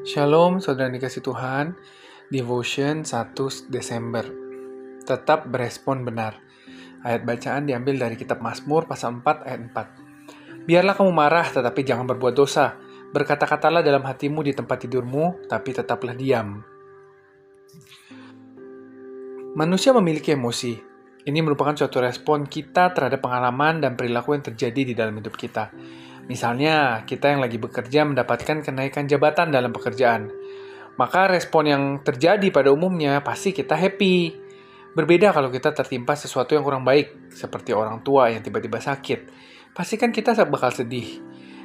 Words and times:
Shalom, 0.00 0.64
saudara 0.64 0.88
dikasih 0.88 1.20
Tuhan. 1.20 1.76
Devotion 2.32 3.04
1 3.04 3.36
Desember. 3.68 4.24
Tetap 5.04 5.52
berespon 5.52 6.08
benar. 6.08 6.40
Ayat 7.04 7.28
bacaan 7.28 7.68
diambil 7.68 8.00
dari 8.00 8.16
kitab 8.16 8.40
Mazmur 8.40 8.88
pasal 8.88 9.20
4 9.20 9.44
ayat 9.44 9.60
4. 10.56 10.64
Biarlah 10.64 10.96
kamu 10.96 11.12
marah 11.12 11.44
tetapi 11.52 11.84
jangan 11.84 12.08
berbuat 12.08 12.32
dosa. 12.32 12.80
Berkata-katalah 13.12 13.84
dalam 13.84 14.00
hatimu 14.00 14.40
di 14.40 14.56
tempat 14.56 14.88
tidurmu, 14.88 15.44
tapi 15.52 15.76
tetaplah 15.76 16.16
diam. 16.16 16.64
Manusia 19.52 19.92
memiliki 19.92 20.32
emosi. 20.32 20.80
Ini 21.28 21.44
merupakan 21.44 21.76
suatu 21.76 22.00
respon 22.00 22.48
kita 22.48 22.96
terhadap 22.96 23.20
pengalaman 23.20 23.84
dan 23.84 24.00
perilaku 24.00 24.32
yang 24.32 24.48
terjadi 24.48 24.80
di 24.80 24.94
dalam 24.96 25.12
hidup 25.20 25.36
kita. 25.36 25.68
Misalnya, 26.30 27.02
kita 27.10 27.34
yang 27.34 27.42
lagi 27.42 27.58
bekerja 27.58 28.06
mendapatkan 28.06 28.62
kenaikan 28.62 29.10
jabatan 29.10 29.50
dalam 29.50 29.74
pekerjaan. 29.74 30.30
Maka 30.94 31.26
respon 31.26 31.66
yang 31.66 31.82
terjadi 32.06 32.54
pada 32.54 32.70
umumnya 32.70 33.18
pasti 33.26 33.50
kita 33.50 33.74
happy. 33.74 34.38
Berbeda 34.94 35.34
kalau 35.34 35.50
kita 35.50 35.74
tertimpa 35.74 36.14
sesuatu 36.14 36.54
yang 36.54 36.62
kurang 36.62 36.86
baik, 36.86 37.34
seperti 37.34 37.74
orang 37.74 38.06
tua 38.06 38.30
yang 38.30 38.46
tiba-tiba 38.46 38.78
sakit. 38.78 39.26
Pasti 39.74 39.98
kan 39.98 40.14
kita 40.14 40.38
bakal 40.46 40.70
sedih. 40.70 41.18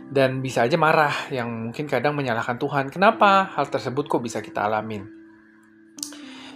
Dan 0.09 0.41
bisa 0.41 0.65
aja 0.65 0.81
marah, 0.81 1.13
yang 1.29 1.69
mungkin 1.69 1.85
kadang 1.85 2.17
menyalahkan 2.17 2.57
Tuhan. 2.57 2.89
Kenapa 2.89 3.53
hal 3.53 3.69
tersebut 3.69 4.09
kok 4.09 4.25
bisa 4.25 4.41
kita 4.41 4.65
alamin? 4.65 5.05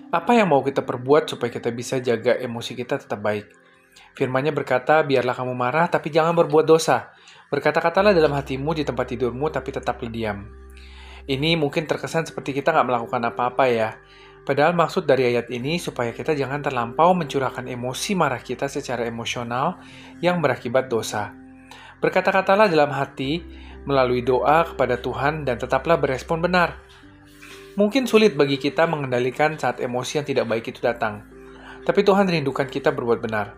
Apa 0.09 0.34
yang 0.34 0.50
mau 0.50 0.66
kita 0.66 0.81
perbuat 0.81 1.30
supaya 1.30 1.53
kita 1.53 1.70
bisa 1.70 2.02
jaga 2.02 2.41
emosi 2.41 2.73
kita 2.73 2.98
tetap 2.98 3.22
baik? 3.22 3.53
Firmannya 4.17 4.50
berkata, 4.50 5.05
biarlah 5.05 5.38
kamu 5.38 5.53
marah, 5.53 5.86
tapi 5.94 6.09
jangan 6.09 6.34
berbuat 6.34 6.66
dosa. 6.66 7.14
Berkata-katalah 7.49 8.13
dalam 8.13 8.30
hatimu 8.38 8.77
di 8.77 8.85
tempat 8.85 9.09
tidurmu, 9.09 9.49
tapi 9.49 9.73
tetaplah 9.73 10.09
diam. 10.09 10.45
Ini 11.25 11.58
mungkin 11.58 11.89
terkesan 11.89 12.30
seperti 12.30 12.58
kita 12.58 12.73
nggak 12.73 12.88
melakukan 12.89 13.22
apa-apa 13.25 13.66
ya. 13.69 13.97
Padahal 14.45 14.73
maksud 14.73 15.05
dari 15.05 15.30
ayat 15.30 15.50
ini 15.53 15.77
supaya 15.77 16.09
kita 16.09 16.33
jangan 16.33 16.66
terlampau 16.66 17.14
mencurahkan 17.14 17.70
emosi 17.70 18.17
marah 18.17 18.42
kita 18.42 18.66
secara 18.66 19.05
emosional 19.05 19.77
yang 20.25 20.42
berakibat 20.42 20.89
dosa. 20.89 21.33
Berkata-katalah 22.02 22.66
dalam 22.66 22.89
hati 22.89 23.45
melalui 23.86 24.25
doa 24.25 24.66
kepada 24.66 24.97
Tuhan 24.97 25.45
dan 25.45 25.61
tetaplah 25.61 26.02
berespon 26.02 26.42
benar. 26.42 26.81
Mungkin 27.77 28.09
sulit 28.09 28.33
bagi 28.33 28.58
kita 28.58 28.89
mengendalikan 28.89 29.53
saat 29.59 29.77
emosi 29.77 30.22
yang 30.22 30.25
tidak 30.25 30.45
baik 30.50 30.66
itu 30.73 30.81
datang. 30.81 31.30
Tapi 31.86 32.02
Tuhan 32.02 32.25
rindukan 32.25 32.66
kita 32.66 32.89
berbuat 32.89 33.22
benar. 33.22 33.53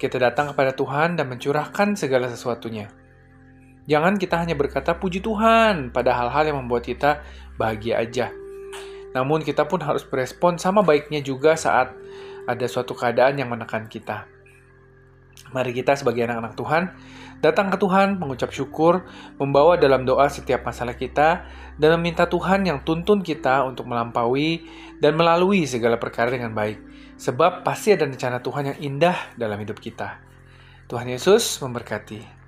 Kita 0.00 0.16
datang 0.16 0.56
kepada 0.56 0.72
Tuhan 0.72 1.20
dan 1.20 1.28
mencurahkan 1.28 1.94
segala 1.94 2.32
sesuatunya. 2.32 3.01
Jangan 3.90 4.14
kita 4.14 4.38
hanya 4.38 4.54
berkata 4.54 4.94
puji 4.94 5.18
Tuhan 5.18 5.90
pada 5.90 6.14
hal-hal 6.14 6.54
yang 6.54 6.58
membuat 6.62 6.86
kita 6.86 7.22
bahagia 7.58 7.98
aja. 7.98 8.30
Namun 9.12 9.42
kita 9.42 9.66
pun 9.66 9.82
harus 9.82 10.06
berespon 10.06 10.56
sama 10.56 10.80
baiknya 10.86 11.20
juga 11.20 11.58
saat 11.58 11.92
ada 12.46 12.66
suatu 12.70 12.94
keadaan 12.94 13.38
yang 13.38 13.50
menekan 13.50 13.90
kita. 13.90 14.30
Mari 15.52 15.76
kita 15.76 15.92
sebagai 15.98 16.24
anak-anak 16.24 16.54
Tuhan 16.56 16.82
datang 17.44 17.68
ke 17.68 17.76
Tuhan, 17.76 18.16
mengucap 18.16 18.54
syukur, 18.54 19.04
membawa 19.36 19.76
dalam 19.76 20.06
doa 20.08 20.30
setiap 20.30 20.64
masalah 20.64 20.96
kita, 20.96 21.44
dan 21.76 21.90
meminta 21.98 22.24
Tuhan 22.24 22.64
yang 22.64 22.80
tuntun 22.86 23.20
kita 23.20 23.66
untuk 23.66 23.90
melampaui 23.90 24.64
dan 25.02 25.18
melalui 25.18 25.66
segala 25.68 25.98
perkara 25.98 26.32
dengan 26.32 26.54
baik. 26.54 26.80
Sebab 27.18 27.66
pasti 27.66 27.92
ada 27.92 28.08
rencana 28.08 28.40
Tuhan 28.40 28.72
yang 28.72 28.78
indah 28.80 29.18
dalam 29.36 29.58
hidup 29.60 29.76
kita. 29.82 30.22
Tuhan 30.88 31.10
Yesus 31.10 31.60
memberkati. 31.60 32.41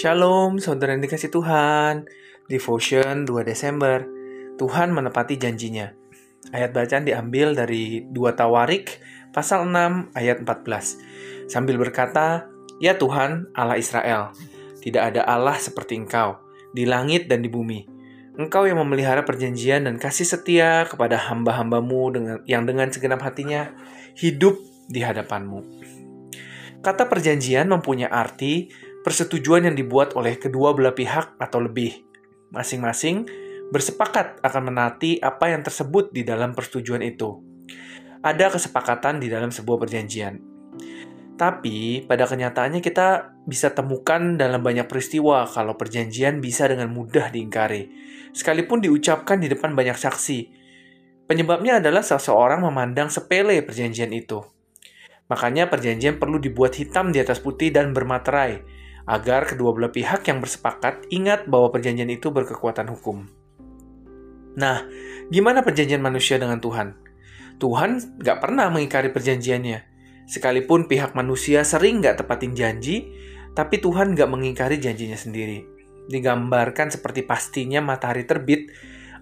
Shalom, 0.00 0.56
saudara 0.56 0.96
yang 0.96 1.04
dikasih 1.04 1.28
Tuhan. 1.28 2.08
Devotion 2.48 3.28
2 3.28 3.44
Desember. 3.44 4.00
Tuhan 4.56 4.96
menepati 4.96 5.36
janjinya. 5.36 5.92
Ayat 6.56 6.72
bacaan 6.72 7.04
diambil 7.04 7.52
dari 7.52 8.08
2 8.08 8.32
Tawarik 8.32 8.96
pasal 9.28 9.68
6 9.68 10.08
ayat 10.16 10.40
14. 10.40 10.96
Sambil 11.52 11.76
berkata, 11.76 12.48
"Ya 12.80 12.96
Tuhan, 12.96 13.52
Allah 13.52 13.76
Israel, 13.76 14.32
tidak 14.80 15.12
ada 15.12 15.20
Allah 15.28 15.60
seperti 15.60 16.00
Engkau 16.00 16.40
di 16.72 16.88
langit 16.88 17.28
dan 17.28 17.44
di 17.44 17.52
bumi. 17.52 17.84
Engkau 18.40 18.64
yang 18.64 18.80
memelihara 18.80 19.28
perjanjian 19.28 19.84
dan 19.84 20.00
kasih 20.00 20.24
setia 20.24 20.88
kepada 20.88 21.28
hamba-hambamu 21.28 22.02
dengan, 22.08 22.36
yang 22.48 22.64
dengan 22.64 22.88
segenap 22.88 23.20
hatinya 23.20 23.68
hidup 24.16 24.56
di 24.88 25.04
hadapanmu." 25.04 25.60
Kata 26.80 27.04
perjanjian 27.04 27.68
mempunyai 27.68 28.08
arti 28.08 28.72
persetujuan 29.00 29.68
yang 29.68 29.76
dibuat 29.76 30.12
oleh 30.16 30.36
kedua 30.36 30.76
belah 30.76 30.92
pihak 30.92 31.40
atau 31.40 31.60
lebih. 31.64 32.04
Masing-masing 32.52 33.24
bersepakat 33.70 34.42
akan 34.42 34.72
menati 34.74 35.22
apa 35.22 35.54
yang 35.54 35.62
tersebut 35.62 36.10
di 36.10 36.26
dalam 36.26 36.52
persetujuan 36.52 37.00
itu. 37.06 37.38
Ada 38.20 38.52
kesepakatan 38.52 39.22
di 39.22 39.32
dalam 39.32 39.48
sebuah 39.48 39.80
perjanjian. 39.80 40.50
Tapi 41.40 42.04
pada 42.04 42.28
kenyataannya 42.28 42.84
kita 42.84 43.32
bisa 43.48 43.72
temukan 43.72 44.36
dalam 44.36 44.60
banyak 44.60 44.84
peristiwa 44.84 45.48
kalau 45.48 45.72
perjanjian 45.72 46.36
bisa 46.44 46.68
dengan 46.68 46.92
mudah 46.92 47.32
diingkari, 47.32 47.88
sekalipun 48.36 48.84
diucapkan 48.84 49.40
di 49.40 49.48
depan 49.48 49.72
banyak 49.72 49.96
saksi. 49.96 50.60
Penyebabnya 51.24 51.80
adalah 51.80 52.04
seseorang 52.04 52.60
memandang 52.60 53.08
sepele 53.08 53.64
perjanjian 53.64 54.12
itu. 54.12 54.44
Makanya 55.32 55.72
perjanjian 55.72 56.20
perlu 56.20 56.36
dibuat 56.36 56.76
hitam 56.76 57.08
di 57.08 57.24
atas 57.24 57.40
putih 57.40 57.72
dan 57.72 57.96
bermaterai, 57.96 58.79
agar 59.10 59.42
kedua 59.50 59.74
belah 59.74 59.90
pihak 59.90 60.22
yang 60.30 60.38
bersepakat 60.38 61.10
ingat 61.10 61.50
bahwa 61.50 61.74
perjanjian 61.74 62.06
itu 62.14 62.30
berkekuatan 62.30 62.86
hukum. 62.94 63.26
Nah, 64.54 64.86
gimana 65.34 65.66
perjanjian 65.66 65.98
manusia 65.98 66.38
dengan 66.38 66.62
Tuhan? 66.62 66.94
Tuhan 67.58 68.22
nggak 68.22 68.38
pernah 68.38 68.70
mengingkari 68.70 69.10
perjanjiannya. 69.10 69.90
Sekalipun 70.30 70.86
pihak 70.86 71.18
manusia 71.18 71.66
sering 71.66 71.98
nggak 71.98 72.22
tepatin 72.22 72.54
janji, 72.54 73.10
tapi 73.58 73.82
Tuhan 73.82 74.14
nggak 74.14 74.30
mengingkari 74.30 74.78
janjinya 74.78 75.18
sendiri. 75.18 75.66
Digambarkan 76.06 76.94
seperti 76.94 77.26
pastinya 77.26 77.82
matahari 77.82 78.22
terbit, 78.22 78.70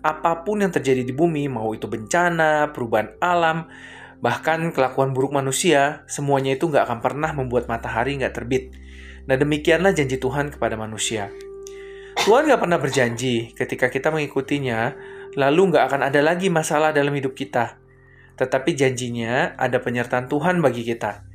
apa 0.04 0.44
pun 0.44 0.60
yang 0.60 0.72
terjadi 0.72 1.00
di 1.00 1.16
bumi, 1.16 1.48
mau 1.48 1.72
itu 1.72 1.88
bencana, 1.88 2.76
perubahan 2.76 3.16
alam, 3.24 3.72
bahkan 4.20 4.68
kelakuan 4.68 5.16
buruk 5.16 5.32
manusia, 5.32 6.04
semuanya 6.12 6.60
itu 6.60 6.68
nggak 6.68 6.84
akan 6.84 7.00
pernah 7.00 7.32
membuat 7.32 7.72
matahari 7.72 8.20
nggak 8.20 8.36
terbit 8.36 8.76
Nah 9.28 9.36
demikianlah 9.36 9.92
janji 9.92 10.16
Tuhan 10.16 10.48
kepada 10.48 10.80
manusia. 10.80 11.28
Tuhan 12.24 12.48
gak 12.48 12.64
pernah 12.64 12.80
berjanji 12.80 13.52
ketika 13.52 13.92
kita 13.92 14.08
mengikutinya, 14.08 14.96
lalu 15.36 15.76
gak 15.76 15.92
akan 15.92 16.08
ada 16.08 16.24
lagi 16.24 16.48
masalah 16.48 16.96
dalam 16.96 17.12
hidup 17.12 17.36
kita. 17.36 17.76
Tetapi 18.40 18.72
janjinya 18.72 19.52
ada 19.60 19.78
penyertaan 19.78 20.32
Tuhan 20.32 20.64
bagi 20.64 20.82
kita. 20.82 21.28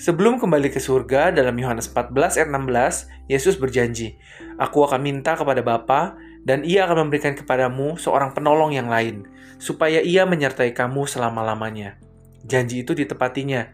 Sebelum 0.00 0.40
kembali 0.40 0.72
ke 0.72 0.80
surga 0.80 1.32
dalam 1.32 1.56
Yohanes 1.60 1.88
14 1.92 2.40
ayat 2.40 2.48
16, 2.48 3.28
Yesus 3.28 3.60
berjanji, 3.60 4.16
Aku 4.56 4.84
akan 4.84 5.00
minta 5.00 5.36
kepada 5.36 5.60
Bapa 5.60 6.16
dan 6.44 6.64
ia 6.64 6.88
akan 6.88 7.08
memberikan 7.08 7.36
kepadamu 7.36 8.00
seorang 8.00 8.32
penolong 8.32 8.72
yang 8.72 8.88
lain, 8.88 9.28
supaya 9.60 10.00
ia 10.00 10.24
menyertai 10.24 10.72
kamu 10.72 11.04
selama-lamanya. 11.04 12.00
Janji 12.48 12.80
itu 12.80 12.96
ditepatinya, 12.96 13.68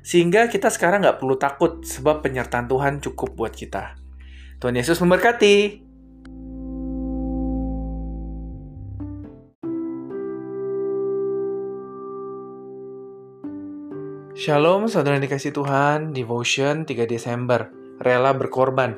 sehingga 0.00 0.48
kita 0.48 0.72
sekarang 0.72 1.04
nggak 1.04 1.20
perlu 1.20 1.36
takut 1.36 1.84
sebab 1.84 2.24
penyertaan 2.24 2.66
Tuhan 2.68 3.04
cukup 3.04 3.36
buat 3.36 3.52
kita. 3.52 3.96
Tuhan 4.60 4.76
Yesus 4.76 5.00
memberkati. 5.00 5.88
Shalom 14.40 14.88
saudara 14.88 15.20
yang 15.20 15.28
dikasih 15.28 15.52
Tuhan, 15.52 16.16
Devotion 16.16 16.88
3 16.88 17.04
Desember, 17.04 17.68
rela 18.00 18.32
berkorban. 18.32 18.96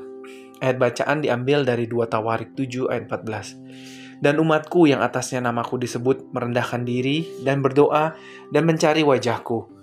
Ayat 0.62 0.78
bacaan 0.78 1.18
diambil 1.18 1.66
dari 1.66 1.90
2 1.90 2.06
Tawarik 2.06 2.54
7 2.54 2.86
ayat 2.86 3.10
14. 3.10 4.22
Dan 4.22 4.38
umatku 4.38 4.86
yang 4.86 5.02
atasnya 5.02 5.42
namaku 5.42 5.82
disebut 5.82 6.30
merendahkan 6.30 6.86
diri 6.86 7.26
dan 7.42 7.58
berdoa 7.58 8.14
dan 8.54 8.62
mencari 8.62 9.02
wajahku 9.02 9.81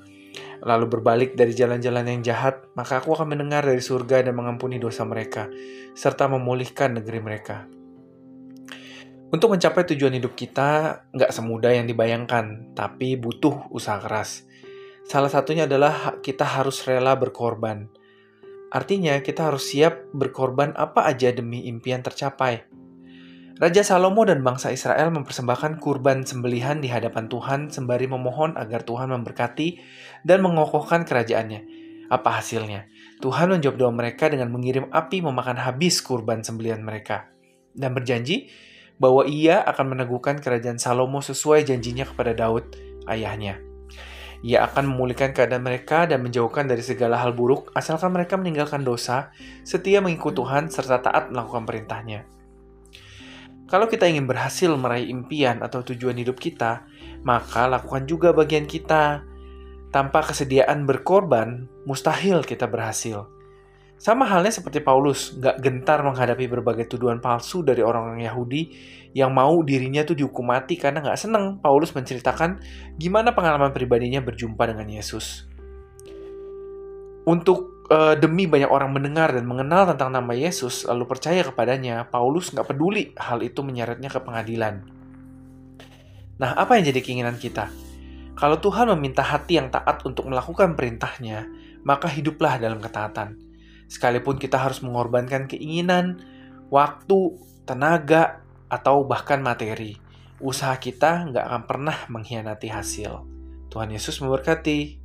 lalu 0.63 0.99
berbalik 0.99 1.35
dari 1.39 1.55
jalan-jalan 1.55 2.05
yang 2.07 2.21
jahat, 2.21 2.67
maka 2.75 2.99
aku 2.99 3.15
akan 3.15 3.35
mendengar 3.35 3.63
dari 3.63 3.79
surga 3.79 4.27
dan 4.27 4.35
mengampuni 4.35 4.79
dosa 4.79 5.07
mereka, 5.07 5.47
serta 5.95 6.27
memulihkan 6.27 6.99
negeri 6.99 7.19
mereka. 7.19 7.67
Untuk 9.29 9.53
mencapai 9.53 9.85
tujuan 9.93 10.17
hidup 10.17 10.33
kita, 10.33 11.05
nggak 11.13 11.29
semudah 11.29 11.69
yang 11.69 11.85
dibayangkan, 11.85 12.73
tapi 12.73 13.13
butuh 13.13 13.69
usaha 13.69 14.01
keras. 14.01 14.49
Salah 15.05 15.29
satunya 15.29 15.69
adalah 15.69 16.17
kita 16.21 16.45
harus 16.45 16.81
rela 16.85 17.13
berkorban. 17.13 17.89
Artinya, 18.73 19.21
kita 19.21 19.53
harus 19.53 19.69
siap 19.69 20.09
berkorban 20.17 20.73
apa 20.73 21.05
aja 21.05 21.29
demi 21.29 21.69
impian 21.69 22.01
tercapai. 22.01 22.65
Raja 23.59 23.83
Salomo 23.83 24.23
dan 24.23 24.39
bangsa 24.39 24.71
Israel 24.71 25.11
mempersembahkan 25.11 25.83
kurban 25.83 26.23
sembelihan 26.23 26.79
di 26.79 26.87
hadapan 26.87 27.27
Tuhan 27.27 27.67
sembari 27.67 28.07
memohon 28.07 28.55
agar 28.55 28.87
Tuhan 28.87 29.11
memberkati 29.11 29.67
dan 30.25 30.43
mengokohkan 30.43 31.03
kerajaannya. 31.03 31.65
Apa 32.09 32.41
hasilnya? 32.41 32.89
Tuhan 33.21 33.53
menjawab 33.53 33.77
doa 33.77 33.91
mereka 33.93 34.31
dengan 34.31 34.49
mengirim 34.49 34.89
api 34.89 35.21
memakan 35.21 35.59
habis 35.61 36.01
kurban 36.01 36.41
sembelihan 36.41 36.81
mereka 36.81 37.29
dan 37.75 37.93
berjanji 37.93 38.49
bahwa 38.99 39.23
ia 39.23 39.63
akan 39.63 39.95
meneguhkan 39.95 40.43
kerajaan 40.43 40.75
Salomo 40.81 41.23
sesuai 41.23 41.63
janjinya 41.63 42.03
kepada 42.03 42.35
Daud, 42.35 42.75
ayahnya. 43.07 43.63
Ia 44.39 44.63
akan 44.71 44.95
memulihkan 44.95 45.35
keadaan 45.35 45.63
mereka 45.63 46.07
dan 46.07 46.23
menjauhkan 46.23 46.63
dari 46.67 46.79
segala 46.79 47.19
hal 47.19 47.35
buruk 47.35 47.75
asalkan 47.75 48.15
mereka 48.15 48.39
meninggalkan 48.39 48.87
dosa, 48.87 49.35
setia 49.67 49.99
mengikut 49.99 50.35
Tuhan, 50.35 50.71
serta 50.71 51.03
taat 51.03 51.31
melakukan 51.31 51.67
perintahnya. 51.67 52.23
Kalau 53.69 53.85
kita 53.85 54.07
ingin 54.07 54.25
berhasil 54.25 54.71
meraih 54.73 55.11
impian 55.11 55.61
atau 55.61 55.83
tujuan 55.85 56.17
hidup 56.17 56.39
kita, 56.39 56.87
maka 57.21 57.67
lakukan 57.69 58.07
juga 58.07 58.33
bagian 58.33 58.65
kita. 58.65 59.21
Tanpa 59.89 60.21
kesediaan 60.21 60.85
berkorban, 60.85 61.65
mustahil 61.89 62.45
kita 62.45 62.69
berhasil. 62.69 63.25
Sama 63.99 64.23
halnya 64.23 64.53
seperti 64.53 64.79
Paulus, 64.79 65.35
gak 65.41 65.59
gentar 65.59 65.99
menghadapi 66.05 66.47
berbagai 66.47 66.87
tuduhan 66.87 67.19
palsu 67.19 67.65
dari 67.65 67.83
orang-orang 67.83 68.23
Yahudi 68.23 68.71
yang 69.11 69.35
mau 69.35 69.59
dirinya 69.59 70.07
tuh 70.07 70.15
dihukum 70.15 70.47
mati 70.47 70.79
karena 70.79 71.03
gak 71.03 71.19
seneng 71.19 71.59
Paulus 71.59 71.91
menceritakan 71.91 72.63
gimana 72.95 73.35
pengalaman 73.35 73.75
pribadinya 73.75 74.23
berjumpa 74.23 74.61
dengan 74.71 74.87
Yesus. 74.87 75.49
Untuk 77.27 77.89
uh, 77.91 78.15
demi 78.15 78.47
banyak 78.47 78.71
orang 78.71 78.95
mendengar 78.95 79.35
dan 79.35 79.43
mengenal 79.43 79.89
tentang 79.91 80.15
nama 80.15 80.31
Yesus 80.31 80.87
lalu 80.87 81.03
percaya 81.03 81.43
kepadanya, 81.43 82.07
Paulus 82.07 82.55
gak 82.55 82.71
peduli 82.71 83.11
hal 83.19 83.43
itu 83.43 83.65
menyeretnya 83.65 84.07
ke 84.07 84.23
pengadilan. 84.23 84.85
Nah, 86.39 86.55
apa 86.55 86.79
yang 86.79 86.87
jadi 86.87 87.03
keinginan 87.03 87.35
kita? 87.35 87.88
Kalau 88.39 88.55
Tuhan 88.63 88.87
meminta 88.95 89.19
hati 89.19 89.59
yang 89.59 89.67
taat 89.67 89.99
untuk 90.07 90.31
melakukan 90.31 90.79
perintahnya, 90.79 91.43
maka 91.83 92.07
hiduplah 92.07 92.55
dalam 92.55 92.79
ketaatan 92.79 93.49
sekalipun 93.89 94.37
kita 94.37 94.61
harus 94.61 94.79
mengorbankan 94.85 95.49
keinginan, 95.49 96.21
waktu, 96.69 97.35
tenaga, 97.65 98.45
atau 98.69 99.03
bahkan 99.03 99.41
materi. 99.41 99.97
Usaha 100.39 100.77
kita 100.77 101.27
nggak 101.33 101.43
akan 101.43 101.63
pernah 101.65 101.97
mengkhianati 102.07 102.69
hasil. 102.69 103.25
Tuhan 103.73 103.89
Yesus 103.91 104.21
memberkati. 104.21 105.01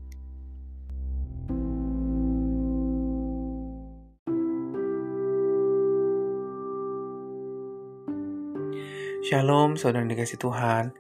Shalom, 9.25 9.81
saudara 9.81 10.05
dikasih 10.05 10.37
Tuhan. 10.37 10.93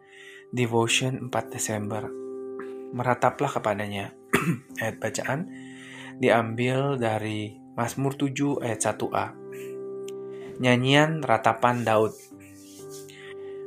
Devotion 0.48 1.28
4 1.28 1.52
Desember. 1.52 2.23
Merataplah 2.94 3.50
kepadanya. 3.50 4.14
Ayat 4.80 5.02
bacaan 5.02 5.50
diambil 6.22 6.94
dari 6.94 7.58
Mazmur 7.74 8.14
7 8.14 8.62
ayat 8.62 8.94
1a. 8.94 9.26
Nyanyian 10.62 11.26
Ratapan 11.26 11.82
Daud. 11.82 12.14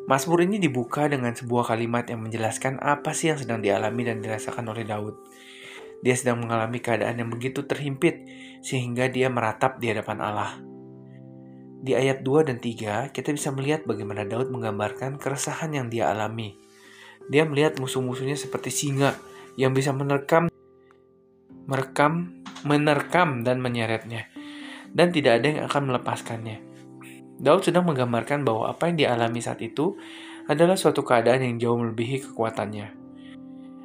Mazmur 0.07 0.47
ini 0.47 0.63
dibuka 0.63 1.11
dengan 1.11 1.35
sebuah 1.35 1.75
kalimat 1.75 2.07
yang 2.07 2.23
menjelaskan 2.23 2.79
apa 2.79 3.11
sih 3.11 3.35
yang 3.35 3.39
sedang 3.43 3.59
dialami 3.59 4.07
dan 4.07 4.23
dirasakan 4.23 4.71
oleh 4.71 4.87
Daud. 4.87 5.19
Dia 5.99 6.15
sedang 6.15 6.39
mengalami 6.39 6.79
keadaan 6.79 7.19
yang 7.19 7.27
begitu 7.27 7.67
terhimpit 7.67 8.23
sehingga 8.63 9.11
dia 9.11 9.27
meratap 9.27 9.83
di 9.83 9.91
hadapan 9.91 10.23
Allah. 10.23 10.55
Di 11.83 11.91
ayat 11.91 12.23
2 12.23 12.47
dan 12.47 12.63
3, 12.63 13.11
kita 13.11 13.35
bisa 13.35 13.51
melihat 13.51 13.83
bagaimana 13.83 14.23
Daud 14.23 14.47
menggambarkan 14.47 15.19
keresahan 15.19 15.75
yang 15.75 15.91
dia 15.91 16.07
alami. 16.07 16.55
Dia 17.27 17.43
melihat 17.43 17.79
musuh-musuhnya 17.79 18.39
seperti 18.39 18.71
singa 18.71 19.15
yang 19.59 19.75
bisa 19.75 19.91
menerkam 19.91 20.47
merekam 21.67 22.37
menerkam 22.63 23.43
dan 23.43 23.59
menyeretnya, 23.59 24.31
dan 24.95 25.11
tidak 25.11 25.43
ada 25.43 25.47
yang 25.51 25.61
akan 25.67 25.83
melepaskannya. 25.93 26.57
Daud 27.37 27.61
sedang 27.61 27.85
menggambarkan 27.85 28.41
bahwa 28.41 28.73
apa 28.73 28.89
yang 28.89 28.97
dialami 28.97 29.43
saat 29.43 29.61
itu 29.61 29.93
adalah 30.49 30.79
suatu 30.79 31.05
keadaan 31.05 31.43
yang 31.43 31.55
jauh 31.61 31.77
melebihi 31.77 32.31
kekuatannya. 32.31 32.87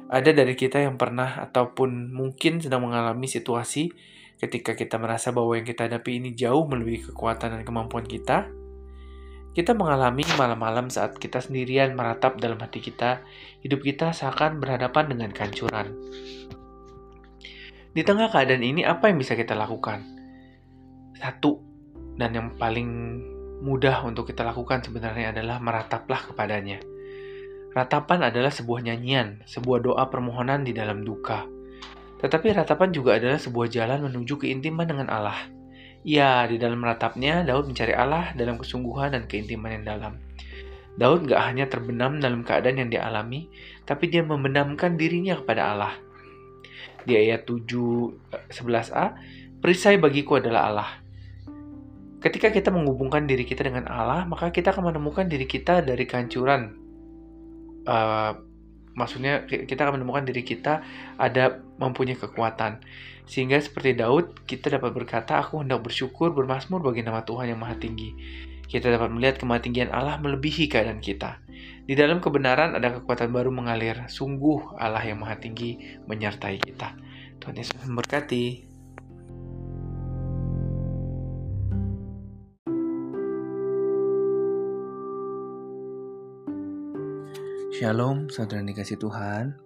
Ada 0.09 0.31
dari 0.31 0.55
kita 0.57 0.81
yang 0.81 0.97
pernah 0.97 1.43
ataupun 1.43 2.13
mungkin 2.13 2.63
sedang 2.63 2.87
mengalami 2.87 3.29
situasi 3.29 3.93
ketika 4.41 4.73
kita 4.73 4.97
merasa 4.97 5.29
bahwa 5.35 5.53
yang 5.53 5.67
kita 5.67 5.85
hadapi 5.85 6.17
ini 6.17 6.33
jauh 6.33 6.65
melebihi 6.65 7.13
kekuatan 7.13 7.59
dan 7.59 7.61
kemampuan 7.61 8.07
kita. 8.07 8.49
Kita 9.53 9.77
mengalami 9.77 10.25
malam-malam 10.33 10.89
saat 10.89 11.21
kita 11.21 11.37
sendirian 11.37 11.93
meratap 11.93 12.41
dalam 12.41 12.57
hati 12.57 12.81
kita, 12.81 13.21
hidup 13.61 13.85
kita 13.85 14.09
seakan 14.09 14.57
berhadapan 14.57 15.13
dengan 15.13 15.29
kehancuran. 15.29 15.93
Di 17.93 18.01
tengah 18.01 18.33
keadaan 18.33 18.65
ini, 18.65 18.81
apa 18.81 19.13
yang 19.13 19.21
bisa 19.21 19.37
kita 19.37 19.53
lakukan? 19.53 20.01
Satu, 21.21 21.61
dan 22.17 22.33
yang 22.33 22.57
paling 22.57 23.21
mudah 23.61 24.01
untuk 24.01 24.33
kita 24.33 24.41
lakukan 24.41 24.81
sebenarnya 24.81 25.29
adalah 25.37 25.61
merataplah 25.61 26.33
kepadanya. 26.33 26.81
Ratapan 27.77 28.33
adalah 28.33 28.49
sebuah 28.49 28.89
nyanyian, 28.89 29.45
sebuah 29.45 29.85
doa 29.85 30.09
permohonan 30.09 30.65
di 30.65 30.73
dalam 30.73 31.05
duka. 31.05 31.45
Tetapi 32.25 32.57
ratapan 32.57 32.89
juga 32.89 33.21
adalah 33.21 33.37
sebuah 33.37 33.69
jalan 33.69 34.09
menuju 34.09 34.41
keintiman 34.41 34.89
dengan 34.89 35.13
Allah. 35.13 35.62
Ya, 36.03 36.43
di 36.51 36.59
dalam 36.59 36.83
meratapnya, 36.83 37.47
Daud 37.47 37.71
mencari 37.71 37.95
Allah 37.95 38.35
dalam 38.35 38.59
kesungguhan 38.59 39.15
dan 39.15 39.23
keintiman 39.23 39.79
yang 39.81 39.85
dalam. 39.87 40.13
Daud 40.99 41.25
gak 41.25 41.41
hanya 41.41 41.65
terbenam 41.71 42.19
dalam 42.19 42.43
keadaan 42.43 42.85
yang 42.85 42.91
dialami, 42.91 43.49
tapi 43.87 44.11
dia 44.11 44.21
membenamkan 44.21 44.99
dirinya 44.99 45.39
kepada 45.39 45.73
Allah 45.73 45.93
di 47.03 47.19
ayat 47.19 47.47
7 47.47 47.67
11a, 48.51 49.05
perisai 49.59 49.99
bagiku 49.99 50.39
adalah 50.39 50.61
Allah. 50.71 50.89
Ketika 52.23 52.55
kita 52.55 52.71
menghubungkan 52.71 53.27
diri 53.27 53.43
kita 53.43 53.67
dengan 53.67 53.91
Allah, 53.91 54.23
maka 54.23 54.47
kita 54.47 54.71
akan 54.71 54.95
menemukan 54.95 55.27
diri 55.27 55.43
kita 55.43 55.83
dari 55.83 56.07
kehancuran. 56.07 56.79
Uh, 57.83 58.31
maksudnya 58.95 59.43
kita 59.43 59.83
akan 59.83 59.99
menemukan 59.99 60.23
diri 60.23 60.47
kita 60.47 60.79
ada 61.19 61.59
mempunyai 61.75 62.15
kekuatan. 62.15 62.79
Sehingga 63.23 63.55
seperti 63.59 63.95
Daud, 63.95 64.43
kita 64.43 64.67
dapat 64.67 64.91
berkata, 64.91 65.39
aku 65.39 65.63
hendak 65.63 65.83
bersyukur 65.83 66.35
bermasmur 66.35 66.83
bagi 66.83 67.03
nama 67.07 67.23
Tuhan 67.23 67.55
yang 67.55 67.59
maha 67.59 67.79
tinggi. 67.79 68.11
Kita 68.67 68.89
dapat 68.89 69.13
melihat 69.13 69.37
kematinggian 69.39 69.93
Allah 69.93 70.17
melebihi 70.19 70.67
keadaan 70.67 70.99
kita. 70.99 71.39
Di 71.83 71.93
dalam 71.93 72.23
kebenaran 72.23 72.73
ada 72.73 72.95
kekuatan 72.99 73.29
baru 73.29 73.51
mengalir. 73.51 74.07
Sungguh 74.09 74.75
Allah 74.79 75.03
yang 75.03 75.21
maha 75.21 75.37
tinggi 75.37 75.99
menyertai 76.07 76.57
kita. 76.57 76.95
Tuhan 77.37 77.59
Yesus 77.59 77.77
memberkati. 77.85 78.71
Shalom, 87.73 88.31
saudara 88.31 88.63
dikasih 88.63 88.95
Tuhan. 88.95 89.59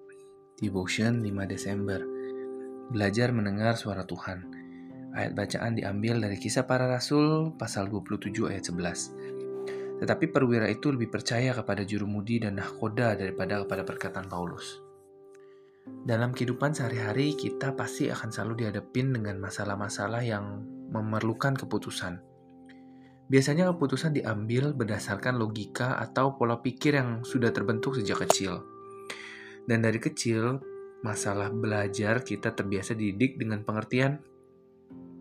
Devotion 0.58 1.22
5 1.22 1.46
Desember. 1.46 2.17
Belajar 2.88 3.36
mendengar 3.36 3.76
suara 3.76 4.08
Tuhan. 4.08 4.48
Ayat 5.12 5.36
bacaan 5.36 5.76
diambil 5.76 6.24
dari 6.24 6.40
kisah 6.40 6.64
para 6.64 6.88
rasul 6.88 7.52
pasal 7.60 7.92
27 7.92 8.48
ayat 8.48 8.72
11. 8.72 10.00
Tetapi 10.00 10.26
perwira 10.32 10.72
itu 10.72 10.96
lebih 10.96 11.12
percaya 11.12 11.52
kepada 11.52 11.84
jurumudi 11.84 12.40
dan 12.40 12.56
nahkoda 12.56 13.20
daripada 13.20 13.60
kepada 13.68 13.84
perkataan 13.84 14.32
Paulus. 14.32 14.80
Dalam 15.84 16.32
kehidupan 16.32 16.72
sehari-hari, 16.72 17.36
kita 17.36 17.76
pasti 17.76 18.08
akan 18.08 18.32
selalu 18.32 18.64
dihadapin 18.64 19.12
dengan 19.12 19.36
masalah-masalah 19.44 20.24
yang 20.24 20.64
memerlukan 20.88 21.60
keputusan. 21.60 22.24
Biasanya 23.28 23.68
keputusan 23.76 24.16
diambil 24.16 24.72
berdasarkan 24.72 25.36
logika 25.36 26.00
atau 26.00 26.40
pola 26.40 26.64
pikir 26.64 26.96
yang 26.96 27.28
sudah 27.28 27.52
terbentuk 27.52 28.00
sejak 28.00 28.24
kecil. 28.24 28.64
Dan 29.68 29.84
dari 29.84 30.00
kecil, 30.00 30.64
masalah 31.06 31.54
belajar 31.54 32.26
kita 32.26 32.54
terbiasa 32.58 32.98
dididik 32.98 33.38
dengan 33.38 33.62
pengertian 33.62 34.18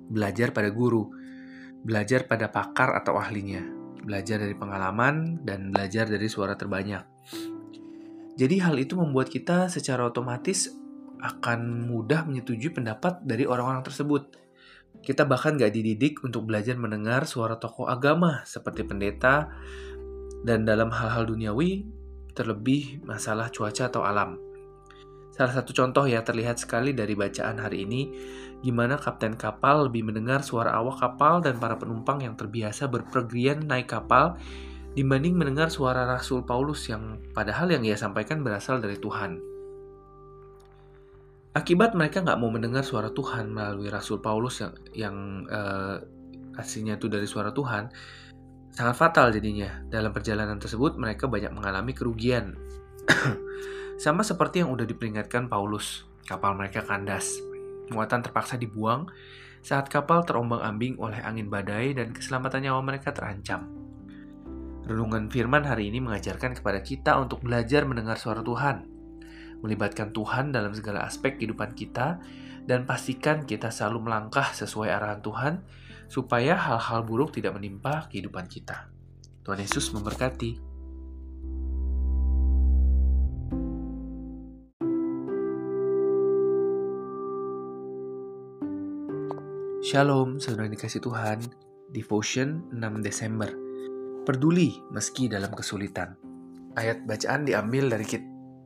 belajar 0.06 0.54
pada 0.54 0.70
guru, 0.70 1.10
belajar 1.82 2.24
pada 2.30 2.50
pakar 2.50 2.94
atau 2.94 3.18
ahlinya, 3.18 3.62
belajar 4.06 4.38
dari 4.38 4.54
pengalaman, 4.54 5.42
dan 5.42 5.74
belajar 5.74 6.06
dari 6.06 6.30
suara 6.30 6.54
terbanyak. 6.54 7.02
Jadi 8.36 8.56
hal 8.60 8.76
itu 8.76 8.94
membuat 8.94 9.32
kita 9.32 9.66
secara 9.72 10.06
otomatis 10.06 10.70
akan 11.16 11.88
mudah 11.88 12.28
menyetujui 12.28 12.70
pendapat 12.70 13.24
dari 13.24 13.48
orang-orang 13.48 13.82
tersebut. 13.82 14.36
Kita 15.00 15.24
bahkan 15.24 15.56
gak 15.56 15.72
dididik 15.72 16.20
untuk 16.22 16.44
belajar 16.44 16.76
mendengar 16.76 17.24
suara 17.24 17.56
tokoh 17.56 17.88
agama 17.88 18.44
seperti 18.44 18.84
pendeta, 18.84 19.50
dan 20.46 20.62
dalam 20.62 20.94
hal-hal 20.94 21.26
duniawi, 21.26 21.82
terlebih 22.36 23.02
masalah 23.02 23.48
cuaca 23.48 23.88
atau 23.88 24.04
alam. 24.04 24.45
Salah 25.36 25.52
satu 25.52 25.76
contoh 25.76 26.08
ya 26.08 26.24
terlihat 26.24 26.56
sekali 26.56 26.96
dari 26.96 27.12
bacaan 27.12 27.60
hari 27.60 27.84
ini, 27.84 28.08
gimana 28.64 28.96
kapten 28.96 29.36
kapal 29.36 29.84
lebih 29.84 30.08
mendengar 30.08 30.40
suara 30.40 30.72
awak 30.72 30.96
kapal 30.96 31.44
dan 31.44 31.60
para 31.60 31.76
penumpang 31.76 32.24
yang 32.24 32.32
terbiasa 32.40 32.88
berpergian 32.88 33.68
naik 33.68 33.92
kapal 33.92 34.40
dibanding 34.96 35.36
mendengar 35.36 35.68
suara 35.68 36.08
Rasul 36.08 36.40
Paulus 36.40 36.88
yang 36.88 37.20
padahal 37.36 37.68
yang 37.68 37.84
ia 37.84 38.00
sampaikan 38.00 38.40
berasal 38.40 38.80
dari 38.80 38.96
Tuhan. 38.96 39.36
Akibat 41.52 41.92
mereka 41.92 42.24
nggak 42.24 42.40
mau 42.40 42.48
mendengar 42.48 42.80
suara 42.80 43.12
Tuhan 43.12 43.52
melalui 43.52 43.92
Rasul 43.92 44.24
Paulus 44.24 44.64
yang, 44.64 44.72
yang 44.96 45.16
uh, 45.52 46.00
aslinya 46.56 46.96
itu 46.96 47.12
dari 47.12 47.28
suara 47.28 47.52
Tuhan, 47.52 47.92
sangat 48.72 48.96
fatal 48.96 49.36
jadinya. 49.36 49.84
Dalam 49.84 50.16
perjalanan 50.16 50.56
tersebut 50.56 50.96
mereka 50.96 51.28
banyak 51.28 51.52
mengalami 51.52 51.92
kerugian. 51.92 52.56
Sama 53.96 54.20
seperti 54.20 54.60
yang 54.60 54.76
udah 54.76 54.84
diperingatkan 54.84 55.48
Paulus, 55.48 56.04
kapal 56.28 56.52
mereka 56.52 56.84
kandas. 56.84 57.40
Muatan 57.88 58.20
terpaksa 58.20 58.60
dibuang 58.60 59.08
saat 59.64 59.88
kapal 59.88 60.20
terombang-ambing 60.20 61.00
oleh 61.00 61.16
angin 61.24 61.48
badai 61.48 61.96
dan 61.96 62.12
keselamatan 62.12 62.68
nyawa 62.68 62.84
mereka 62.84 63.16
terancam. 63.16 63.72
Renungan 64.84 65.32
firman 65.32 65.64
hari 65.64 65.88
ini 65.88 66.04
mengajarkan 66.04 66.60
kepada 66.60 66.84
kita 66.84 67.16
untuk 67.16 67.40
belajar 67.40 67.88
mendengar 67.88 68.20
suara 68.20 68.44
Tuhan, 68.44 68.84
melibatkan 69.64 70.12
Tuhan 70.12 70.52
dalam 70.52 70.76
segala 70.76 71.08
aspek 71.08 71.40
kehidupan 71.40 71.72
kita, 71.72 72.20
dan 72.68 72.84
pastikan 72.84 73.48
kita 73.48 73.72
selalu 73.72 74.12
melangkah 74.12 74.52
sesuai 74.52 74.92
arahan 74.92 75.24
Tuhan, 75.24 75.54
supaya 76.12 76.52
hal-hal 76.52 77.00
buruk 77.00 77.32
tidak 77.32 77.56
menimpa 77.56 78.12
kehidupan 78.12 78.44
kita. 78.44 78.92
Tuhan 79.40 79.58
Yesus 79.58 79.88
memberkati. 79.96 80.65
Shalom, 89.86 90.42
saudara 90.42 90.66
dikasih 90.66 90.98
Tuhan. 90.98 91.46
Devotion 91.94 92.74
6 92.74 93.06
Desember. 93.06 93.54
Peduli 94.26 94.74
meski 94.90 95.30
dalam 95.30 95.54
kesulitan. 95.54 96.18
Ayat 96.74 97.06
bacaan 97.06 97.46
diambil 97.46 97.94
dari 97.94 98.02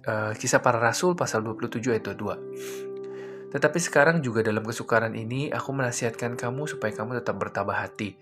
uh, 0.08 0.32
kisah 0.32 0.64
para 0.64 0.80
rasul 0.80 1.12
pasal 1.12 1.44
27 1.44 1.92
ayat 1.92 2.16
22. 2.16 3.52
Tetapi 3.52 3.78
sekarang 3.84 4.24
juga 4.24 4.40
dalam 4.40 4.64
kesukaran 4.64 5.12
ini 5.12 5.52
aku 5.52 5.76
menasihatkan 5.76 6.40
kamu 6.40 6.64
supaya 6.64 6.96
kamu 6.96 7.20
tetap 7.20 7.36
bertabah 7.36 7.84
hati. 7.84 8.16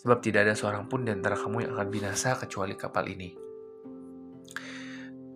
Sebab 0.00 0.24
tidak 0.24 0.48
ada 0.48 0.56
seorang 0.56 0.88
pun 0.88 1.04
di 1.04 1.12
antara 1.12 1.36
kamu 1.36 1.68
yang 1.68 1.76
akan 1.76 1.92
binasa 1.92 2.40
kecuali 2.40 2.72
kapal 2.72 3.04
ini. 3.04 3.36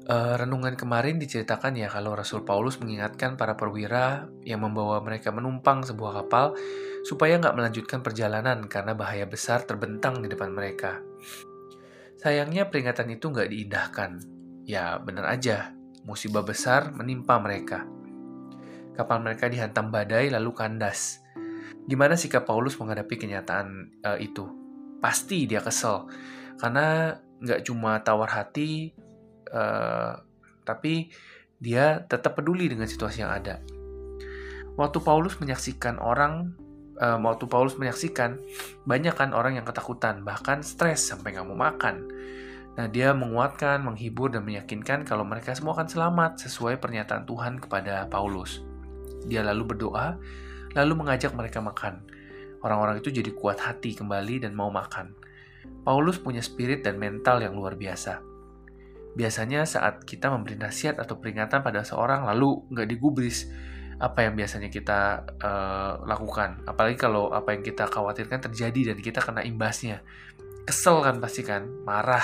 Uh, 0.09 0.41
renungan 0.41 0.73
kemarin 0.73 1.21
diceritakan 1.21 1.77
ya 1.77 1.93
kalau 1.93 2.17
Rasul 2.17 2.41
Paulus 2.41 2.81
mengingatkan 2.81 3.37
para 3.37 3.61
perwira 3.61 4.25
yang 4.41 4.65
membawa 4.65 5.05
mereka 5.05 5.29
menumpang 5.37 5.85
sebuah 5.85 6.25
kapal 6.25 6.57
supaya 7.05 7.37
nggak 7.37 7.53
melanjutkan 7.53 8.01
perjalanan 8.01 8.65
karena 8.73 8.97
bahaya 8.97 9.29
besar 9.29 9.69
terbentang 9.69 10.25
di 10.25 10.33
depan 10.33 10.49
mereka. 10.49 11.05
Sayangnya 12.17 12.73
peringatan 12.73 13.13
itu 13.13 13.29
nggak 13.29 13.53
diindahkan. 13.53 14.11
Ya 14.65 14.97
benar 14.97 15.29
aja, 15.29 15.77
musibah 16.09 16.41
besar 16.41 16.89
menimpa 16.97 17.37
mereka. 17.37 17.85
Kapal 18.97 19.21
mereka 19.21 19.53
dihantam 19.53 19.93
badai 19.93 20.33
lalu 20.33 20.57
kandas. 20.57 21.21
Gimana 21.85 22.17
sikap 22.17 22.49
Paulus 22.49 22.81
menghadapi 22.81 23.13
kenyataan 23.13 23.93
uh, 24.09 24.17
itu? 24.17 24.49
Pasti 25.05 25.45
dia 25.45 25.61
kesel, 25.61 26.09
karena 26.57 27.13
nggak 27.45 27.61
cuma 27.69 28.01
tawar 28.01 28.33
hati, 28.33 28.97
uh, 29.53 30.21
tapi 30.63 31.13
dia 31.59 32.07
tetap 32.07 32.39
peduli 32.39 32.71
dengan 32.71 32.87
situasi 32.87 33.27
yang 33.27 33.35
ada. 33.35 33.59
Waktu 34.79 35.03
Paulus 35.03 35.35
menyaksikan 35.43 35.99
orang, 35.99 36.55
uh, 37.03 37.19
waktu 37.19 37.51
Paulus 37.51 37.75
menyaksikan 37.75 38.39
banyak 38.87 39.15
kan 39.19 39.35
orang 39.35 39.59
yang 39.59 39.67
ketakutan, 39.67 40.23
bahkan 40.23 40.63
stres 40.63 41.11
sampai 41.11 41.35
nggak 41.35 41.47
mau 41.51 41.59
makan. 41.59 42.07
Nah, 42.79 42.87
dia 42.87 43.11
menguatkan, 43.11 43.83
menghibur, 43.83 44.31
dan 44.31 44.47
meyakinkan 44.47 45.03
kalau 45.03 45.27
mereka 45.27 45.51
semua 45.51 45.75
akan 45.75 45.91
selamat 45.91 46.39
sesuai 46.47 46.79
pernyataan 46.79 47.27
Tuhan 47.27 47.59
kepada 47.59 48.07
Paulus. 48.07 48.63
Dia 49.27 49.43
lalu 49.43 49.75
berdoa, 49.75 50.15
lalu 50.79 50.93
mengajak 50.95 51.35
mereka 51.35 51.59
makan. 51.59 52.07
Orang-orang 52.63 53.03
itu 53.03 53.11
jadi 53.11 53.35
kuat 53.35 53.59
hati 53.59 53.99
kembali 53.99 54.47
dan 54.47 54.55
mau 54.55 54.71
makan. 54.71 55.11
Paulus 55.83 56.23
punya 56.23 56.39
spirit 56.39 56.87
dan 56.87 57.03
mental 57.03 57.43
yang 57.43 57.59
luar 57.59 57.75
biasa. 57.75 58.28
Biasanya 59.19 59.67
saat 59.67 60.07
kita 60.07 60.31
memberi 60.31 60.55
nasihat 60.55 61.03
atau 61.03 61.19
peringatan 61.19 61.67
pada 61.67 61.83
seorang 61.83 62.23
lalu 62.23 62.63
nggak 62.71 62.87
digubris, 62.87 63.51
apa 63.99 64.23
yang 64.23 64.39
biasanya 64.39 64.71
kita 64.71 65.27
uh, 65.43 66.07
lakukan? 66.07 66.63
Apalagi 66.71 66.95
kalau 66.95 67.35
apa 67.35 67.51
yang 67.51 67.67
kita 67.67 67.91
khawatirkan 67.91 68.39
terjadi 68.47 68.95
dan 68.95 68.97
kita 69.03 69.19
kena 69.19 69.43
imbasnya. 69.43 70.07
Kesel 70.63 71.03
kan 71.03 71.19
pasti 71.19 71.43
kan, 71.43 71.67
marah. 71.83 72.23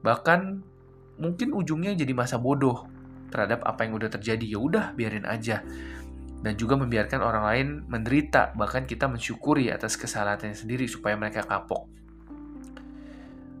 Bahkan 0.00 0.40
mungkin 1.20 1.52
ujungnya 1.52 1.92
jadi 1.92 2.16
masa 2.16 2.40
bodoh 2.40 2.88
terhadap 3.28 3.60
apa 3.68 3.84
yang 3.84 4.00
udah 4.00 4.08
terjadi. 4.08 4.56
Ya 4.56 4.56
udah, 4.56 4.96
biarin 4.96 5.28
aja. 5.28 5.60
Dan 6.42 6.56
juga 6.56 6.80
membiarkan 6.80 7.20
orang 7.20 7.44
lain 7.44 7.68
menderita, 7.92 8.56
bahkan 8.56 8.88
kita 8.88 9.04
mensyukuri 9.04 9.68
atas 9.68 10.00
kesalahannya 10.00 10.56
sendiri 10.56 10.88
supaya 10.88 11.14
mereka 11.14 11.44
kapok. 11.44 12.01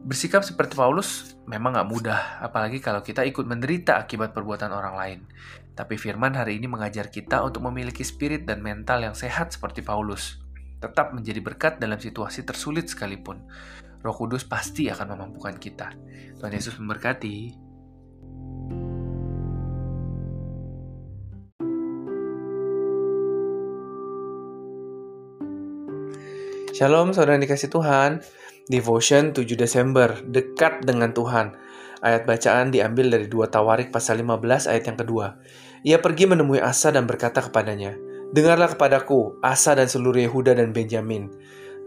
Bersikap 0.02 0.42
seperti 0.42 0.74
Paulus 0.74 1.38
memang 1.46 1.78
gak 1.78 1.86
mudah, 1.86 2.42
apalagi 2.42 2.82
kalau 2.82 3.06
kita 3.06 3.22
ikut 3.22 3.46
menderita 3.46 4.02
akibat 4.02 4.34
perbuatan 4.34 4.74
orang 4.74 4.94
lain. 4.98 5.20
Tapi 5.78 5.94
firman 5.94 6.34
hari 6.34 6.58
ini 6.58 6.66
mengajar 6.66 7.06
kita 7.06 7.38
untuk 7.46 7.62
memiliki 7.70 8.02
spirit 8.02 8.42
dan 8.42 8.66
mental 8.66 8.98
yang 8.98 9.14
sehat 9.14 9.54
seperti 9.54 9.78
Paulus. 9.78 10.42
Tetap 10.82 11.14
menjadi 11.14 11.38
berkat 11.38 11.78
dalam 11.78 12.02
situasi 12.02 12.42
tersulit 12.42 12.90
sekalipun. 12.90 13.46
Roh 14.02 14.16
Kudus 14.18 14.42
pasti 14.42 14.90
akan 14.90 15.14
memampukan 15.14 15.54
kita. 15.54 15.94
Tuhan 16.34 16.50
Yesus 16.50 16.74
memberkati. 16.82 17.54
Shalom 26.74 27.14
saudara 27.14 27.38
yang 27.38 27.46
dikasih 27.46 27.70
Tuhan. 27.70 28.41
Devotion 28.70 29.34
7 29.34 29.58
Desember, 29.58 30.22
dekat 30.22 30.86
dengan 30.86 31.10
Tuhan. 31.10 31.58
Ayat 31.98 32.26
bacaan 32.30 32.70
diambil 32.70 33.10
dari 33.10 33.26
2 33.26 33.50
Tawarik 33.50 33.90
pasal 33.90 34.22
15 34.22 34.70
ayat 34.70 34.84
yang 34.86 34.98
kedua. 34.98 35.26
Ia 35.82 35.98
pergi 35.98 36.30
menemui 36.30 36.62
Asa 36.62 36.94
dan 36.94 37.10
berkata 37.10 37.42
kepadanya, 37.42 37.98
Dengarlah 38.30 38.70
kepadaku, 38.70 39.42
Asa 39.42 39.74
dan 39.74 39.90
seluruh 39.90 40.22
Yehuda 40.22 40.54
dan 40.54 40.70
Benjamin. 40.70 41.26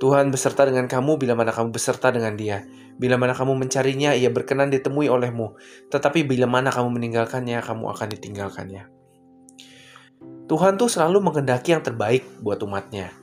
Tuhan 0.04 0.28
beserta 0.28 0.68
dengan 0.68 0.92
kamu 0.92 1.16
bila 1.16 1.40
mana 1.40 1.56
kamu 1.56 1.72
beserta 1.72 2.12
dengan 2.12 2.36
dia. 2.36 2.68
Bila 3.00 3.16
mana 3.16 3.32
kamu 3.32 3.56
mencarinya, 3.56 4.12
ia 4.12 4.28
berkenan 4.28 4.68
ditemui 4.68 5.08
olehmu. 5.08 5.56
Tetapi 5.88 6.28
bila 6.28 6.44
mana 6.44 6.76
kamu 6.76 6.92
meninggalkannya, 6.92 7.64
kamu 7.64 7.88
akan 7.96 8.08
ditinggalkannya. 8.20 8.84
Tuhan 10.46 10.76
tuh 10.76 10.92
selalu 10.92 11.24
mengendaki 11.24 11.72
yang 11.72 11.82
terbaik 11.82 12.28
buat 12.44 12.60
umatnya. 12.62 13.16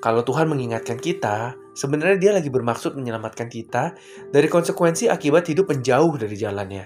Kalau 0.00 0.24
Tuhan 0.24 0.48
mengingatkan 0.48 0.96
kita, 0.96 1.59
sebenarnya 1.74 2.18
dia 2.18 2.32
lagi 2.34 2.50
bermaksud 2.50 2.98
menyelamatkan 2.98 3.46
kita 3.46 3.94
dari 4.30 4.46
konsekuensi 4.50 5.06
akibat 5.06 5.46
hidup 5.50 5.70
menjauh 5.70 6.14
dari 6.18 6.36
jalannya. 6.36 6.84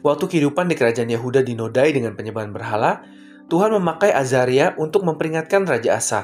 Waktu 0.00 0.24
kehidupan 0.32 0.72
di 0.72 0.74
kerajaan 0.80 1.12
Yehuda 1.12 1.44
dinodai 1.44 1.92
dengan 1.92 2.16
penyembahan 2.16 2.56
berhala, 2.56 3.04
Tuhan 3.52 3.76
memakai 3.76 4.16
Azaria 4.16 4.72
untuk 4.80 5.04
memperingatkan 5.04 5.68
Raja 5.68 6.00
Asa. 6.00 6.22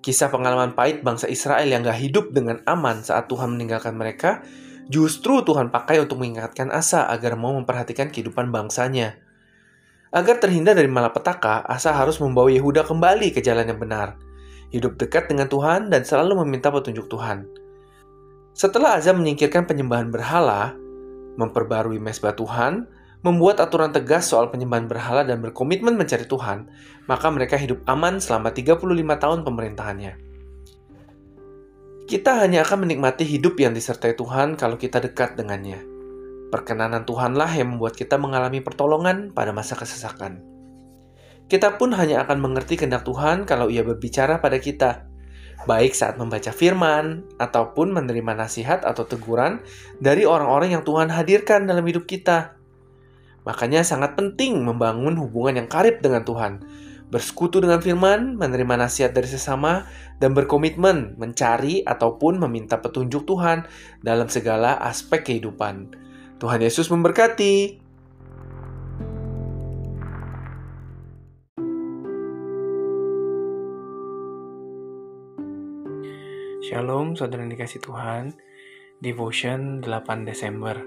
Kisah 0.00 0.32
pengalaman 0.32 0.72
pahit 0.72 1.04
bangsa 1.04 1.28
Israel 1.28 1.68
yang 1.68 1.84
gak 1.84 2.00
hidup 2.00 2.32
dengan 2.32 2.64
aman 2.64 3.04
saat 3.04 3.28
Tuhan 3.28 3.52
meninggalkan 3.54 3.94
mereka, 3.94 4.40
justru 4.88 5.44
Tuhan 5.44 5.68
pakai 5.68 6.00
untuk 6.00 6.24
mengingatkan 6.24 6.72
Asa 6.72 7.04
agar 7.12 7.36
mau 7.36 7.52
memperhatikan 7.52 8.08
kehidupan 8.08 8.48
bangsanya. 8.48 9.20
Agar 10.08 10.40
terhindar 10.40 10.72
dari 10.72 10.88
malapetaka, 10.88 11.68
Asa 11.68 11.92
harus 11.92 12.16
membawa 12.16 12.48
Yehuda 12.48 12.88
kembali 12.88 13.36
ke 13.36 13.44
jalan 13.44 13.68
yang 13.68 13.80
benar– 13.80 14.16
hidup 14.72 14.96
dekat 14.96 15.28
dengan 15.28 15.46
Tuhan, 15.46 15.92
dan 15.92 16.02
selalu 16.02 16.42
meminta 16.42 16.72
petunjuk 16.72 17.06
Tuhan. 17.12 17.44
Setelah 18.56 19.00
Azam 19.00 19.20
menyingkirkan 19.20 19.68
penyembahan 19.68 20.08
berhala, 20.08 20.76
memperbarui 21.36 22.00
mesbah 22.00 22.36
Tuhan, 22.36 22.88
membuat 23.22 23.62
aturan 23.62 23.94
tegas 23.94 24.28
soal 24.28 24.50
penyembahan 24.50 24.90
berhala 24.90 25.22
dan 25.22 25.38
berkomitmen 25.38 25.94
mencari 25.94 26.26
Tuhan, 26.26 26.68
maka 27.06 27.30
mereka 27.30 27.54
hidup 27.54 27.80
aman 27.86 28.18
selama 28.18 28.50
35 28.50 28.82
tahun 29.22 29.40
pemerintahannya. 29.46 30.12
Kita 32.02 32.44
hanya 32.44 32.66
akan 32.66 32.84
menikmati 32.84 33.24
hidup 33.24 33.56
yang 33.56 33.72
disertai 33.72 34.18
Tuhan 34.18 34.58
kalau 34.58 34.76
kita 34.76 35.00
dekat 35.00 35.38
dengannya. 35.38 35.80
Perkenanan 36.52 37.08
Tuhanlah 37.08 37.48
yang 37.56 37.72
membuat 37.72 37.96
kita 37.96 38.20
mengalami 38.20 38.60
pertolongan 38.60 39.32
pada 39.32 39.56
masa 39.56 39.78
kesesakan. 39.78 40.51
Kita 41.52 41.76
pun 41.76 41.92
hanya 41.92 42.24
akan 42.24 42.40
mengerti 42.40 42.80
kehendak 42.80 43.04
Tuhan 43.04 43.44
kalau 43.44 43.68
Ia 43.68 43.84
berbicara 43.84 44.40
pada 44.40 44.56
kita, 44.56 45.04
baik 45.68 45.92
saat 45.92 46.16
membaca 46.16 46.48
firman 46.48 47.28
ataupun 47.36 47.92
menerima 47.92 48.32
nasihat 48.32 48.80
atau 48.88 49.04
teguran 49.04 49.60
dari 50.00 50.24
orang-orang 50.24 50.80
yang 50.80 50.80
Tuhan 50.80 51.12
hadirkan 51.12 51.68
dalam 51.68 51.84
hidup 51.84 52.08
kita. 52.08 52.56
Makanya 53.44 53.84
sangat 53.84 54.16
penting 54.16 54.64
membangun 54.64 55.12
hubungan 55.20 55.60
yang 55.60 55.68
karib 55.68 56.00
dengan 56.00 56.24
Tuhan, 56.24 56.64
bersekutu 57.12 57.60
dengan 57.60 57.84
firman, 57.84 58.40
menerima 58.40 58.88
nasihat 58.88 59.12
dari 59.12 59.28
sesama, 59.28 59.84
dan 60.24 60.32
berkomitmen 60.32 61.20
mencari 61.20 61.84
ataupun 61.84 62.40
meminta 62.40 62.80
petunjuk 62.80 63.28
Tuhan 63.28 63.68
dalam 64.00 64.32
segala 64.32 64.80
aspek 64.80 65.20
kehidupan. 65.20 66.00
Tuhan 66.40 66.64
Yesus 66.64 66.88
memberkati. 66.88 67.81
Shalom, 76.72 77.12
saudara 77.12 77.44
dikasih 77.44 77.84
Tuhan. 77.84 78.32
Devotion 78.96 79.84
8 79.84 80.24
Desember. 80.24 80.80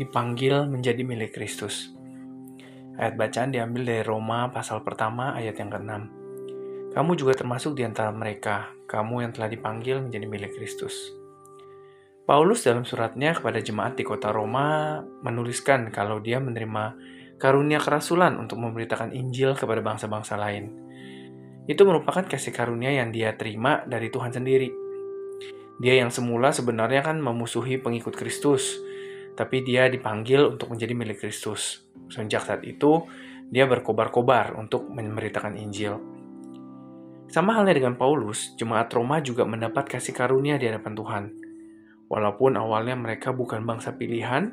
Dipanggil 0.00 0.64
menjadi 0.64 1.04
milik 1.04 1.36
Kristus. 1.36 1.92
Ayat 2.96 3.20
bacaan 3.20 3.52
diambil 3.52 3.84
dari 3.84 4.00
Roma 4.00 4.48
pasal 4.48 4.80
pertama 4.80 5.36
ayat 5.36 5.60
yang 5.60 5.68
ke-6. 5.68 5.92
Kamu 6.96 7.20
juga 7.20 7.36
termasuk 7.36 7.76
di 7.76 7.84
antara 7.84 8.08
mereka, 8.16 8.72
kamu 8.88 9.28
yang 9.28 9.32
telah 9.36 9.52
dipanggil 9.52 10.00
menjadi 10.00 10.24
milik 10.24 10.56
Kristus. 10.56 11.12
Paulus 12.24 12.64
dalam 12.64 12.88
suratnya 12.88 13.36
kepada 13.36 13.60
jemaat 13.60 14.00
di 14.00 14.08
kota 14.08 14.32
Roma 14.32 15.04
menuliskan 15.20 15.92
kalau 15.92 16.24
dia 16.24 16.40
menerima 16.40 16.96
karunia 17.36 17.76
kerasulan 17.76 18.40
untuk 18.40 18.56
memberitakan 18.56 19.12
Injil 19.12 19.52
kepada 19.52 19.84
bangsa-bangsa 19.84 20.40
lain. 20.40 20.72
Itu 21.68 21.84
merupakan 21.84 22.24
kasih 22.24 22.56
karunia 22.56 23.04
yang 23.04 23.12
dia 23.12 23.36
terima 23.36 23.84
dari 23.84 24.08
Tuhan 24.08 24.32
sendiri. 24.32 24.79
Dia 25.80 25.96
yang 25.96 26.12
semula 26.12 26.52
sebenarnya 26.52 27.00
kan 27.00 27.16
memusuhi 27.16 27.80
pengikut 27.80 28.12
Kristus, 28.12 28.76
tapi 29.32 29.64
dia 29.64 29.88
dipanggil 29.88 30.44
untuk 30.44 30.76
menjadi 30.76 30.92
milik 30.92 31.24
Kristus. 31.24 31.88
Sejak 32.12 32.44
saat 32.44 32.62
itu, 32.68 33.08
dia 33.48 33.64
berkobar-kobar 33.64 34.60
untuk 34.60 34.92
memberitakan 34.92 35.56
Injil. 35.56 35.96
Sama 37.32 37.56
halnya 37.56 37.72
dengan 37.72 37.96
Paulus, 37.96 38.52
jemaat 38.60 38.92
Roma 38.92 39.24
juga 39.24 39.48
mendapat 39.48 39.88
kasih 39.88 40.12
karunia 40.12 40.60
di 40.60 40.68
hadapan 40.68 40.92
Tuhan. 40.92 41.24
Walaupun 42.12 42.60
awalnya 42.60 42.98
mereka 42.98 43.32
bukan 43.32 43.64
bangsa 43.64 43.96
pilihan, 43.96 44.52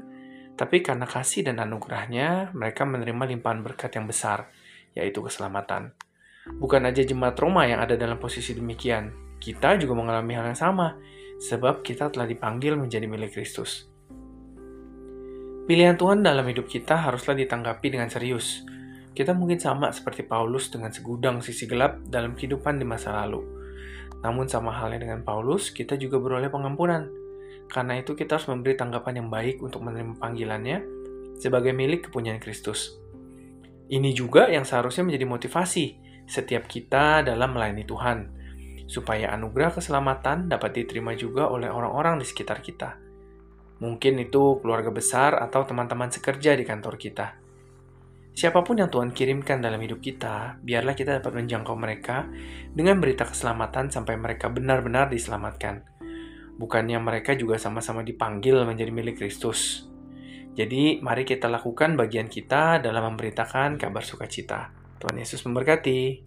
tapi 0.56 0.80
karena 0.80 1.04
kasih 1.04 1.44
dan 1.44 1.60
anugerahnya, 1.60 2.56
mereka 2.56 2.88
menerima 2.88 3.36
limpahan 3.36 3.66
berkat 3.68 4.00
yang 4.00 4.08
besar, 4.08 4.48
yaitu 4.96 5.20
keselamatan. 5.20 5.92
Bukan 6.48 6.88
aja 6.88 7.04
jemaat 7.04 7.36
Roma 7.36 7.68
yang 7.68 7.84
ada 7.84 8.00
dalam 8.00 8.16
posisi 8.22 8.56
demikian, 8.56 9.27
kita 9.38 9.78
juga 9.78 9.94
mengalami 9.98 10.34
hal 10.38 10.50
yang 10.50 10.60
sama, 10.60 10.98
sebab 11.38 11.86
kita 11.86 12.10
telah 12.10 12.26
dipanggil 12.26 12.74
menjadi 12.74 13.06
milik 13.06 13.38
Kristus. 13.38 13.86
Pilihan 15.68 16.00
Tuhan 16.00 16.24
dalam 16.24 16.48
hidup 16.48 16.72
kita 16.72 16.96
haruslah 16.96 17.36
ditanggapi 17.36 17.92
dengan 17.92 18.08
serius. 18.08 18.64
Kita 19.12 19.36
mungkin 19.36 19.60
sama 19.60 19.92
seperti 19.92 20.24
Paulus 20.24 20.72
dengan 20.72 20.96
segudang 20.96 21.44
sisi 21.44 21.68
gelap 21.68 22.00
dalam 22.08 22.40
kehidupan 22.40 22.80
di 22.80 22.86
masa 22.88 23.12
lalu. 23.12 23.44
Namun 24.24 24.48
sama 24.48 24.72
halnya 24.72 25.04
dengan 25.04 25.28
Paulus, 25.28 25.70
kita 25.70 26.00
juga 26.00 26.24
beroleh 26.24 26.48
pengampunan. 26.48 27.12
Karena 27.68 28.00
itu 28.00 28.16
kita 28.16 28.40
harus 28.40 28.48
memberi 28.48 28.80
tanggapan 28.80 29.20
yang 29.20 29.28
baik 29.28 29.60
untuk 29.60 29.84
menerima 29.84 30.16
panggilannya 30.16 30.78
sebagai 31.36 31.76
milik 31.76 32.08
kepunyaan 32.08 32.40
Kristus. 32.40 32.96
Ini 33.92 34.16
juga 34.16 34.48
yang 34.48 34.64
seharusnya 34.64 35.04
menjadi 35.04 35.28
motivasi 35.28 35.86
setiap 36.28 36.68
kita 36.68 37.28
dalam 37.28 37.56
melayani 37.56 37.84
Tuhan, 37.84 38.18
supaya 38.88 39.36
anugerah 39.36 39.76
keselamatan 39.76 40.48
dapat 40.48 40.82
diterima 40.82 41.14
juga 41.14 41.52
oleh 41.52 41.68
orang-orang 41.68 42.24
di 42.24 42.26
sekitar 42.26 42.64
kita. 42.64 42.96
Mungkin 43.84 44.18
itu 44.18 44.58
keluarga 44.64 44.90
besar 44.90 45.38
atau 45.38 45.62
teman-teman 45.68 46.10
sekerja 46.10 46.58
di 46.58 46.66
kantor 46.66 46.98
kita. 46.98 47.38
Siapa 48.38 48.62
pun 48.62 48.78
yang 48.78 48.90
Tuhan 48.90 49.14
kirimkan 49.14 49.62
dalam 49.62 49.82
hidup 49.82 49.98
kita, 49.98 50.62
biarlah 50.62 50.94
kita 50.94 51.22
dapat 51.22 51.42
menjangkau 51.42 51.74
mereka 51.74 52.26
dengan 52.70 53.02
berita 53.02 53.26
keselamatan 53.26 53.90
sampai 53.90 54.14
mereka 54.14 54.50
benar-benar 54.50 55.10
diselamatkan. 55.10 55.82
Bukannya 56.58 56.98
mereka 57.02 57.38
juga 57.38 57.58
sama-sama 57.62 58.02
dipanggil 58.02 58.62
menjadi 58.66 58.90
milik 58.94 59.22
Kristus. 59.22 59.90
Jadi, 60.58 61.02
mari 61.06 61.22
kita 61.22 61.46
lakukan 61.50 61.94
bagian 61.94 62.30
kita 62.30 62.82
dalam 62.82 63.14
memberitakan 63.14 63.78
kabar 63.78 64.02
sukacita. 64.02 64.74
Tuhan 64.98 65.22
Yesus 65.22 65.46
memberkati. 65.46 66.27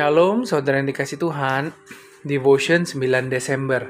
Shalom, 0.00 0.48
saudara 0.48 0.80
yang 0.80 0.88
dikasih 0.88 1.20
Tuhan. 1.20 1.76
Devotion 2.24 2.88
9 2.88 3.28
Desember. 3.28 3.84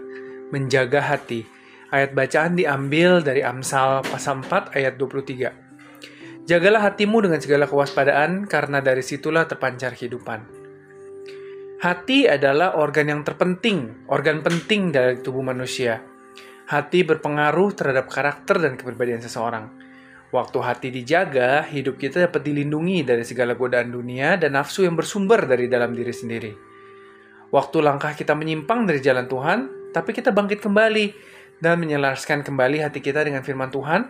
Menjaga 0.51 0.99
hati. 1.07 1.47
Ayat 1.87 2.19
bacaan 2.19 2.59
diambil 2.59 3.23
dari 3.23 3.47
Amsal 3.47 4.03
pasal 4.03 4.43
4 4.43 4.75
ayat 4.75 4.99
23. 4.99 6.51
Jagalah 6.51 6.83
hatimu 6.83 7.23
dengan 7.23 7.39
segala 7.39 7.71
kewaspadaan, 7.71 8.51
karena 8.51 8.83
dari 8.83 9.07
situlah 9.07 9.47
terpancar 9.47 9.95
kehidupan. 9.95 10.51
Hati 11.79 12.27
adalah 12.27 12.75
organ 12.75 13.07
yang 13.07 13.23
terpenting, 13.23 14.11
organ 14.11 14.43
penting 14.43 14.91
dari 14.91 15.23
tubuh 15.23 15.47
manusia. 15.47 16.03
Hati 16.75 17.07
berpengaruh 17.07 17.71
terhadap 17.79 18.11
karakter 18.11 18.59
dan 18.59 18.75
kepribadian 18.75 19.23
seseorang. 19.23 19.90
Waktu 20.31 20.59
hati 20.63 20.89
dijaga, 20.95 21.67
hidup 21.67 21.99
kita 21.99 22.31
dapat 22.31 22.47
dilindungi 22.47 23.03
dari 23.03 23.27
segala 23.27 23.59
godaan 23.59 23.91
dunia 23.91 24.39
dan 24.39 24.55
nafsu 24.55 24.87
yang 24.87 24.95
bersumber 24.95 25.43
dari 25.43 25.67
dalam 25.67 25.91
diri 25.91 26.15
sendiri. 26.15 26.53
Waktu 27.51 27.83
langkah 27.83 28.15
kita 28.15 28.39
menyimpang 28.39 28.87
dari 28.87 29.03
jalan 29.03 29.27
Tuhan, 29.27 29.91
tapi 29.91 30.15
kita 30.15 30.31
bangkit 30.31 30.63
kembali 30.63 31.07
dan 31.59 31.83
menyelaraskan 31.83 32.47
kembali 32.47 32.79
hati 32.79 33.03
kita 33.03 33.27
dengan 33.27 33.43
firman 33.43 33.75
Tuhan, 33.75 34.07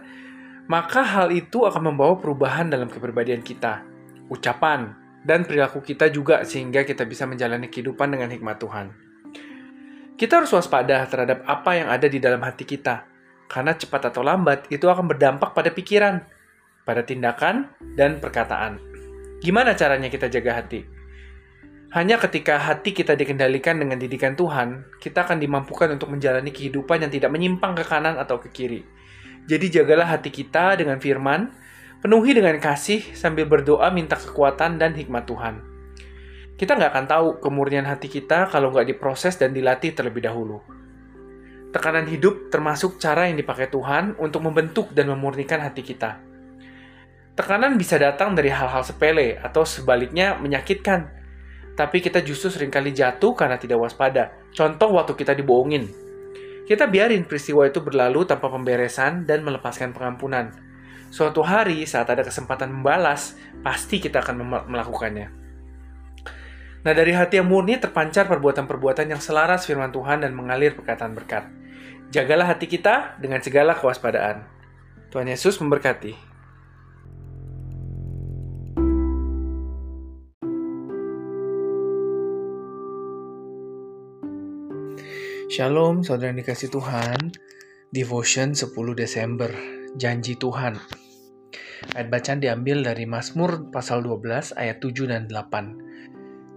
maka 0.68 1.00
hal 1.00 1.32
itu 1.32 1.64
akan 1.64 1.88
membawa 1.88 2.20
perubahan 2.20 2.68
dalam 2.68 2.92
kepribadian 2.92 3.40
kita, 3.40 3.80
ucapan, 4.28 4.92
dan 5.24 5.48
perilaku 5.48 5.82
kita 5.82 6.12
juga 6.12 6.44
sehingga 6.44 6.84
kita 6.84 7.08
bisa 7.08 7.24
menjalani 7.24 7.72
kehidupan 7.72 8.12
dengan 8.12 8.28
hikmat 8.28 8.56
Tuhan. 8.60 8.86
Kita 10.20 10.44
harus 10.44 10.52
waspada 10.52 11.08
terhadap 11.08 11.48
apa 11.48 11.80
yang 11.80 11.88
ada 11.88 12.04
di 12.04 12.20
dalam 12.20 12.44
hati 12.44 12.68
kita, 12.68 13.09
karena 13.50 13.74
cepat 13.74 14.14
atau 14.14 14.22
lambat 14.22 14.70
itu 14.70 14.86
akan 14.86 15.10
berdampak 15.10 15.50
pada 15.50 15.74
pikiran, 15.74 16.22
pada 16.86 17.02
tindakan, 17.02 17.66
dan 17.98 18.22
perkataan. 18.22 18.78
Gimana 19.42 19.74
caranya 19.74 20.06
kita 20.06 20.30
jaga 20.30 20.62
hati? 20.62 20.86
Hanya 21.90 22.22
ketika 22.22 22.54
hati 22.62 22.94
kita 22.94 23.18
dikendalikan 23.18 23.82
dengan 23.82 23.98
didikan 23.98 24.38
Tuhan, 24.38 24.86
kita 25.02 25.26
akan 25.26 25.42
dimampukan 25.42 25.90
untuk 25.90 26.14
menjalani 26.14 26.54
kehidupan 26.54 27.02
yang 27.02 27.10
tidak 27.10 27.34
menyimpang 27.34 27.74
ke 27.74 27.82
kanan 27.82 28.14
atau 28.14 28.38
ke 28.38 28.46
kiri. 28.54 28.86
Jadi 29.50 29.66
jagalah 29.82 30.06
hati 30.06 30.30
kita 30.30 30.78
dengan 30.78 31.02
firman, 31.02 31.50
penuhi 31.98 32.30
dengan 32.30 32.54
kasih 32.62 33.02
sambil 33.18 33.50
berdoa 33.50 33.90
minta 33.90 34.14
kekuatan 34.14 34.78
dan 34.78 34.94
hikmat 34.94 35.26
Tuhan. 35.26 35.66
Kita 36.54 36.78
nggak 36.78 36.90
akan 36.94 37.06
tahu 37.10 37.26
kemurnian 37.42 37.88
hati 37.88 38.06
kita 38.06 38.46
kalau 38.46 38.70
nggak 38.70 38.94
diproses 38.94 39.34
dan 39.34 39.50
dilatih 39.50 39.90
terlebih 39.90 40.22
dahulu. 40.22 40.79
Tekanan 41.70 42.10
hidup 42.10 42.50
termasuk 42.50 42.98
cara 42.98 43.30
yang 43.30 43.38
dipakai 43.38 43.70
Tuhan 43.70 44.18
untuk 44.18 44.42
membentuk 44.42 44.90
dan 44.90 45.06
memurnikan 45.06 45.62
hati 45.62 45.86
kita. 45.86 46.18
Tekanan 47.38 47.78
bisa 47.78 47.94
datang 47.94 48.34
dari 48.34 48.50
hal-hal 48.50 48.82
sepele 48.82 49.38
atau 49.38 49.62
sebaliknya 49.62 50.34
menyakitkan. 50.36 51.06
Tapi 51.78 52.02
kita 52.02 52.20
justru 52.26 52.50
sering 52.50 52.74
kali 52.74 52.90
jatuh 52.90 53.32
karena 53.38 53.56
tidak 53.56 53.80
waspada. 53.80 54.34
Contoh 54.50 54.98
waktu 54.98 55.14
kita 55.14 55.32
dibohongin. 55.32 55.86
Kita 56.66 56.90
biarin 56.90 57.24
peristiwa 57.24 57.64
itu 57.64 57.78
berlalu 57.80 58.26
tanpa 58.26 58.50
pemberesan 58.50 59.24
dan 59.24 59.46
melepaskan 59.46 59.94
pengampunan. 59.94 60.50
Suatu 61.10 61.42
hari 61.42 61.86
saat 61.86 62.06
ada 62.10 62.22
kesempatan 62.22 62.70
membalas, 62.70 63.38
pasti 63.62 63.98
kita 63.98 64.22
akan 64.22 64.66
melakukannya. 64.70 65.39
Nah 66.80 66.96
dari 66.96 67.12
hati 67.12 67.36
yang 67.36 67.44
murni 67.44 67.76
terpancar 67.76 68.24
perbuatan-perbuatan 68.24 69.12
yang 69.12 69.20
selaras 69.20 69.68
firman 69.68 69.92
Tuhan 69.92 70.24
dan 70.24 70.32
mengalir 70.32 70.72
perkataan 70.72 71.12
berkat. 71.12 71.44
Jagalah 72.08 72.56
hati 72.56 72.64
kita 72.72 73.20
dengan 73.20 73.44
segala 73.44 73.76
kewaspadaan. 73.76 74.48
Tuhan 75.12 75.28
Yesus 75.28 75.60
memberkati. 75.60 76.32
Shalom, 85.52 86.00
saudara 86.00 86.32
yang 86.32 86.40
dikasih 86.40 86.72
Tuhan. 86.72 87.36
Devotion 87.92 88.56
10 88.56 88.72
Desember, 88.96 89.52
Janji 90.00 90.38
Tuhan. 90.40 90.80
Ayat 91.92 92.08
bacaan 92.08 92.40
diambil 92.40 92.80
dari 92.86 93.04
Mazmur 93.04 93.68
pasal 93.68 94.00
12 94.00 94.56
ayat 94.56 94.80
7 94.80 95.10
dan 95.10 95.28
8. 95.28 95.89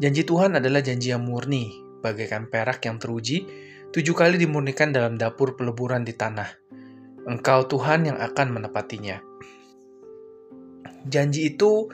Janji 0.04 0.28
Tuhan 0.28 0.60
adalah 0.60 0.84
janji 0.84 1.16
yang 1.16 1.24
murni, 1.24 1.80
bagaikan 2.04 2.52
perak 2.52 2.84
yang 2.84 3.00
teruji, 3.00 3.48
tujuh 3.96 4.12
kali 4.12 4.36
dimurnikan 4.36 4.92
dalam 4.92 5.16
dapur 5.16 5.56
peleburan 5.56 6.04
di 6.04 6.12
tanah. 6.12 6.60
Engkau 7.24 7.63
Tuhan 7.72 8.12
yang 8.12 8.20
akan 8.20 8.52
menepatinya. 8.52 9.24
Janji 11.08 11.56
itu 11.56 11.88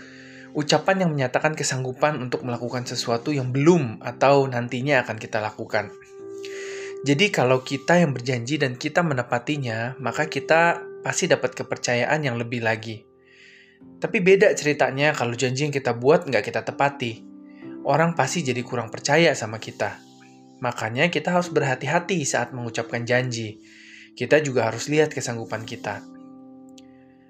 ucapan 0.57 1.05
yang 1.05 1.13
menyatakan 1.13 1.53
kesanggupan 1.53 2.17
untuk 2.17 2.41
melakukan 2.49 2.89
sesuatu 2.89 3.29
yang 3.29 3.53
belum 3.53 4.01
atau 4.01 4.49
nantinya 4.49 5.05
akan 5.05 5.21
kita 5.21 5.37
lakukan. 5.37 5.93
Jadi 7.05 7.29
kalau 7.29 7.61
kita 7.61 8.01
yang 8.01 8.17
berjanji 8.17 8.57
dan 8.57 8.73
kita 8.73 9.05
menepatinya, 9.05 9.93
maka 10.01 10.25
kita 10.25 10.81
pasti 11.05 11.29
dapat 11.29 11.53
kepercayaan 11.53 12.25
yang 12.25 12.41
lebih 12.41 12.65
lagi. 12.65 13.05
Tapi 14.01 14.17
beda 14.17 14.49
ceritanya 14.57 15.13
kalau 15.13 15.37
janji 15.37 15.69
yang 15.69 15.75
kita 15.77 15.93
buat 15.93 16.25
nggak 16.25 16.49
kita 16.49 16.65
tepati. 16.65 17.29
Orang 17.87 18.15
pasti 18.15 18.43
jadi 18.43 18.59
kurang 18.63 18.91
percaya 18.91 19.31
sama 19.35 19.59
kita. 19.59 19.99
Makanya 20.59 21.07
kita 21.07 21.31
harus 21.31 21.47
berhati-hati 21.51 22.19
saat 22.27 22.51
mengucapkan 22.51 23.07
janji. 23.07 23.63
Kita 24.15 24.43
juga 24.43 24.67
harus 24.67 24.91
lihat 24.91 25.15
kesanggupan 25.15 25.63
kita. 25.63 26.03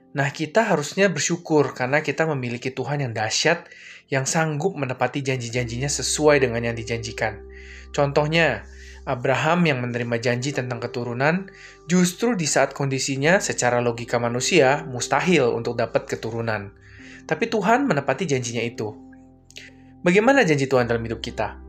Nah, 0.10 0.34
kita 0.34 0.66
harusnya 0.66 1.06
bersyukur 1.06 1.78
karena 1.78 2.02
kita 2.02 2.26
memiliki 2.26 2.74
Tuhan 2.74 3.06
yang 3.06 3.14
dahsyat 3.14 3.70
yang 4.10 4.26
sanggup 4.26 4.74
menepati 4.74 5.22
janji-janjinya 5.22 5.86
sesuai 5.86 6.42
dengan 6.42 6.66
yang 6.66 6.74
dijanjikan. 6.74 7.46
Contohnya, 7.94 8.66
Abraham 9.06 9.70
yang 9.70 9.80
menerima 9.86 10.18
janji 10.18 10.50
tentang 10.50 10.82
keturunan, 10.82 11.50
justru 11.86 12.34
di 12.34 12.50
saat 12.50 12.74
kondisinya 12.74 13.38
secara 13.38 13.82
logika 13.86 14.18
manusia 14.18 14.82
mustahil 14.90 15.54
untuk 15.54 15.78
dapat 15.78 16.10
keturunan. 16.10 16.74
Tapi 17.30 17.46
Tuhan 17.46 17.86
menepati 17.86 18.26
janjinya 18.26 18.66
itu. 18.66 19.09
Bagaimana 20.00 20.48
janji 20.48 20.64
Tuhan 20.64 20.88
dalam 20.88 21.04
hidup 21.04 21.20
kita? 21.20 21.60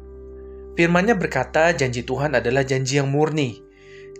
Firman-Nya 0.79 1.19
berkata 1.19 1.75
janji 1.75 2.07
Tuhan 2.07 2.38
adalah 2.38 2.62
janji 2.62 3.03
yang 3.03 3.11
murni. 3.11 3.59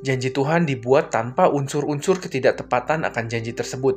Janji 0.03 0.35
Tuhan 0.35 0.67
dibuat 0.67 1.15
tanpa 1.15 1.47
unsur-unsur 1.47 2.19
ketidaktepatan 2.19 3.07
akan 3.07 3.25
janji 3.31 3.55
tersebut. 3.55 3.95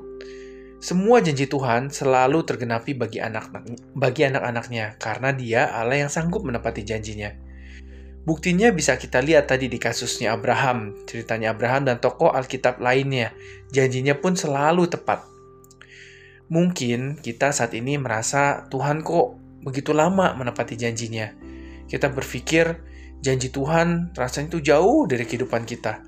Semua 0.77 1.17
janji 1.17 1.49
Tuhan 1.49 1.89
selalu 1.89 2.45
tergenapi 2.45 2.93
bagi 2.93 3.25
anak 3.25 3.49
bagi 3.97 4.21
anak-anaknya 4.29 5.01
karena 5.01 5.33
Dia 5.33 5.73
Allah 5.73 6.05
yang 6.05 6.11
sanggup 6.13 6.45
menepati 6.45 6.85
janjinya. 6.85 7.33
Buktinya 8.21 8.69
bisa 8.69 9.01
kita 9.01 9.17
lihat 9.17 9.49
tadi 9.49 9.65
di 9.65 9.81
kasusnya 9.81 10.37
Abraham, 10.37 10.93
ceritanya 11.09 11.57
Abraham 11.57 11.89
dan 11.89 11.97
tokoh 11.97 12.29
Alkitab 12.29 12.77
lainnya. 12.77 13.33
Janjinya 13.73 14.13
pun 14.21 14.37
selalu 14.37 14.85
tepat. 14.93 15.25
Mungkin 16.53 17.17
kita 17.17 17.49
saat 17.49 17.73
ini 17.73 17.97
merasa 17.97 18.69
Tuhan 18.69 19.01
kok 19.01 19.42
begitu 19.63 19.95
lama 19.95 20.35
menepati 20.35 20.75
janjinya. 20.75 21.31
Kita 21.87 22.11
berpikir 22.11 22.83
janji 23.23 23.49
Tuhan 23.49 24.11
rasanya 24.13 24.53
itu 24.55 24.59
jauh 24.75 25.07
dari 25.07 25.23
kehidupan 25.23 25.63
kita. 25.63 26.03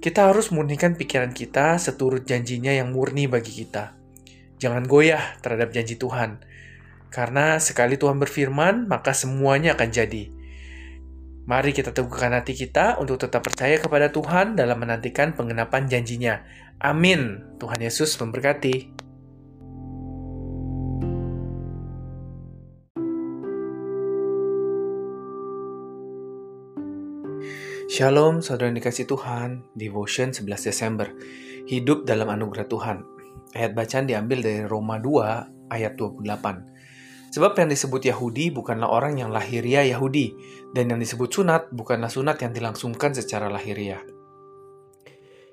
Kita 0.00 0.32
harus 0.32 0.52
murnikan 0.52 0.96
pikiran 0.96 1.32
kita 1.32 1.76
seturut 1.76 2.24
janjinya 2.24 2.72
yang 2.72 2.92
murni 2.92 3.28
bagi 3.28 3.64
kita. 3.64 3.96
Jangan 4.56 4.88
goyah 4.88 5.40
terhadap 5.44 5.72
janji 5.72 6.00
Tuhan. 6.00 6.40
Karena 7.12 7.56
sekali 7.60 7.96
Tuhan 7.96 8.20
berfirman, 8.20 8.88
maka 8.88 9.16
semuanya 9.16 9.76
akan 9.76 9.88
jadi. 9.88 10.24
Mari 11.46 11.70
kita 11.70 11.94
teguhkan 11.94 12.34
hati 12.34 12.58
kita 12.58 12.98
untuk 12.98 13.22
tetap 13.22 13.46
percaya 13.46 13.78
kepada 13.78 14.10
Tuhan 14.10 14.58
dalam 14.58 14.82
menantikan 14.82 15.30
pengenapan 15.32 15.86
janjinya. 15.86 16.42
Amin. 16.82 17.38
Tuhan 17.62 17.78
Yesus 17.78 18.18
memberkati. 18.18 19.05
Shalom, 27.96 28.44
saudara 28.44 28.68
yang 28.68 28.76
dikasih 28.76 29.08
Tuhan. 29.08 29.72
Devotion 29.72 30.28
11 30.28 30.68
Desember. 30.68 31.08
Hidup 31.64 32.04
dalam 32.04 32.28
anugerah 32.28 32.68
Tuhan. 32.68 33.00
Ayat 33.56 33.72
bacaan 33.72 34.04
diambil 34.04 34.44
dari 34.44 34.68
Roma 34.68 35.00
2 35.00 35.72
ayat 35.72 35.96
28. 35.96 37.32
Sebab 37.32 37.56
yang 37.56 37.72
disebut 37.72 38.04
Yahudi 38.04 38.52
bukanlah 38.52 38.92
orang 38.92 39.16
yang 39.24 39.32
lahiriah 39.32 39.88
Yahudi, 39.96 40.36
dan 40.76 40.92
yang 40.92 41.00
disebut 41.00 41.40
sunat 41.40 41.72
bukanlah 41.72 42.12
sunat 42.12 42.36
yang 42.44 42.52
dilangsungkan 42.52 43.16
secara 43.16 43.48
lahiriah. 43.48 44.04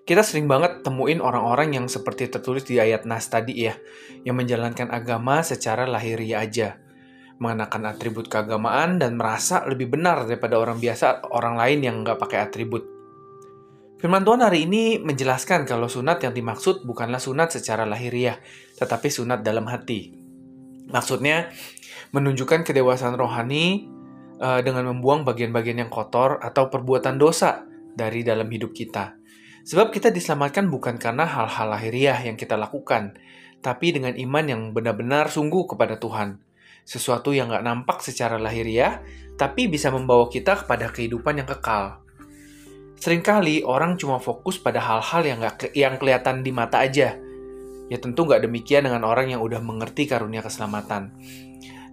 Kita 0.04 0.20
sering 0.20 0.52
banget 0.52 0.84
temuin 0.84 1.24
orang-orang 1.24 1.80
yang 1.80 1.88
seperti 1.88 2.28
tertulis 2.28 2.68
di 2.68 2.76
ayat 2.76 3.08
Nas 3.08 3.32
tadi 3.32 3.72
ya, 3.72 3.80
yang 4.28 4.36
menjalankan 4.36 4.92
agama 4.92 5.48
secara 5.48 5.88
lahiriah 5.88 6.44
aja, 6.44 6.83
mengenakan 7.42 7.94
atribut 7.94 8.30
keagamaan 8.30 9.02
dan 9.02 9.18
merasa 9.18 9.66
lebih 9.66 9.90
benar 9.94 10.26
daripada 10.26 10.58
orang 10.58 10.78
biasa, 10.78 11.26
orang 11.34 11.58
lain 11.58 11.80
yang 11.82 11.96
nggak 12.06 12.20
pakai 12.22 12.40
atribut. 12.46 12.86
Firman 14.04 14.28
Tuhan 14.28 14.44
hari 14.44 14.68
ini 14.68 15.00
menjelaskan 15.00 15.64
kalau 15.64 15.88
sunat 15.88 16.20
yang 16.28 16.36
dimaksud 16.36 16.84
bukanlah 16.84 17.24
sunat 17.24 17.56
secara 17.56 17.88
lahiriah, 17.88 18.36
tetapi 18.76 19.08
sunat 19.08 19.48
dalam 19.48 19.64
hati. 19.72 20.12
Maksudnya 20.92 21.56
menunjukkan 22.12 22.68
kedewasaan 22.68 23.16
rohani 23.16 23.88
uh, 24.44 24.60
dengan 24.60 24.92
membuang 24.92 25.24
bagian-bagian 25.24 25.88
yang 25.88 25.92
kotor 25.92 26.44
atau 26.44 26.68
perbuatan 26.68 27.16
dosa 27.16 27.64
dari 27.96 28.28
dalam 28.28 28.52
hidup 28.52 28.76
kita. 28.76 29.16
Sebab 29.64 29.96
kita 29.96 30.12
diselamatkan 30.12 30.68
bukan 30.68 31.00
karena 31.00 31.24
hal-hal 31.24 31.72
lahiriah 31.72 32.20
yang 32.28 32.36
kita 32.36 32.60
lakukan, 32.60 33.16
tapi 33.64 33.96
dengan 33.96 34.12
iman 34.20 34.44
yang 34.44 34.62
benar-benar 34.76 35.32
sungguh 35.32 35.64
kepada 35.64 35.96
Tuhan. 35.96 36.44
Sesuatu 36.84 37.32
yang 37.32 37.52
gak 37.52 37.64
nampak 37.64 38.04
secara 38.04 38.36
lahiriah, 38.36 39.00
tapi 39.40 39.72
bisa 39.72 39.90
membawa 39.90 40.28
kita 40.28 40.64
kepada 40.64 40.92
kehidupan 40.92 41.42
yang 41.42 41.48
kekal. 41.50 42.04
Seringkali 43.00 43.68
orang 43.68 44.00
cuma 44.00 44.20
fokus 44.20 44.56
pada 44.62 44.80
hal-hal 44.80 45.22
yang, 45.28 45.40
gak, 45.44 45.72
yang 45.76 46.00
kelihatan 46.00 46.44
di 46.44 46.52
mata 46.56 46.80
aja, 46.80 47.20
Ya 47.92 48.00
tentu 48.00 48.24
nggak 48.24 48.48
demikian 48.48 48.88
dengan 48.88 49.04
orang 49.04 49.36
yang 49.36 49.44
udah 49.44 49.60
mengerti 49.60 50.08
karunia 50.08 50.40
keselamatan. 50.40 51.14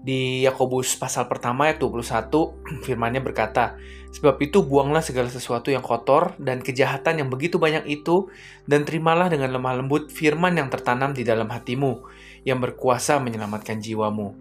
Di 0.01 0.41
Yakobus 0.49 0.97
pasal 0.97 1.29
pertama 1.29 1.69
ayat 1.69 1.83
21 1.83 2.33
firmannya 2.87 3.21
berkata, 3.21 3.77
Sebab 4.11 4.43
itu 4.43 4.67
buanglah 4.67 5.05
segala 5.05 5.31
sesuatu 5.31 5.71
yang 5.71 5.85
kotor 5.85 6.35
dan 6.41 6.65
kejahatan 6.65 7.23
yang 7.23 7.29
begitu 7.31 7.63
banyak 7.63 7.87
itu 7.87 8.27
dan 8.67 8.83
terimalah 8.83 9.31
dengan 9.31 9.55
lemah 9.55 9.79
lembut 9.79 10.11
firman 10.11 10.57
yang 10.59 10.67
tertanam 10.67 11.15
di 11.15 11.23
dalam 11.23 11.47
hatimu 11.47 12.03
yang 12.43 12.59
berkuasa 12.59 13.21
menyelamatkan 13.23 13.79
jiwamu. 13.79 14.35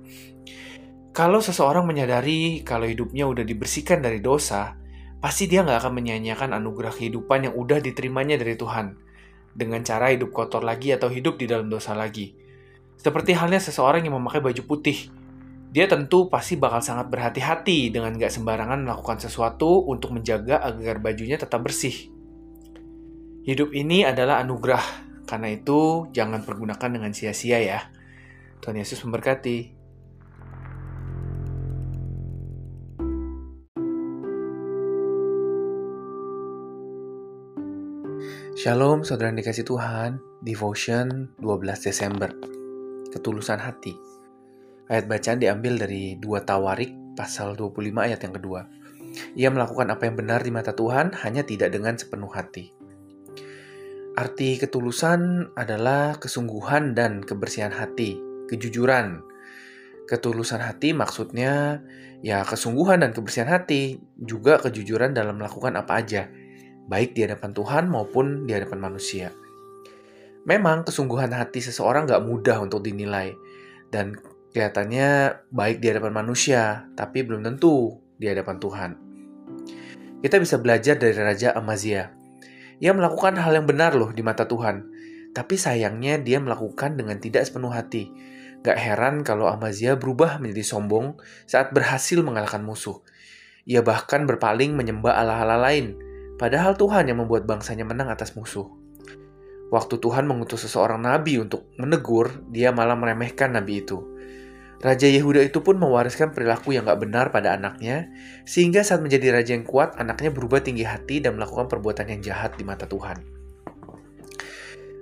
Kalau 1.09 1.41
seseorang 1.41 1.89
menyadari 1.89 2.61
kalau 2.61 2.85
hidupnya 2.85 3.25
udah 3.25 3.41
dibersihkan 3.41 3.99
dari 3.99 4.21
dosa, 4.21 4.77
pasti 5.19 5.49
dia 5.49 5.65
nggak 5.65 5.81
akan 5.81 5.93
menyanyiakan 5.97 6.53
anugerah 6.53 6.93
kehidupan 6.93 7.49
yang 7.49 7.53
udah 7.57 7.81
diterimanya 7.81 8.37
dari 8.37 8.53
Tuhan 8.55 8.95
dengan 9.57 9.81
cara 9.81 10.13
hidup 10.13 10.29
kotor 10.31 10.61
lagi 10.61 10.93
atau 10.93 11.09
hidup 11.09 11.41
di 11.41 11.49
dalam 11.49 11.67
dosa 11.67 11.97
lagi. 11.97 12.37
Seperti 12.99 13.33
halnya 13.33 13.57
seseorang 13.57 14.05
yang 14.05 14.15
memakai 14.19 14.43
baju 14.43 14.63
putih. 14.67 15.09
Dia 15.69 15.85
tentu 15.85 16.29
pasti 16.33 16.57
bakal 16.57 16.81
sangat 16.81 17.13
berhati-hati 17.13 17.93
dengan 17.93 18.17
gak 18.17 18.33
sembarangan 18.33 18.89
melakukan 18.89 19.21
sesuatu 19.21 19.85
untuk 19.85 20.17
menjaga 20.17 20.61
agar 20.65 20.97
bajunya 20.97 21.37
tetap 21.37 21.61
bersih. 21.61 22.09
Hidup 23.45 23.73
ini 23.77 24.01
adalah 24.01 24.41
anugerah, 24.41 24.81
karena 25.29 25.53
itu 25.53 26.09
jangan 26.09 26.41
pergunakan 26.41 26.89
dengan 26.89 27.13
sia-sia 27.13 27.61
ya. 27.61 27.79
Tuhan 28.59 28.81
Yesus 28.81 28.99
memberkati. 29.05 29.78
Shalom 38.59 39.07
saudara 39.07 39.31
yang 39.31 39.39
dikasih 39.39 39.63
Tuhan, 39.63 40.19
Devotion 40.43 41.31
12 41.39 41.79
Desember, 41.79 42.27
Ketulusan 43.07 43.55
Hati. 43.55 43.95
Ayat 44.91 45.07
bacaan 45.07 45.39
diambil 45.39 45.79
dari 45.79 46.19
2 46.19 46.43
Tawarik 46.43 46.91
pasal 47.15 47.55
25 47.55 48.03
ayat 48.03 48.19
yang 48.19 48.35
kedua. 48.35 48.67
Ia 49.39 49.47
melakukan 49.47 49.95
apa 49.95 50.11
yang 50.11 50.19
benar 50.19 50.43
di 50.43 50.51
mata 50.51 50.75
Tuhan, 50.75 51.15
hanya 51.23 51.47
tidak 51.47 51.71
dengan 51.71 51.95
sepenuh 51.95 52.27
hati. 52.35 52.75
Arti 54.19 54.59
ketulusan 54.59 55.55
adalah 55.55 56.19
kesungguhan 56.19 56.91
dan 56.91 57.23
kebersihan 57.23 57.71
hati, 57.71 58.19
kejujuran. 58.51 59.23
Ketulusan 60.03 60.59
hati 60.59 60.91
maksudnya 60.91 61.79
ya 62.19 62.43
kesungguhan 62.43 63.07
dan 63.07 63.15
kebersihan 63.15 63.47
hati, 63.47 64.03
juga 64.19 64.59
kejujuran 64.59 65.15
dalam 65.15 65.39
melakukan 65.39 65.79
apa 65.79 66.03
aja 66.03 66.27
baik 66.89 67.13
di 67.13 67.29
hadapan 67.29 67.53
Tuhan 67.53 67.85
maupun 67.85 68.49
di 68.49 68.57
hadapan 68.57 68.81
manusia. 68.81 69.29
Memang 70.49 70.81
kesungguhan 70.81 71.29
hati 71.37 71.61
seseorang 71.61 72.09
gak 72.09 72.25
mudah 72.25 72.57
untuk 72.57 72.81
dinilai, 72.81 73.37
dan 73.93 74.17
kelihatannya 74.49 75.37
baik 75.53 75.77
di 75.77 75.93
hadapan 75.93 76.25
manusia, 76.25 76.89
tapi 76.97 77.21
belum 77.21 77.45
tentu 77.45 78.01
di 78.17 78.25
hadapan 78.25 78.57
Tuhan. 78.57 78.91
Kita 80.25 80.35
bisa 80.41 80.57
belajar 80.57 80.97
dari 80.97 81.13
Raja 81.13 81.53
Amazia. 81.53 82.09
Ia 82.81 82.91
melakukan 82.97 83.37
hal 83.37 83.61
yang 83.61 83.69
benar 83.69 83.93
loh 83.93 84.09
di 84.09 84.25
mata 84.25 84.49
Tuhan, 84.49 84.89
tapi 85.37 85.55
sayangnya 85.55 86.17
dia 86.17 86.41
melakukan 86.41 86.97
dengan 86.97 87.21
tidak 87.21 87.45
sepenuh 87.45 87.69
hati. 87.69 88.09
Gak 88.65 88.75
heran 88.75 89.21
kalau 89.21 89.47
Amazia 89.47 89.95
berubah 89.95 90.41
menjadi 90.41 90.65
sombong 90.65 91.15
saat 91.45 91.71
berhasil 91.71 92.19
mengalahkan 92.25 92.65
musuh. 92.65 92.99
Ia 93.69 93.85
bahkan 93.85 94.25
berpaling 94.25 94.73
menyembah 94.73 95.15
Allah-Allah 95.15 95.61
lain, 95.61 96.08
Padahal 96.39 96.79
Tuhan 96.79 97.11
yang 97.11 97.19
membuat 97.19 97.43
bangsanya 97.43 97.83
menang 97.83 98.07
atas 98.07 98.31
musuh. 98.39 98.71
Waktu 99.69 99.99
Tuhan 99.99 100.25
mengutus 100.25 100.65
seseorang 100.65 101.03
nabi 101.03 101.37
untuk 101.37 101.67
menegur, 101.75 102.41
dia 102.49 102.71
malah 102.71 102.95
meremehkan 102.95 103.53
nabi 103.53 103.83
itu. 103.83 104.01
Raja 104.79 105.11
Yehuda 105.11 105.43
itu 105.43 105.59
pun 105.59 105.75
mewariskan 105.75 106.31
perilaku 106.31 106.71
yang 106.71 106.87
gak 106.87 107.03
benar 107.03 107.35
pada 107.35 107.59
anaknya, 107.59 108.07
sehingga 108.47 108.79
saat 108.79 109.03
menjadi 109.03 109.35
raja 109.35 109.51
yang 109.51 109.67
kuat, 109.67 109.99
anaknya 109.99 110.31
berubah 110.31 110.63
tinggi 110.63 110.87
hati 110.87 111.19
dan 111.19 111.35
melakukan 111.35 111.67
perbuatan 111.67 112.07
yang 112.07 112.23
jahat 112.23 112.55
di 112.55 112.63
mata 112.63 112.87
Tuhan. 112.87 113.19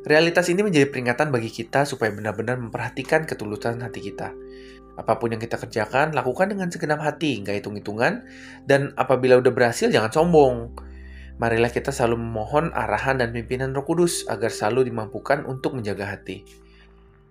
Realitas 0.07 0.49
ini 0.49 0.65
menjadi 0.65 0.89
peringatan 0.89 1.29
bagi 1.29 1.53
kita 1.53 1.85
supaya 1.85 2.09
benar-benar 2.09 2.57
memperhatikan 2.57 3.29
ketulusan 3.29 3.85
hati 3.85 4.01
kita. 4.01 4.33
Apa 4.97 5.21
pun 5.21 5.37
yang 5.37 5.41
kita 5.43 5.61
kerjakan, 5.61 6.17
lakukan 6.17 6.49
dengan 6.49 6.73
segenap 6.73 6.97
hati, 6.97 7.45
nggak 7.45 7.61
hitung-hitungan, 7.61 8.25
dan 8.65 8.97
apabila 8.97 9.37
udah 9.37 9.53
berhasil, 9.53 9.93
jangan 9.93 10.09
sombong. 10.09 10.73
Marilah 11.37 11.69
kita 11.69 11.93
selalu 11.93 12.17
memohon 12.17 12.73
arahan 12.73 13.21
dan 13.21 13.29
pimpinan 13.29 13.69
roh 13.69 13.85
kudus 13.85 14.25
agar 14.25 14.49
selalu 14.49 14.89
dimampukan 14.89 15.45
untuk 15.45 15.77
menjaga 15.77 16.09
hati. 16.17 16.41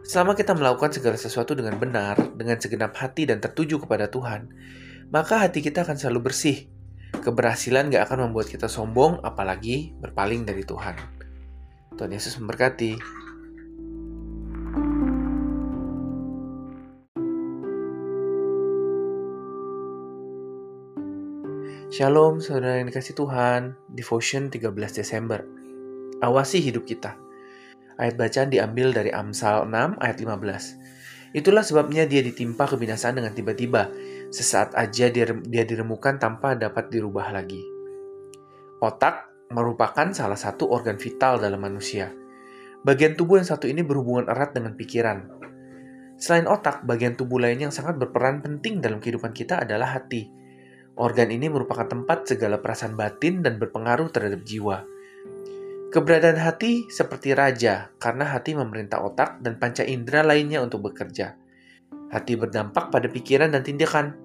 Selama 0.07 0.39
kita 0.39 0.55
melakukan 0.55 0.95
segala 0.95 1.19
sesuatu 1.19 1.59
dengan 1.59 1.75
benar, 1.83 2.15
dengan 2.39 2.55
segenap 2.63 2.95
hati 2.95 3.27
dan 3.27 3.43
tertuju 3.43 3.83
kepada 3.83 4.07
Tuhan, 4.07 4.47
maka 5.11 5.43
hati 5.43 5.59
kita 5.59 5.83
akan 5.83 5.99
selalu 5.99 6.31
bersih. 6.31 6.71
Keberhasilan 7.19 7.91
gak 7.91 8.07
akan 8.07 8.31
membuat 8.31 8.47
kita 8.47 8.71
sombong, 8.71 9.19
apalagi 9.27 9.91
berpaling 9.99 10.47
dari 10.47 10.63
Tuhan. 10.63 10.95
Tuhan 11.99 12.11
Yesus 12.15 12.39
memberkati. 12.39 13.26
Shalom, 21.97 22.45
saudara 22.45 22.77
yang 22.77 22.93
dikasih 22.93 23.17
Tuhan. 23.17 23.73
Devotion 23.89 24.53
13 24.53 24.69
Desember. 24.93 25.41
Awasi 26.21 26.61
hidup 26.61 26.85
kita. 26.85 27.17
Ayat 27.97 28.21
bacaan 28.21 28.53
diambil 28.53 28.93
dari 28.93 29.09
Amsal 29.09 29.65
6 29.65 29.97
ayat 30.05 30.21
15. 30.21 31.33
Itulah 31.33 31.65
sebabnya 31.65 32.05
dia 32.05 32.21
ditimpa 32.21 32.69
kebinasaan 32.69 33.17
dengan 33.17 33.33
tiba-tiba. 33.33 33.89
Sesaat 34.29 34.77
aja 34.77 35.09
dia, 35.09 35.25
dia 35.49 35.65
diremukan 35.65 36.21
tanpa 36.21 36.53
dapat 36.53 36.93
dirubah 36.93 37.33
lagi. 37.33 37.65
Otak 38.85 39.49
merupakan 39.49 40.13
salah 40.13 40.37
satu 40.37 40.69
organ 40.69 41.01
vital 41.01 41.41
dalam 41.41 41.65
manusia. 41.65 42.13
Bagian 42.85 43.17
tubuh 43.17 43.41
yang 43.41 43.49
satu 43.49 43.73
ini 43.73 43.81
berhubungan 43.81 44.29
erat 44.29 44.53
dengan 44.53 44.77
pikiran. 44.77 45.33
Selain 46.21 46.45
otak, 46.45 46.85
bagian 46.85 47.17
tubuh 47.17 47.41
lain 47.41 47.57
yang 47.57 47.73
sangat 47.73 47.97
berperan 47.97 48.45
penting 48.45 48.85
dalam 48.85 49.01
kehidupan 49.01 49.33
kita 49.33 49.65
adalah 49.65 49.97
hati. 49.97 50.45
Organ 50.97 51.29
ini 51.29 51.53
merupakan 51.53 51.85
tempat 51.85 52.25
segala 52.25 52.57
perasaan 52.65 52.97
batin 52.97 53.45
dan 53.45 53.61
berpengaruh 53.61 54.09
terhadap 54.09 54.41
jiwa. 54.49 54.89
Keberadaan 55.93 56.41
hati 56.41 56.89
seperti 56.89 57.37
raja, 57.37 57.93
karena 58.01 58.25
hati 58.33 58.57
memerintah 58.57 59.05
otak 59.05 59.45
dan 59.45 59.61
panca 59.61 59.85
indera 59.85 60.25
lainnya 60.25 60.65
untuk 60.65 60.89
bekerja. 60.89 61.37
Hati 62.09 62.33
berdampak 62.41 62.89
pada 62.89 63.13
pikiran 63.13 63.53
dan 63.53 63.61
tindakan. 63.61 64.17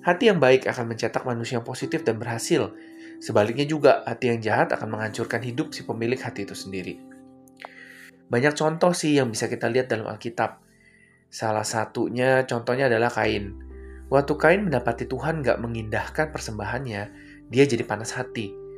Hati 0.00 0.32
yang 0.32 0.40
baik 0.40 0.64
akan 0.64 0.96
mencetak 0.96 1.28
manusia 1.28 1.60
yang 1.60 1.66
positif 1.68 2.00
dan 2.08 2.16
berhasil. 2.16 2.72
Sebaliknya 3.20 3.68
juga, 3.68 4.00
hati 4.08 4.32
yang 4.32 4.40
jahat 4.40 4.72
akan 4.72 4.96
menghancurkan 4.96 5.44
hidup 5.44 5.76
si 5.76 5.84
pemilik 5.84 6.18
hati 6.18 6.48
itu 6.48 6.56
sendiri. 6.56 6.96
Banyak 8.32 8.56
contoh 8.56 8.96
sih 8.96 9.20
yang 9.20 9.28
bisa 9.28 9.44
kita 9.44 9.68
lihat 9.68 9.92
dalam 9.92 10.08
Alkitab. 10.08 10.64
Salah 11.28 11.68
satunya 11.68 12.48
contohnya 12.48 12.88
adalah 12.88 13.12
Kain. 13.12 13.67
Waktu 14.08 14.32
Kain 14.40 14.64
mendapati 14.64 15.04
Tuhan 15.04 15.44
gak 15.44 15.60
mengindahkan 15.60 16.32
persembahannya, 16.32 17.02
dia 17.52 17.64
jadi 17.68 17.84
panas 17.84 18.16
hati 18.16 18.68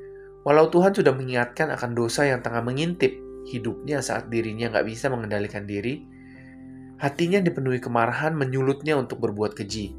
Walau 0.40 0.72
Tuhan 0.72 0.96
sudah 0.96 1.12
mengingatkan 1.12 1.68
akan 1.68 1.92
dosa 1.92 2.24
yang 2.24 2.40
tengah 2.40 2.64
mengintip 2.64 3.12
hidupnya 3.44 4.00
saat 4.00 4.32
dirinya 4.32 4.72
nggak 4.72 4.86
bisa 4.88 5.12
mengendalikan 5.12 5.68
diri, 5.68 6.00
hatinya 6.96 7.44
dipenuhi 7.44 7.76
kemarahan 7.76 8.32
menyulutnya 8.32 8.96
untuk 8.96 9.20
berbuat 9.20 9.52
keji. 9.52 9.92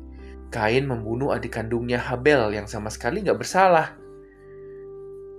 Kain 0.51 0.89
membunuh 0.89 1.31
adik 1.31 1.55
kandungnya 1.55 2.01
Habel 2.01 2.51
yang 2.57 2.65
sama 2.65 2.89
sekali 2.89 3.21
nggak 3.21 3.37
bersalah. 3.37 3.95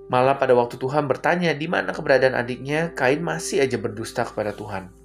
Malah 0.07 0.39
pada 0.39 0.55
waktu 0.55 0.79
Tuhan 0.79 1.11
bertanya 1.11 1.51
di 1.57 1.67
mana 1.67 1.91
keberadaan 1.91 2.39
adiknya, 2.39 2.95
Kain 2.95 3.21
masih 3.21 3.65
aja 3.65 3.77
berdusta 3.83 4.23
kepada 4.23 4.55
Tuhan. 4.55 5.02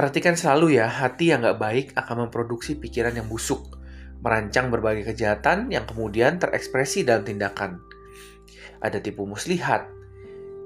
Perhatikan 0.00 0.32
selalu 0.32 0.80
ya, 0.80 0.88
hati 0.88 1.28
yang 1.28 1.44
nggak 1.44 1.60
baik 1.60 1.86
akan 1.92 2.24
memproduksi 2.24 2.80
pikiran 2.80 3.12
yang 3.12 3.28
busuk, 3.28 3.76
merancang 4.24 4.72
berbagai 4.72 5.12
kejahatan 5.12 5.68
yang 5.68 5.84
kemudian 5.84 6.40
terekspresi 6.40 7.04
dalam 7.04 7.20
tindakan 7.20 7.84
ada 8.80 8.98
tipu 8.98 9.28
muslihat, 9.28 9.86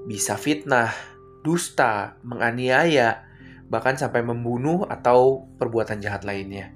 bisa 0.07 0.39
fitnah, 0.39 0.95
dusta, 1.43 2.15
menganiaya, 2.23 3.27
bahkan 3.67 3.99
sampai 3.99 4.23
membunuh 4.23 4.87
atau 4.87 5.51
perbuatan 5.59 5.99
jahat 5.99 6.23
lainnya. 6.23 6.71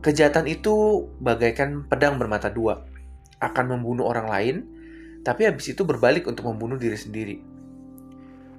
Kejahatan 0.00 0.46
itu 0.46 1.04
bagaikan 1.18 1.90
pedang 1.90 2.22
bermata 2.22 2.48
dua, 2.54 2.86
akan 3.42 3.74
membunuh 3.76 4.06
orang 4.06 4.30
lain, 4.30 4.56
tapi 5.26 5.50
habis 5.50 5.74
itu 5.74 5.82
berbalik 5.82 6.30
untuk 6.30 6.46
membunuh 6.46 6.78
diri 6.78 6.96
sendiri. 6.96 7.36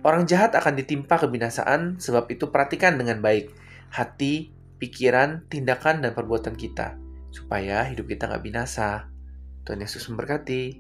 Orang 0.06 0.30
jahat 0.30 0.54
akan 0.54 0.78
ditimpa 0.78 1.18
kebinasaan, 1.18 1.98
sebab 1.98 2.30
itu 2.30 2.54
perhatikan 2.54 2.94
dengan 2.94 3.26
baik 3.26 3.50
hati, 3.90 4.54
pikiran, 4.78 5.50
tindakan, 5.50 6.06
dan 6.06 6.14
perbuatan 6.14 6.54
kita, 6.54 6.94
supaya 7.34 7.82
hidup 7.90 8.14
kita 8.14 8.30
nggak 8.30 8.46
binasa. 8.46 9.10
Tuhan 9.66 9.82
Yesus 9.82 10.06
memberkati. 10.14 10.78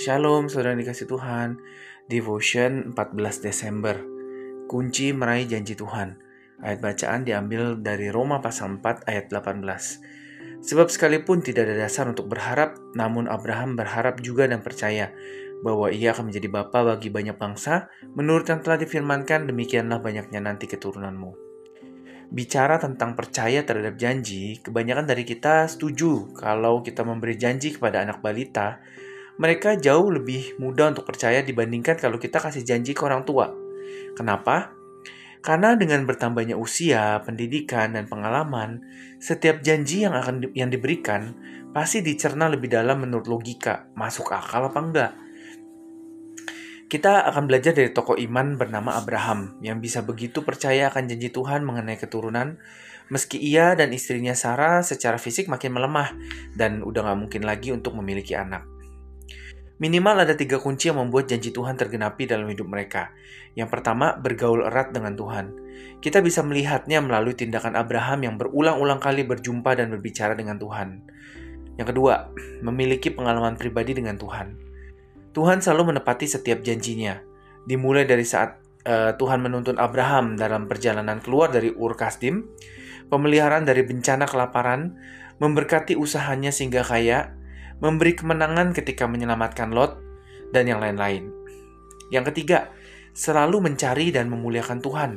Shalom, 0.00 0.48
saudara 0.48 0.72
dikasih 0.80 1.12
Tuhan. 1.12 1.60
Devotion 2.08 2.96
14 2.96 3.44
Desember. 3.44 4.00
Kunci 4.64 5.12
meraih 5.12 5.44
janji 5.44 5.76
Tuhan. 5.76 6.16
Ayat 6.64 6.80
bacaan 6.80 7.28
diambil 7.28 7.76
dari 7.76 8.08
Roma 8.08 8.40
pasal 8.40 8.80
4 8.80 9.04
ayat 9.04 9.28
18. 9.28 10.18
Sebab 10.58 10.90
sekalipun 10.90 11.38
tidak 11.40 11.70
ada 11.70 11.86
dasar 11.86 12.10
untuk 12.10 12.26
berharap, 12.26 12.76
namun 12.98 13.30
Abraham 13.30 13.78
berharap 13.78 14.18
juga 14.18 14.50
dan 14.50 14.58
percaya 14.58 15.14
bahwa 15.62 15.90
ia 15.90 16.14
akan 16.14 16.30
menjadi 16.30 16.48
bapa 16.50 16.86
bagi 16.94 17.10
banyak 17.10 17.34
bangsa, 17.34 17.90
menurut 18.14 18.46
yang 18.46 18.62
telah 18.62 18.78
difirmankan, 18.78 19.46
demikianlah 19.50 19.98
banyaknya 19.98 20.38
nanti 20.42 20.70
keturunanmu. 20.70 21.34
Bicara 22.28 22.76
tentang 22.76 23.16
percaya 23.16 23.64
terhadap 23.64 23.96
janji, 23.96 24.60
kebanyakan 24.60 25.08
dari 25.08 25.24
kita 25.24 25.64
setuju 25.64 26.36
kalau 26.36 26.84
kita 26.84 27.00
memberi 27.00 27.40
janji 27.40 27.72
kepada 27.72 28.04
anak 28.04 28.20
balita, 28.20 28.84
mereka 29.40 29.78
jauh 29.78 30.12
lebih 30.12 30.58
mudah 30.60 30.92
untuk 30.92 31.08
percaya 31.08 31.40
dibandingkan 31.40 31.96
kalau 31.96 32.20
kita 32.20 32.36
kasih 32.42 32.66
janji 32.66 32.92
ke 32.92 33.00
orang 33.06 33.24
tua. 33.24 33.54
Kenapa? 34.12 34.77
Karena 35.38 35.78
dengan 35.78 36.02
bertambahnya 36.04 36.58
usia, 36.58 37.22
pendidikan, 37.22 37.94
dan 37.94 38.10
pengalaman, 38.10 38.82
setiap 39.22 39.62
janji 39.62 40.02
yang 40.02 40.14
akan 40.14 40.50
yang 40.52 40.68
diberikan 40.68 41.34
pasti 41.70 42.02
dicerna 42.02 42.50
lebih 42.50 42.72
dalam 42.72 43.06
menurut 43.06 43.30
logika, 43.30 43.86
masuk 43.94 44.34
akal 44.34 44.66
apa 44.66 44.80
enggak. 44.82 45.12
Kita 46.88 47.28
akan 47.28 47.44
belajar 47.44 47.76
dari 47.76 47.92
tokoh 47.92 48.16
iman 48.16 48.56
bernama 48.56 48.96
Abraham 48.96 49.60
yang 49.60 49.76
bisa 49.76 50.00
begitu 50.00 50.40
percaya 50.40 50.88
akan 50.88 51.04
janji 51.04 51.28
Tuhan 51.28 51.60
mengenai 51.60 52.00
keturunan, 52.00 52.56
meski 53.12 53.36
ia 53.36 53.76
dan 53.76 53.92
istrinya 53.92 54.32
Sarah 54.32 54.80
secara 54.80 55.20
fisik 55.20 55.52
makin 55.52 55.76
melemah 55.76 56.16
dan 56.56 56.80
udah 56.80 57.12
gak 57.12 57.18
mungkin 57.20 57.42
lagi 57.44 57.76
untuk 57.76 57.92
memiliki 57.92 58.32
anak. 58.32 58.77
Minimal 59.78 60.26
ada 60.26 60.34
tiga 60.34 60.58
kunci 60.58 60.90
yang 60.90 60.98
membuat 60.98 61.30
janji 61.30 61.54
Tuhan 61.54 61.78
tergenapi 61.78 62.26
dalam 62.26 62.50
hidup 62.50 62.66
mereka. 62.66 63.14
Yang 63.54 63.78
pertama, 63.78 64.18
bergaul 64.18 64.66
erat 64.66 64.90
dengan 64.90 65.14
Tuhan. 65.14 65.54
Kita 66.02 66.18
bisa 66.18 66.42
melihatnya 66.42 66.98
melalui 66.98 67.38
tindakan 67.38 67.78
Abraham 67.78 68.26
yang 68.26 68.34
berulang-ulang 68.42 68.98
kali 68.98 69.22
berjumpa 69.22 69.78
dan 69.78 69.94
berbicara 69.94 70.34
dengan 70.34 70.58
Tuhan. 70.58 71.06
Yang 71.78 71.94
kedua, 71.94 72.34
memiliki 72.66 73.14
pengalaman 73.14 73.54
pribadi 73.54 73.94
dengan 73.94 74.18
Tuhan. 74.18 74.58
Tuhan 75.30 75.62
selalu 75.62 75.94
menepati 75.94 76.26
setiap 76.26 76.58
janjinya. 76.66 77.22
Dimulai 77.62 78.02
dari 78.02 78.26
saat 78.26 78.58
uh, 78.82 79.14
Tuhan 79.14 79.38
menuntun 79.38 79.78
Abraham 79.78 80.34
dalam 80.34 80.66
perjalanan 80.66 81.22
keluar 81.22 81.54
dari 81.54 81.70
Ur 81.70 81.94
Kasdim, 81.94 82.50
pemeliharaan 83.06 83.62
dari 83.62 83.86
bencana 83.86 84.26
kelaparan, 84.26 84.98
memberkati 85.38 85.94
usahanya 85.94 86.50
sehingga 86.50 86.82
kaya, 86.82 87.37
memberi 87.78 88.14
kemenangan 88.18 88.74
ketika 88.74 89.06
menyelamatkan 89.06 89.70
Lot, 89.70 89.98
dan 90.50 90.64
yang 90.66 90.80
lain-lain. 90.80 91.28
Yang 92.08 92.32
ketiga, 92.32 92.72
selalu 93.12 93.70
mencari 93.70 94.08
dan 94.14 94.32
memuliakan 94.32 94.80
Tuhan. 94.80 95.10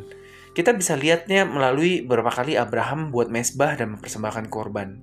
Kita 0.51 0.75
bisa 0.75 0.99
lihatnya 0.99 1.47
melalui 1.47 2.03
beberapa 2.03 2.33
kali 2.33 2.59
Abraham 2.59 3.15
buat 3.15 3.31
mesbah 3.31 3.79
dan 3.79 3.95
mempersembahkan 3.95 4.51
korban. 4.51 4.99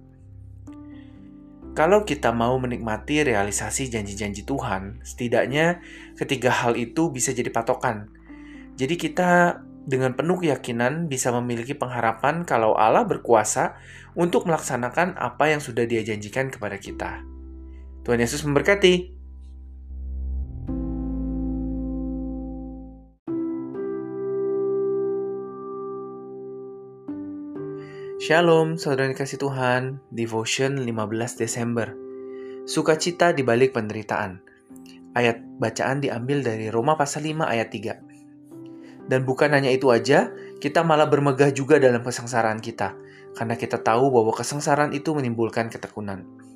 Kalau 1.72 2.02
kita 2.02 2.34
mau 2.34 2.58
menikmati 2.58 3.22
realisasi 3.22 3.88
janji-janji 3.88 4.42
Tuhan, 4.42 4.98
setidaknya 5.06 5.78
ketiga 6.18 6.50
hal 6.50 6.74
itu 6.74 7.08
bisa 7.14 7.30
jadi 7.30 7.48
patokan. 7.54 8.10
Jadi 8.74 8.98
kita 8.98 9.62
dengan 9.88 10.12
penuh 10.12 10.42
keyakinan 10.42 11.08
bisa 11.08 11.32
memiliki 11.32 11.72
pengharapan 11.72 12.42
kalau 12.44 12.76
Allah 12.76 13.08
berkuasa 13.08 13.78
untuk 14.18 14.44
melaksanakan 14.44 15.16
apa 15.16 15.54
yang 15.54 15.62
sudah 15.62 15.88
dia 15.88 16.04
janjikan 16.04 16.52
kepada 16.52 16.76
kita. 16.76 17.37
Tuhan 18.08 18.24
Yesus 18.24 18.40
memberkati. 18.40 19.20
Shalom, 28.16 28.80
saudara 28.80 29.12
kasih 29.12 29.36
Tuhan. 29.36 30.00
Devotion 30.08 30.80
15 30.80 30.88
Desember. 31.36 31.92
Sukacita 32.64 33.36
di 33.36 33.44
balik 33.44 33.76
penderitaan. 33.76 34.40
Ayat 35.12 35.44
bacaan 35.60 36.00
diambil 36.00 36.40
dari 36.40 36.72
Roma 36.72 36.96
pasal 36.96 37.28
5 37.28 37.44
ayat 37.44 37.68
3. 37.68 39.04
Dan 39.04 39.28
bukan 39.28 39.52
hanya 39.52 39.68
itu 39.68 39.92
aja, 39.92 40.32
kita 40.64 40.80
malah 40.80 41.12
bermegah 41.12 41.52
juga 41.52 41.76
dalam 41.76 42.00
kesengsaraan 42.00 42.64
kita, 42.64 42.96
karena 43.36 43.52
kita 43.52 43.84
tahu 43.84 44.08
bahwa 44.08 44.32
kesengsaraan 44.32 44.96
itu 44.96 45.12
menimbulkan 45.12 45.68
ketekunan. 45.68 46.47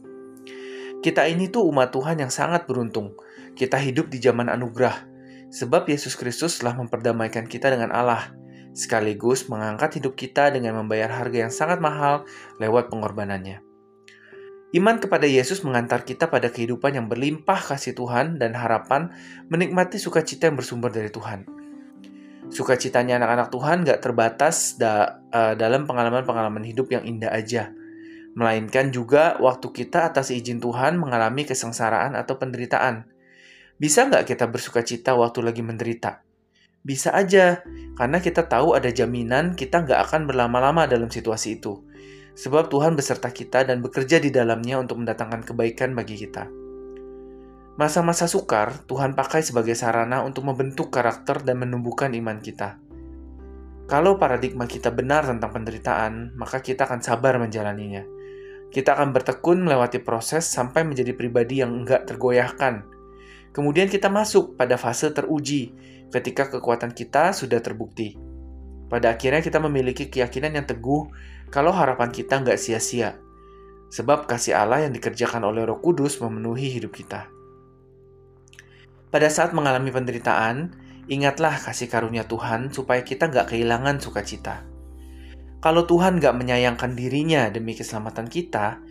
Kita 1.02 1.26
ini 1.26 1.50
tuh 1.50 1.66
umat 1.66 1.90
Tuhan 1.90 2.22
yang 2.22 2.30
sangat 2.30 2.70
beruntung. 2.70 3.18
Kita 3.58 3.74
hidup 3.76 4.06
di 4.06 4.22
zaman 4.22 4.46
anugerah, 4.46 5.02
sebab 5.50 5.90
Yesus 5.90 6.14
Kristus 6.14 6.62
telah 6.62 6.78
memperdamaikan 6.78 7.50
kita 7.50 7.74
dengan 7.74 7.90
Allah 7.90 8.30
sekaligus 8.72 9.52
mengangkat 9.52 10.00
hidup 10.00 10.16
kita 10.16 10.48
dengan 10.48 10.80
membayar 10.80 11.12
harga 11.12 11.48
yang 11.48 11.52
sangat 11.52 11.78
mahal 11.78 12.24
lewat 12.56 12.88
pengorbanannya. 12.88 13.60
Iman 14.72 14.96
kepada 14.96 15.28
Yesus 15.28 15.60
mengantar 15.60 16.08
kita 16.08 16.32
pada 16.32 16.48
kehidupan 16.48 16.96
yang 16.96 17.06
berlimpah 17.12 17.60
kasih 17.60 17.92
Tuhan 17.92 18.40
dan 18.40 18.56
harapan 18.56 19.12
menikmati 19.52 20.00
sukacita 20.00 20.48
yang 20.48 20.56
bersumber 20.56 20.88
dari 20.88 21.12
Tuhan. 21.12 21.44
Sukacitanya 22.48 23.20
anak-anak 23.20 23.48
Tuhan 23.52 23.76
gak 23.84 24.00
terbatas 24.00 24.80
da, 24.80 25.20
uh, 25.28 25.52
dalam 25.52 25.84
pengalaman-pengalaman 25.84 26.64
hidup 26.64 26.88
yang 26.88 27.04
indah 27.04 27.28
aja, 27.28 27.68
melainkan 28.32 28.88
juga 28.92 29.36
waktu 29.40 29.68
kita 29.72 30.08
atas 30.08 30.32
izin 30.32 30.58
Tuhan 30.60 30.96
mengalami 30.96 31.44
kesengsaraan 31.44 32.16
atau 32.16 32.40
penderitaan. 32.40 33.08
Bisa 33.76 34.08
nggak 34.08 34.28
kita 34.28 34.48
bersukacita 34.48 35.12
waktu 35.16 35.42
lagi 35.44 35.60
menderita? 35.60 36.24
Bisa 36.82 37.14
aja, 37.14 37.62
karena 37.94 38.18
kita 38.18 38.50
tahu 38.50 38.74
ada 38.74 38.90
jaminan 38.90 39.54
kita 39.54 39.86
nggak 39.86 40.10
akan 40.10 40.26
berlama-lama 40.26 40.90
dalam 40.90 41.10
situasi 41.10 41.62
itu. 41.62 41.78
Sebab 42.32 42.72
Tuhan 42.72 42.96
beserta 42.96 43.28
kita 43.28 43.68
dan 43.68 43.84
bekerja 43.84 44.18
di 44.18 44.32
dalamnya 44.32 44.80
untuk 44.80 44.98
mendatangkan 45.04 45.44
kebaikan 45.46 45.92
bagi 45.92 46.16
kita. 46.16 46.48
Masa-masa 47.76 48.28
sukar, 48.28 48.84
Tuhan 48.84 49.16
pakai 49.16 49.40
sebagai 49.40 49.72
sarana 49.72 50.20
untuk 50.24 50.44
membentuk 50.44 50.92
karakter 50.92 51.40
dan 51.40 51.60
menumbuhkan 51.60 52.12
iman 52.12 52.40
kita. 52.40 52.76
Kalau 53.88 54.16
paradigma 54.16 54.64
kita 54.64 54.88
benar 54.92 55.28
tentang 55.28 55.52
penderitaan, 55.52 56.36
maka 56.36 56.64
kita 56.64 56.88
akan 56.88 57.00
sabar 57.04 57.36
menjalaninya. 57.36 58.21
Kita 58.72 58.96
akan 58.96 59.12
bertekun 59.12 59.60
melewati 59.60 60.00
proses 60.00 60.48
sampai 60.48 60.80
menjadi 60.80 61.12
pribadi 61.12 61.60
yang 61.60 61.84
enggak 61.84 62.08
tergoyahkan. 62.08 62.88
Kemudian 63.52 63.92
kita 63.92 64.08
masuk 64.08 64.56
pada 64.56 64.80
fase 64.80 65.12
teruji, 65.12 65.76
ketika 66.08 66.48
kekuatan 66.48 66.96
kita 66.96 67.36
sudah 67.36 67.60
terbukti. 67.60 68.16
Pada 68.88 69.12
akhirnya 69.12 69.44
kita 69.44 69.60
memiliki 69.60 70.08
keyakinan 70.08 70.56
yang 70.56 70.64
teguh 70.68 71.08
kalau 71.52 71.72
harapan 71.72 72.08
kita 72.08 72.40
nggak 72.40 72.56
sia-sia. 72.56 73.20
Sebab 73.92 74.24
kasih 74.24 74.56
Allah 74.56 74.88
yang 74.88 74.92
dikerjakan 74.96 75.44
oleh 75.44 75.68
roh 75.68 75.80
kudus 75.84 76.16
memenuhi 76.20 76.72
hidup 76.72 76.96
kita. 76.96 77.28
Pada 79.12 79.28
saat 79.28 79.52
mengalami 79.52 79.92
penderitaan, 79.92 80.72
ingatlah 81.12 81.60
kasih 81.60 81.92
karunia 81.92 82.24
Tuhan 82.24 82.72
supaya 82.72 83.04
kita 83.04 83.28
nggak 83.28 83.52
kehilangan 83.52 84.00
sukacita. 84.00 84.71
Kalau 85.62 85.86
Tuhan 85.86 86.18
nggak 86.18 86.34
menyayangkan 86.34 86.98
dirinya 86.98 87.46
demi 87.46 87.78
keselamatan 87.78 88.26
kita, 88.26 88.82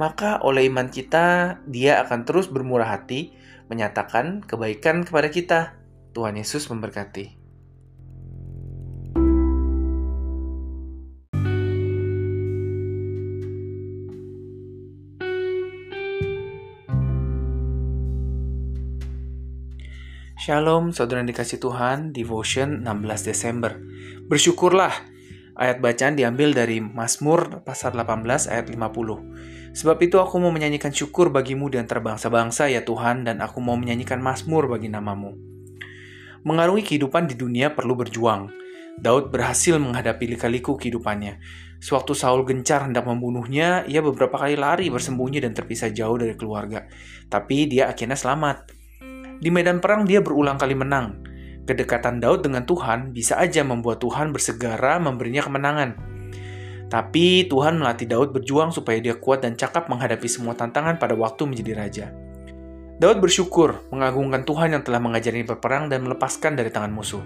maka 0.00 0.40
oleh 0.40 0.64
iman 0.72 0.88
kita, 0.88 1.60
dia 1.68 2.00
akan 2.00 2.24
terus 2.24 2.48
bermurah 2.48 2.88
hati 2.88 3.36
menyatakan 3.68 4.40
kebaikan 4.40 5.04
kepada 5.04 5.28
kita 5.28 5.76
Tuhan 6.16 6.40
Yesus 6.40 6.72
memberkati. 6.72 7.36
Shalom, 20.40 20.96
saudara 20.96 21.20
yang 21.20 21.28
dikasih 21.28 21.60
Tuhan, 21.60 22.16
Devotion 22.16 22.80
16 22.80 23.28
Desember. 23.28 23.76
Bersyukurlah, 24.32 25.15
ayat 25.56 25.80
bacaan 25.80 26.14
diambil 26.14 26.52
dari 26.52 26.78
Mazmur 26.78 27.64
pasal 27.64 27.96
18 27.96 28.52
ayat 28.52 28.68
50. 28.68 29.76
Sebab 29.76 29.98
itu 30.00 30.16
aku 30.16 30.40
mau 30.40 30.52
menyanyikan 30.52 30.92
syukur 30.92 31.28
bagimu 31.28 31.68
di 31.68 31.76
antara 31.76 32.00
bangsa-bangsa 32.00 32.68
ya 32.72 32.84
Tuhan, 32.84 33.28
dan 33.28 33.44
aku 33.44 33.60
mau 33.60 33.76
menyanyikan 33.76 34.20
Mazmur 34.20 34.68
bagi 34.68 34.88
namamu. 34.88 35.36
Mengarungi 36.44 36.84
kehidupan 36.86 37.28
di 37.28 37.34
dunia 37.36 37.74
perlu 37.74 37.92
berjuang. 37.92 38.48
Daud 38.96 39.28
berhasil 39.28 39.76
menghadapi 39.76 40.36
lika-liku 40.36 40.80
kehidupannya. 40.80 41.36
Sewaktu 41.76 42.16
Saul 42.16 42.48
gencar 42.48 42.88
hendak 42.88 43.04
membunuhnya, 43.04 43.84
ia 43.84 44.00
beberapa 44.00 44.40
kali 44.40 44.56
lari 44.56 44.88
bersembunyi 44.88 45.44
dan 45.44 45.52
terpisah 45.52 45.92
jauh 45.92 46.16
dari 46.16 46.32
keluarga. 46.32 46.88
Tapi 47.28 47.68
dia 47.68 47.92
akhirnya 47.92 48.16
selamat. 48.16 48.72
Di 49.36 49.52
medan 49.52 49.84
perang 49.84 50.08
dia 50.08 50.24
berulang 50.24 50.56
kali 50.56 50.72
menang. 50.72 51.20
Kedekatan 51.66 52.22
Daud 52.22 52.46
dengan 52.46 52.62
Tuhan 52.62 53.10
bisa 53.10 53.42
aja 53.42 53.66
membuat 53.66 53.98
Tuhan 53.98 54.30
bersegera 54.30 55.02
memberinya 55.02 55.42
kemenangan. 55.42 55.98
Tapi 56.86 57.50
Tuhan 57.50 57.82
melatih 57.82 58.06
Daud 58.06 58.30
berjuang 58.30 58.70
supaya 58.70 59.02
dia 59.02 59.18
kuat 59.18 59.42
dan 59.42 59.58
cakap 59.58 59.90
menghadapi 59.90 60.30
semua 60.30 60.54
tantangan 60.54 61.02
pada 61.02 61.18
waktu 61.18 61.42
menjadi 61.42 61.72
raja. 61.74 62.06
Daud 63.02 63.18
bersyukur 63.18 63.82
mengagungkan 63.90 64.46
Tuhan 64.46 64.78
yang 64.78 64.86
telah 64.86 65.02
mengajari 65.02 65.42
berperang 65.42 65.90
dan 65.90 66.06
melepaskan 66.06 66.54
dari 66.54 66.70
tangan 66.70 66.94
musuh. 66.94 67.20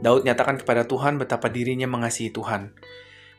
Daud 0.00 0.24
nyatakan 0.24 0.56
kepada 0.56 0.88
Tuhan 0.88 1.20
betapa 1.20 1.52
dirinya 1.52 1.84
mengasihi 1.84 2.32
Tuhan. 2.32 2.72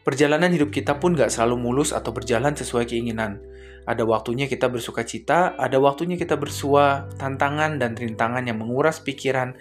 Perjalanan 0.01 0.49
hidup 0.49 0.73
kita 0.73 0.97
pun 0.97 1.13
gak 1.13 1.29
selalu 1.29 1.61
mulus 1.61 1.93
atau 1.93 2.09
berjalan 2.09 2.57
sesuai 2.57 2.89
keinginan. 2.89 3.37
Ada 3.85 4.01
waktunya 4.01 4.49
kita 4.49 4.69
bersuka 4.69 5.05
cita, 5.05 5.53
ada 5.57 5.77
waktunya 5.77 6.17
kita 6.17 6.37
bersua 6.37 7.09
tantangan 7.21 7.77
dan 7.77 7.93
rintangan 7.93 8.45
yang 8.45 8.61
menguras 8.61 9.01
pikiran, 9.01 9.57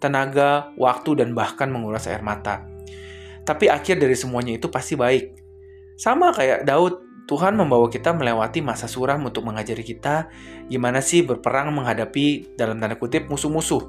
tenaga, 0.00 0.72
waktu, 0.80 1.24
dan 1.24 1.36
bahkan 1.36 1.68
menguras 1.68 2.08
air 2.08 2.24
mata. 2.24 2.64
Tapi 3.44 3.68
akhir 3.68 4.00
dari 4.00 4.16
semuanya 4.16 4.56
itu 4.56 4.72
pasti 4.72 4.96
baik. 4.96 5.36
Sama 5.96 6.32
kayak 6.32 6.64
Daud, 6.64 7.12
Tuhan 7.28 7.54
membawa 7.54 7.86
kita 7.86 8.12
melewati 8.12 8.60
masa 8.60 8.90
suram 8.90 9.22
untuk 9.22 9.46
mengajari 9.46 9.86
kita 9.86 10.28
gimana 10.66 10.98
sih 10.98 11.22
berperang 11.22 11.70
menghadapi 11.70 12.56
dalam 12.58 12.82
tanda 12.82 12.98
kutip 12.98 13.30
musuh-musuh. 13.30 13.82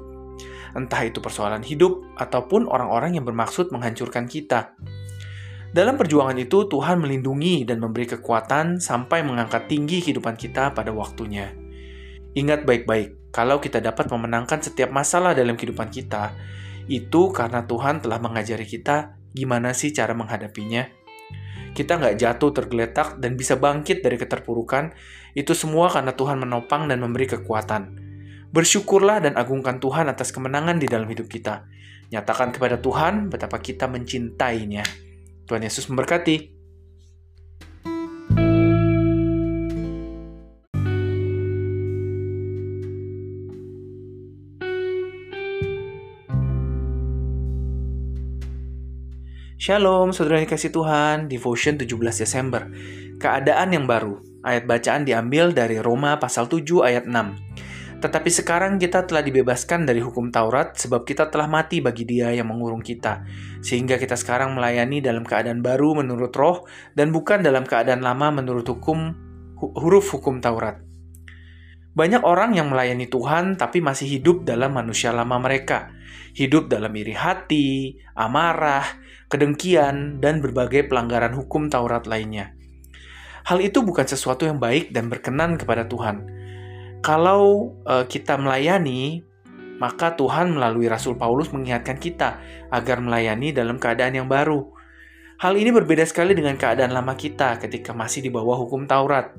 Entah 0.74 1.02
itu 1.06 1.18
persoalan 1.22 1.62
hidup 1.62 2.02
ataupun 2.18 2.66
orang-orang 2.66 3.18
yang 3.18 3.24
bermaksud 3.26 3.70
menghancurkan 3.70 4.26
kita. 4.26 4.74
Dalam 5.74 5.98
perjuangan 5.98 6.38
itu, 6.38 6.70
Tuhan 6.70 7.02
melindungi 7.02 7.66
dan 7.66 7.82
memberi 7.82 8.06
kekuatan 8.06 8.78
sampai 8.78 9.26
mengangkat 9.26 9.66
tinggi 9.66 9.98
kehidupan 9.98 10.38
kita 10.38 10.70
pada 10.70 10.94
waktunya. 10.94 11.50
Ingat 12.38 12.62
baik-baik, 12.62 13.34
kalau 13.34 13.58
kita 13.58 13.82
dapat 13.82 14.06
memenangkan 14.06 14.62
setiap 14.62 14.94
masalah 14.94 15.34
dalam 15.34 15.58
kehidupan 15.58 15.90
kita, 15.90 16.30
itu 16.86 17.34
karena 17.34 17.66
Tuhan 17.66 17.98
telah 17.98 18.22
mengajari 18.22 18.70
kita 18.70 19.18
gimana 19.34 19.74
sih 19.74 19.90
cara 19.90 20.14
menghadapinya 20.14 20.86
kita 21.74 21.98
nggak 21.98 22.16
jatuh 22.22 22.50
tergeletak 22.54 23.18
dan 23.18 23.34
bisa 23.34 23.58
bangkit 23.58 23.98
dari 23.98 24.14
keterpurukan, 24.14 24.94
itu 25.34 25.52
semua 25.58 25.90
karena 25.90 26.14
Tuhan 26.14 26.38
menopang 26.38 26.86
dan 26.86 27.02
memberi 27.02 27.26
kekuatan. 27.26 27.98
Bersyukurlah 28.54 29.18
dan 29.18 29.34
agungkan 29.34 29.82
Tuhan 29.82 30.06
atas 30.06 30.30
kemenangan 30.30 30.78
di 30.78 30.86
dalam 30.86 31.10
hidup 31.10 31.26
kita. 31.26 31.66
Nyatakan 32.14 32.54
kepada 32.54 32.78
Tuhan 32.78 33.26
betapa 33.26 33.58
kita 33.58 33.90
mencintainya. 33.90 34.86
Tuhan 35.44 35.64
Yesus 35.64 35.88
memberkati. 35.92 36.54
Shalom, 49.64 50.12
saudara 50.12 50.44
yang 50.44 50.44
dikasih 50.44 50.76
Tuhan, 50.76 51.24
Devotion 51.32 51.80
17 51.80 51.88
Desember. 52.20 52.68
Keadaan 53.16 53.72
yang 53.72 53.88
baru. 53.88 54.20
Ayat 54.44 54.68
bacaan 54.68 55.08
diambil 55.08 55.56
dari 55.56 55.80
Roma 55.80 56.20
pasal 56.20 56.52
7 56.52 56.84
ayat 56.84 57.08
6. 57.08 57.72
Tetapi 58.04 58.28
sekarang 58.28 58.76
kita 58.76 59.08
telah 59.08 59.24
dibebaskan 59.24 59.88
dari 59.88 60.04
hukum 60.04 60.28
Taurat 60.28 60.76
sebab 60.76 61.08
kita 61.08 61.32
telah 61.32 61.48
mati 61.48 61.80
bagi 61.80 62.04
dia 62.04 62.36
yang 62.36 62.52
mengurung 62.52 62.84
kita. 62.84 63.24
Sehingga 63.64 63.96
kita 63.96 64.12
sekarang 64.12 64.52
melayani 64.52 65.00
dalam 65.00 65.24
keadaan 65.24 65.64
baru 65.64 66.04
menurut 66.04 66.28
roh 66.36 66.68
dan 66.92 67.16
bukan 67.16 67.40
dalam 67.40 67.64
keadaan 67.64 68.04
lama 68.04 68.28
menurut 68.28 68.68
hukum 68.68 69.16
huruf 69.56 70.12
hukum 70.12 70.44
Taurat. 70.44 70.84
Banyak 71.96 72.28
orang 72.28 72.52
yang 72.52 72.68
melayani 72.68 73.08
Tuhan 73.08 73.56
tapi 73.56 73.80
masih 73.80 74.20
hidup 74.20 74.44
dalam 74.44 74.76
manusia 74.76 75.08
lama 75.08 75.40
mereka. 75.40 75.88
Hidup 76.36 76.68
dalam 76.68 76.92
iri 76.92 77.16
hati, 77.16 77.96
amarah, 78.12 78.84
kedengkian, 79.32 80.20
dan 80.20 80.44
berbagai 80.44 80.92
pelanggaran 80.92 81.32
hukum 81.32 81.72
Taurat 81.72 82.04
lainnya. 82.04 82.52
Hal 83.48 83.64
itu 83.64 83.80
bukan 83.80 84.04
sesuatu 84.04 84.44
yang 84.44 84.60
baik 84.60 84.92
dan 84.92 85.08
berkenan 85.08 85.56
kepada 85.56 85.88
Tuhan. 85.88 86.43
Kalau 87.04 87.76
uh, 87.84 88.08
kita 88.08 88.40
melayani, 88.40 89.20
maka 89.76 90.16
Tuhan 90.16 90.56
melalui 90.56 90.88
Rasul 90.88 91.20
Paulus 91.20 91.52
mengingatkan 91.52 92.00
kita 92.00 92.40
agar 92.72 93.04
melayani 93.04 93.52
dalam 93.52 93.76
keadaan 93.76 94.24
yang 94.24 94.28
baru. 94.30 94.72
Hal 95.36 95.60
ini 95.60 95.68
berbeda 95.68 96.08
sekali 96.08 96.32
dengan 96.32 96.56
keadaan 96.56 96.96
lama 96.96 97.12
kita 97.12 97.60
ketika 97.60 97.92
masih 97.92 98.24
di 98.24 98.32
bawah 98.32 98.56
hukum 98.56 98.88
Taurat. 98.88 99.36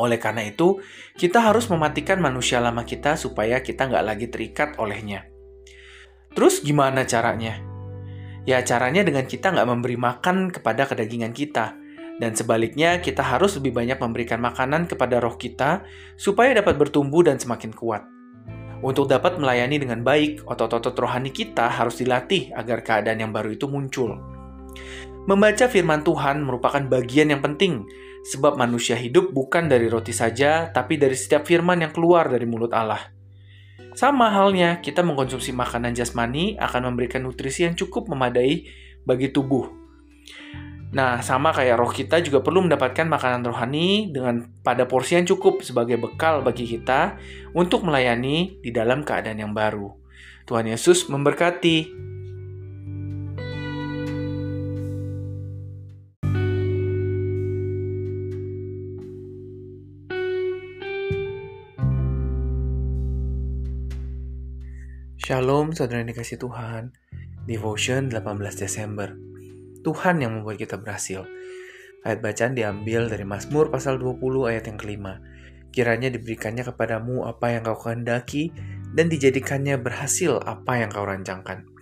Oleh 0.00 0.16
karena 0.16 0.48
itu, 0.48 0.80
kita 1.20 1.44
harus 1.44 1.68
mematikan 1.68 2.16
manusia 2.16 2.64
lama 2.64 2.80
kita 2.80 3.20
supaya 3.20 3.60
kita 3.60 3.84
nggak 3.84 4.04
lagi 4.08 4.26
terikat 4.32 4.80
olehnya. 4.80 5.28
Terus 6.32 6.64
gimana 6.64 7.04
caranya? 7.04 7.60
Ya 8.48 8.64
caranya 8.64 9.04
dengan 9.04 9.28
kita 9.28 9.52
nggak 9.52 9.68
memberi 9.68 10.00
makan 10.00 10.48
kepada 10.48 10.88
kedagingan 10.88 11.36
kita. 11.36 11.76
Dan 12.22 12.34
sebaliknya, 12.38 13.02
kita 13.02 13.26
harus 13.26 13.58
lebih 13.58 13.74
banyak 13.74 13.98
memberikan 13.98 14.38
makanan 14.38 14.86
kepada 14.86 15.18
roh 15.18 15.34
kita 15.34 15.82
supaya 16.14 16.54
dapat 16.54 16.78
bertumbuh 16.78 17.26
dan 17.26 17.42
semakin 17.42 17.74
kuat. 17.74 18.06
Untuk 18.84 19.08
dapat 19.08 19.40
melayani 19.40 19.80
dengan 19.80 20.04
baik, 20.04 20.44
otot-otot 20.44 20.94
rohani 20.94 21.32
kita 21.32 21.72
harus 21.72 21.98
dilatih 21.98 22.52
agar 22.52 22.84
keadaan 22.84 23.18
yang 23.24 23.32
baru 23.32 23.56
itu 23.56 23.64
muncul. 23.64 24.20
Membaca 25.24 25.66
firman 25.72 26.04
Tuhan 26.04 26.44
merupakan 26.44 26.84
bagian 26.84 27.32
yang 27.32 27.40
penting, 27.40 27.88
sebab 28.28 28.60
manusia 28.60 28.92
hidup 28.92 29.32
bukan 29.32 29.72
dari 29.72 29.88
roti 29.88 30.12
saja, 30.12 30.68
tapi 30.68 31.00
dari 31.00 31.16
setiap 31.16 31.48
firman 31.48 31.80
yang 31.80 31.96
keluar 31.96 32.28
dari 32.28 32.44
mulut 32.44 32.76
Allah. 32.76 33.00
Sama 33.96 34.28
halnya, 34.28 34.84
kita 34.84 35.00
mengkonsumsi 35.00 35.56
makanan 35.56 35.96
jasmani 35.96 36.60
akan 36.60 36.92
memberikan 36.92 37.24
nutrisi 37.24 37.64
yang 37.64 37.72
cukup 37.72 38.04
memadai 38.10 38.68
bagi 39.08 39.32
tubuh. 39.32 39.64
Nah, 40.94 41.18
sama 41.26 41.50
kayak 41.50 41.74
roh 41.74 41.90
kita 41.90 42.22
juga 42.22 42.38
perlu 42.38 42.70
mendapatkan 42.70 43.10
makanan 43.10 43.42
rohani 43.42 44.14
dengan 44.14 44.46
pada 44.62 44.86
porsi 44.86 45.18
yang 45.18 45.26
cukup 45.26 45.66
sebagai 45.66 45.98
bekal 45.98 46.38
bagi 46.46 46.70
kita 46.70 47.18
untuk 47.50 47.82
melayani 47.82 48.62
di 48.62 48.70
dalam 48.70 49.02
keadaan 49.02 49.42
yang 49.42 49.50
baru. 49.50 49.90
Tuhan 50.46 50.70
Yesus 50.70 51.10
memberkati. 51.10 52.06
Shalom 65.18 65.74
saudara 65.74 66.04
yang 66.04 66.12
dikasih 66.12 66.36
Tuhan 66.36 66.92
Devotion 67.48 68.12
18 68.12 68.60
Desember 68.60 69.33
Tuhan 69.84 70.24
yang 70.24 70.40
membuat 70.40 70.56
kita 70.56 70.80
berhasil 70.80 71.28
Ayat 72.02 72.24
bacaan 72.24 72.56
diambil 72.56 73.12
dari 73.12 73.28
Mazmur 73.28 73.68
pasal 73.68 74.00
20 74.00 74.48
ayat 74.48 74.64
yang 74.72 74.80
kelima 74.80 75.20
Kiranya 75.70 76.08
diberikannya 76.08 76.64
kepadamu 76.64 77.28
apa 77.28 77.52
yang 77.52 77.62
kau 77.68 77.76
kehendaki 77.76 78.50
Dan 78.96 79.12
dijadikannya 79.12 79.76
berhasil 79.76 80.40
apa 80.40 80.80
yang 80.80 80.88
kau 80.88 81.04
rancangkan 81.04 81.74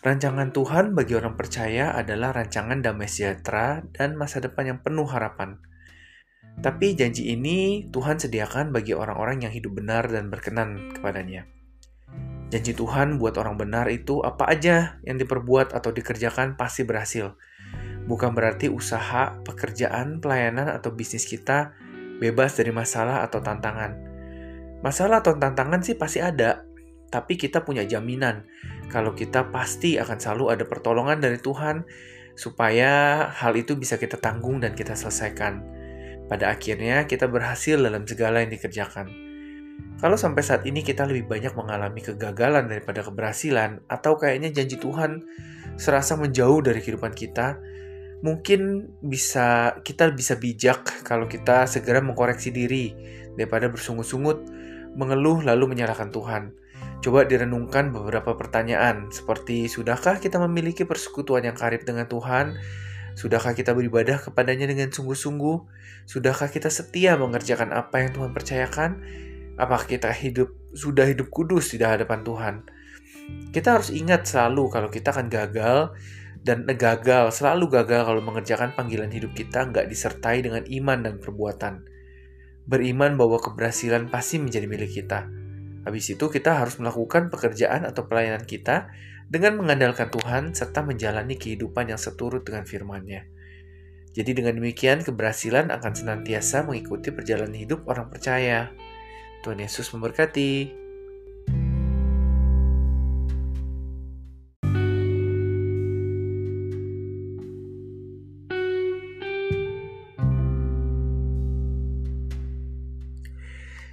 Rancangan 0.00 0.56
Tuhan 0.56 0.96
bagi 0.96 1.12
orang 1.12 1.36
percaya 1.36 1.92
adalah 1.92 2.32
rancangan 2.32 2.80
damai 2.80 3.04
sejahtera 3.04 3.84
dan 3.92 4.16
masa 4.16 4.40
depan 4.40 4.72
yang 4.72 4.78
penuh 4.80 5.04
harapan. 5.04 5.60
Tapi 6.56 6.96
janji 6.96 7.36
ini 7.36 7.84
Tuhan 7.92 8.16
sediakan 8.16 8.72
bagi 8.72 8.96
orang-orang 8.96 9.44
yang 9.44 9.52
hidup 9.52 9.76
benar 9.76 10.08
dan 10.08 10.32
berkenan 10.32 10.96
kepadanya. 10.96 11.44
Janji 12.50 12.74
Tuhan 12.74 13.22
buat 13.22 13.38
orang 13.38 13.54
benar 13.54 13.86
itu 13.86 14.26
apa 14.26 14.50
aja 14.50 14.98
yang 15.06 15.22
diperbuat 15.22 15.70
atau 15.70 15.94
dikerjakan 15.94 16.58
pasti 16.58 16.82
berhasil. 16.82 17.38
Bukan 18.10 18.34
berarti 18.34 18.66
usaha, 18.66 19.38
pekerjaan, 19.46 20.18
pelayanan, 20.18 20.66
atau 20.66 20.90
bisnis 20.90 21.30
kita 21.30 21.78
bebas 22.18 22.58
dari 22.58 22.74
masalah 22.74 23.22
atau 23.22 23.38
tantangan. 23.38 23.94
Masalah 24.82 25.22
atau 25.22 25.38
tantangan 25.38 25.78
sih 25.86 25.94
pasti 25.94 26.18
ada, 26.18 26.66
tapi 27.14 27.38
kita 27.38 27.62
punya 27.62 27.86
jaminan 27.86 28.50
kalau 28.90 29.14
kita 29.14 29.54
pasti 29.54 30.02
akan 30.02 30.18
selalu 30.18 30.58
ada 30.58 30.64
pertolongan 30.66 31.22
dari 31.22 31.38
Tuhan 31.38 31.86
supaya 32.34 33.26
hal 33.30 33.54
itu 33.54 33.78
bisa 33.78 33.94
kita 33.94 34.18
tanggung 34.18 34.58
dan 34.58 34.74
kita 34.74 34.98
selesaikan. 34.98 35.62
Pada 36.26 36.50
akhirnya 36.50 37.06
kita 37.06 37.30
berhasil 37.30 37.78
dalam 37.78 38.02
segala 38.10 38.42
yang 38.42 38.50
dikerjakan. 38.50 39.29
Kalau 40.00 40.16
sampai 40.16 40.40
saat 40.40 40.64
ini 40.64 40.80
kita 40.80 41.04
lebih 41.04 41.28
banyak 41.28 41.52
mengalami 41.52 42.00
kegagalan 42.00 42.72
daripada 42.72 43.04
keberhasilan, 43.04 43.84
atau 43.84 44.16
kayaknya 44.16 44.48
janji 44.48 44.80
Tuhan 44.80 45.20
serasa 45.76 46.16
menjauh 46.16 46.64
dari 46.64 46.80
kehidupan 46.80 47.12
kita, 47.12 47.60
mungkin 48.24 48.88
bisa 49.04 49.76
kita 49.84 50.08
bisa 50.16 50.40
bijak 50.40 51.04
kalau 51.04 51.28
kita 51.28 51.68
segera 51.68 52.00
mengkoreksi 52.00 52.48
diri 52.48 52.96
daripada 53.36 53.68
bersungut-sungut, 53.68 54.48
mengeluh 54.96 55.44
lalu 55.44 55.76
menyalahkan 55.76 56.08
Tuhan. 56.08 56.56
Coba 57.00 57.24
direnungkan 57.24 57.92
beberapa 57.92 58.36
pertanyaan 58.36 59.08
seperti 59.08 59.68
sudahkah 59.68 60.20
kita 60.20 60.36
memiliki 60.36 60.84
persekutuan 60.84 61.44
yang 61.44 61.56
karib 61.56 61.84
dengan 61.84 62.04
Tuhan? 62.08 62.60
Sudahkah 63.16 63.52
kita 63.52 63.76
beribadah 63.76 64.20
kepadanya 64.20 64.68
dengan 64.68 64.88
sungguh-sungguh? 64.92 65.56
Sudahkah 66.08 66.48
kita 66.48 66.68
setia 66.72 67.16
mengerjakan 67.20 67.72
apa 67.72 68.04
yang 68.04 68.16
Tuhan 68.16 68.32
percayakan? 68.32 69.00
Apakah 69.60 69.84
kita 69.84 70.08
hidup 70.08 70.48
sudah 70.72 71.04
hidup 71.04 71.28
kudus 71.28 71.76
di 71.76 71.84
hadapan 71.84 72.24
Tuhan? 72.24 72.54
Kita 73.52 73.76
harus 73.76 73.92
ingat 73.92 74.24
selalu 74.24 74.72
kalau 74.72 74.88
kita 74.88 75.12
akan 75.12 75.28
gagal 75.28 75.92
dan 76.40 76.64
gagal, 76.64 77.28
selalu 77.36 77.68
gagal 77.68 78.08
kalau 78.08 78.24
mengerjakan 78.24 78.72
panggilan 78.72 79.12
hidup 79.12 79.36
kita 79.36 79.68
nggak 79.68 79.84
disertai 79.92 80.40
dengan 80.40 80.64
iman 80.64 81.04
dan 81.04 81.14
perbuatan. 81.20 81.84
Beriman 82.64 83.20
bahwa 83.20 83.36
keberhasilan 83.36 84.08
pasti 84.08 84.40
menjadi 84.40 84.64
milik 84.64 84.96
kita. 84.96 85.28
Habis 85.84 86.16
itu 86.16 86.32
kita 86.32 86.56
harus 86.56 86.80
melakukan 86.80 87.28
pekerjaan 87.28 87.84
atau 87.84 88.08
pelayanan 88.08 88.48
kita 88.48 88.88
dengan 89.28 89.60
mengandalkan 89.60 90.08
Tuhan 90.08 90.56
serta 90.56 90.80
menjalani 90.80 91.36
kehidupan 91.36 91.92
yang 91.92 92.00
seturut 92.00 92.48
dengan 92.48 92.64
firman-Nya. 92.64 93.28
Jadi 94.10 94.30
dengan 94.32 94.56
demikian 94.56 95.04
keberhasilan 95.04 95.68
akan 95.68 95.92
senantiasa 95.92 96.64
mengikuti 96.64 97.12
perjalanan 97.12 97.54
hidup 97.54 97.84
orang 97.86 98.08
percaya. 98.08 98.72
Tuhan 99.40 99.64
Yesus 99.64 99.88
memberkati. 99.96 100.80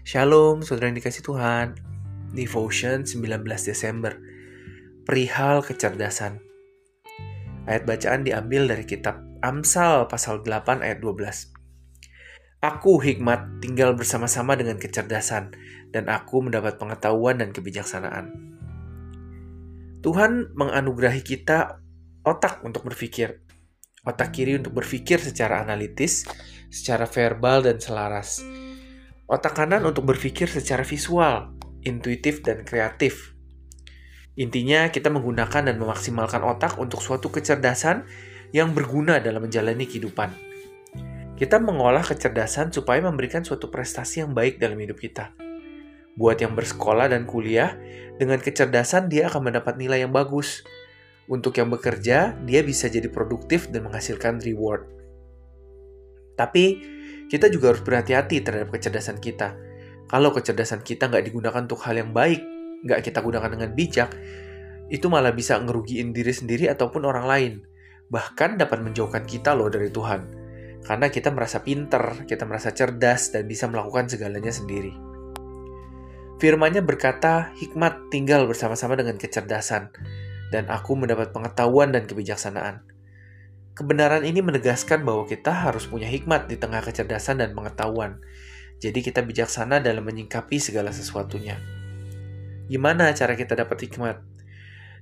Shalom, 0.07 0.63
saudara 0.63 0.87
yang 0.87 0.99
dikasih 1.03 1.19
Tuhan. 1.19 1.75
Devotion 2.31 3.03
19 3.03 3.43
Desember. 3.67 4.15
Perihal 5.03 5.59
kecerdasan. 5.63 6.39
Ayat 7.67 7.83
bacaan 7.83 8.23
diambil 8.23 8.71
dari 8.71 8.87
kitab 8.87 9.19
Amsal 9.43 10.07
pasal 10.07 10.39
8 10.43 10.79
ayat 10.79 11.03
12. 11.03 11.56
Aku 12.57 12.97
hikmat 12.97 13.61
tinggal 13.61 13.93
bersama-sama 13.93 14.57
dengan 14.57 14.81
kecerdasan, 14.81 15.53
dan 15.93 16.09
aku 16.09 16.41
mendapat 16.41 16.81
pengetahuan 16.81 17.37
dan 17.37 17.53
kebijaksanaan. 17.53 18.33
Tuhan 20.01 20.57
menganugerahi 20.57 21.21
kita 21.21 21.85
otak 22.25 22.65
untuk 22.65 22.81
berpikir, 22.89 23.45
otak 24.01 24.33
kiri 24.33 24.57
untuk 24.57 24.73
berpikir 24.73 25.21
secara 25.21 25.61
analitis, 25.61 26.25
secara 26.73 27.05
verbal 27.05 27.61
dan 27.61 27.77
selaras, 27.77 28.41
otak 29.29 29.53
kanan 29.53 29.85
untuk 29.85 30.09
berpikir 30.09 30.49
secara 30.49 30.81
visual, 30.81 31.53
intuitif 31.85 32.41
dan 32.41 32.65
kreatif. 32.65 33.37
Intinya, 34.33 34.89
kita 34.89 35.13
menggunakan 35.13 35.69
dan 35.69 35.77
memaksimalkan 35.77 36.41
otak 36.41 36.81
untuk 36.81 37.05
suatu 37.05 37.29
kecerdasan 37.29 38.09
yang 38.49 38.73
berguna 38.73 39.21
dalam 39.21 39.45
menjalani 39.45 39.85
kehidupan. 39.85 40.46
Kita 41.37 41.61
mengolah 41.61 42.01
kecerdasan 42.01 42.73
supaya 42.73 42.97
memberikan 42.97 43.45
suatu 43.45 43.69
prestasi 43.69 44.25
yang 44.25 44.33
baik 44.33 44.57
dalam 44.57 44.81
hidup 44.81 44.97
kita. 44.97 45.37
Buat 46.17 46.41
yang 46.41 46.57
bersekolah 46.57 47.13
dan 47.13 47.29
kuliah, 47.29 47.77
dengan 48.17 48.41
kecerdasan 48.41 49.05
dia 49.05 49.29
akan 49.29 49.53
mendapat 49.53 49.77
nilai 49.77 50.01
yang 50.01 50.09
bagus. 50.09 50.65
Untuk 51.29 51.53
yang 51.61 51.69
bekerja, 51.69 52.33
dia 52.41 52.61
bisa 52.65 52.89
jadi 52.89 53.05
produktif 53.13 53.69
dan 53.69 53.85
menghasilkan 53.85 54.41
reward. 54.41 54.89
Tapi, 56.33 56.81
kita 57.29 57.53
juga 57.53 57.69
harus 57.69 57.85
berhati-hati 57.85 58.41
terhadap 58.41 58.73
kecerdasan 58.73 59.21
kita. 59.21 59.53
Kalau 60.09 60.33
kecerdasan 60.33 60.81
kita 60.81 61.05
nggak 61.05 61.29
digunakan 61.29 61.61
untuk 61.69 61.85
hal 61.85 62.01
yang 62.01 62.17
baik, 62.17 62.41
nggak 62.81 63.05
kita 63.05 63.21
gunakan 63.21 63.53
dengan 63.53 63.77
bijak, 63.77 64.09
itu 64.89 65.05
malah 65.05 65.37
bisa 65.37 65.61
ngerugiin 65.61 66.17
diri 66.17 66.33
sendiri 66.33 66.65
ataupun 66.65 67.05
orang 67.05 67.29
lain. 67.29 67.53
Bahkan 68.09 68.57
dapat 68.57 68.81
menjauhkan 68.81 69.21
kita 69.29 69.53
loh 69.53 69.69
dari 69.69 69.93
Tuhan 69.93 70.46
karena 70.85 71.07
kita 71.09 71.33
merasa 71.33 71.65
pinter, 71.65 72.27
kita 72.29 72.45
merasa 72.45 72.75
cerdas, 72.75 73.33
dan 73.33 73.49
bisa 73.49 73.65
melakukan 73.65 74.11
segalanya 74.11 74.53
sendiri. 74.53 74.93
Firmannya 76.37 76.85
berkata, 76.85 77.49
hikmat 77.57 78.13
tinggal 78.13 78.45
bersama-sama 78.45 78.93
dengan 78.93 79.17
kecerdasan, 79.17 79.89
dan 80.53 80.69
aku 80.69 80.93
mendapat 80.93 81.33
pengetahuan 81.33 81.89
dan 81.89 82.05
kebijaksanaan. 82.05 82.85
Kebenaran 83.77 84.25
ini 84.25 84.41
menegaskan 84.41 85.05
bahwa 85.05 85.29
kita 85.29 85.53
harus 85.53 85.85
punya 85.85 86.09
hikmat 86.09 86.49
di 86.49 86.57
tengah 86.57 86.81
kecerdasan 86.81 87.41
dan 87.41 87.53
pengetahuan. 87.53 88.17
Jadi 88.81 89.05
kita 89.05 89.21
bijaksana 89.21 89.81
dalam 89.81 90.05
menyingkapi 90.05 90.57
segala 90.57 90.89
sesuatunya. 90.89 91.57
Gimana 92.69 93.13
cara 93.13 93.37
kita 93.37 93.53
dapat 93.53 93.77
hikmat? 93.85 94.17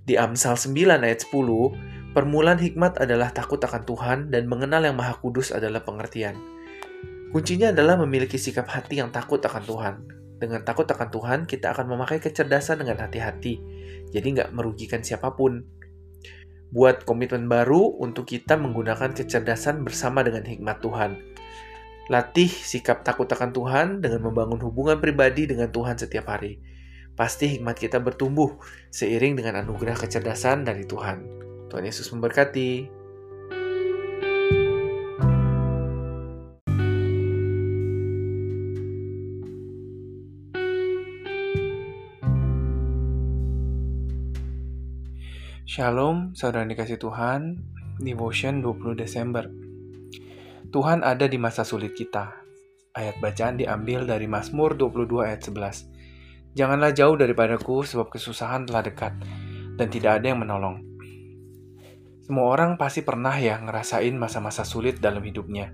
Di 0.03 0.19
Amsal 0.19 0.59
9 0.59 1.01
ayat 1.01 1.19
10, 1.23 1.95
Permulaan 2.16 2.55
hikmat 2.55 2.95
adalah 3.03 3.36
takut 3.36 3.59
akan 3.59 3.84
Tuhan 3.84 4.20
dan 4.32 4.47
mengenal 4.47 4.88
yang 4.88 4.95
Maha 4.95 5.20
Kudus 5.20 5.51
adalah 5.51 5.84
pengertian. 5.84 6.39
Kuncinya 7.36 7.76
adalah 7.76 7.99
memiliki 7.99 8.39
sikap 8.39 8.72
hati 8.72 9.03
yang 9.03 9.11
takut 9.11 9.43
akan 9.43 9.59
Tuhan. 9.68 9.95
Dengan 10.39 10.63
takut 10.63 10.88
akan 10.88 11.11
Tuhan, 11.11 11.39
kita 11.43 11.76
akan 11.76 11.91
memakai 11.91 12.24
kecerdasan 12.24 12.80
dengan 12.80 13.03
hati-hati, 13.03 13.59
jadi 14.16 14.28
nggak 14.32 14.49
merugikan 14.55 15.03
siapa 15.03 15.36
pun. 15.36 15.68
Buat 16.72 17.03
komitmen 17.03 17.51
baru 17.51 17.99
untuk 17.99 18.32
kita 18.32 18.55
menggunakan 18.55 19.11
kecerdasan 19.11 19.84
bersama 19.84 20.24
dengan 20.24 20.47
hikmat 20.47 20.80
Tuhan. 20.80 21.20
Latih 22.07 22.47
sikap 22.47 23.03
takut 23.03 23.28
akan 23.28 23.51
Tuhan 23.51 23.88
dengan 23.99 24.24
membangun 24.24 24.63
hubungan 24.63 25.03
pribadi 25.03 25.51
dengan 25.51 25.68
Tuhan 25.68 25.99
setiap 25.99 26.32
hari. 26.32 26.63
Pasti 27.20 27.59
hikmat 27.59 27.76
kita 27.76 27.99
bertumbuh 27.99 28.55
seiring 28.88 29.36
dengan 29.36 29.68
anugerah 29.68 29.99
kecerdasan 29.99 30.63
dari 30.63 30.88
Tuhan. 30.88 31.45
Tuhan 31.70 31.86
Yesus 31.86 32.09
memberkati. 32.13 32.93
Shalom, 45.66 46.32
saudara 46.32 46.63
dikasih 46.63 46.95
Tuhan, 46.95 47.59
Devotion 47.99 48.63
20 48.63 48.95
Desember. 48.95 49.43
Tuhan 50.72 51.03
ada 51.03 51.28
di 51.28 51.36
masa 51.36 51.68
sulit 51.68 51.91
kita. 51.91 52.32
Ayat 52.95 53.20
bacaan 53.20 53.59
diambil 53.59 54.07
dari 54.07 54.24
Mazmur 54.24 54.80
22 54.80 55.28
ayat 55.28 55.43
11. 55.43 56.55
Janganlah 56.55 56.95
jauh 56.95 57.20
daripadaku 57.20 57.84
sebab 57.84 58.07
kesusahan 58.07 58.63
telah 58.63 58.88
dekat 58.88 59.20
dan 59.76 59.88
tidak 59.91 60.24
ada 60.24 60.32
yang 60.32 60.39
menolong. 60.39 60.95
Semua 62.26 62.57
orang 62.57 62.82
pasti 62.82 63.05
pernah 63.05 63.38
ya 63.38 63.61
ngerasain 63.61 64.17
masa-masa 64.17 64.65
sulit 64.65 64.97
dalam 64.97 65.21
hidupnya. 65.21 65.69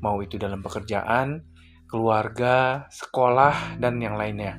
Mau 0.00 0.16
itu 0.24 0.40
dalam 0.40 0.64
pekerjaan, 0.64 1.44
keluarga, 1.92 2.88
sekolah, 2.88 3.76
dan 3.76 4.00
yang 4.00 4.16
lainnya. 4.16 4.56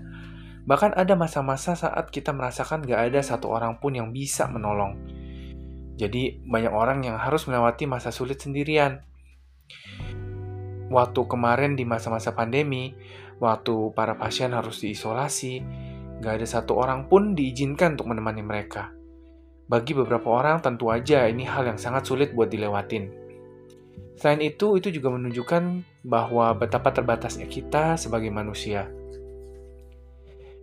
Bahkan 0.69 0.93
ada 0.93 1.17
masa-masa 1.17 1.73
saat 1.73 2.13
kita 2.13 2.29
merasakan 2.29 2.85
gak 2.85 3.09
ada 3.09 3.25
satu 3.25 3.49
orang 3.49 3.81
pun 3.81 3.97
yang 3.97 4.13
bisa 4.13 4.45
menolong. 4.45 5.01
Jadi 5.97 6.45
banyak 6.45 6.69
orang 6.69 7.01
yang 7.01 7.17
harus 7.17 7.49
melewati 7.49 7.89
masa 7.89 8.13
sulit 8.13 8.37
sendirian. 8.37 9.01
Waktu 10.93 11.21
kemarin 11.25 11.73
di 11.73 11.89
masa-masa 11.89 12.37
pandemi, 12.37 12.93
waktu 13.41 13.97
para 13.97 14.13
pasien 14.13 14.53
harus 14.53 14.77
diisolasi, 14.77 15.65
gak 16.21 16.37
ada 16.37 16.45
satu 16.45 16.77
orang 16.77 17.09
pun 17.09 17.33
diizinkan 17.33 17.97
untuk 17.97 18.13
menemani 18.13 18.45
mereka. 18.45 18.93
Bagi 19.63 19.95
beberapa 19.95 20.27
orang 20.27 20.59
tentu 20.59 20.91
aja 20.91 21.23
ini 21.27 21.47
hal 21.47 21.63
yang 21.63 21.79
sangat 21.79 22.03
sulit 22.03 22.35
buat 22.35 22.51
dilewatin. 22.51 23.07
Selain 24.19 24.43
itu, 24.43 24.75
itu 24.77 24.91
juga 24.91 25.15
menunjukkan 25.15 25.63
bahwa 26.03 26.51
betapa 26.55 26.91
terbatasnya 26.91 27.47
kita 27.47 27.95
sebagai 27.95 28.29
manusia. 28.29 28.91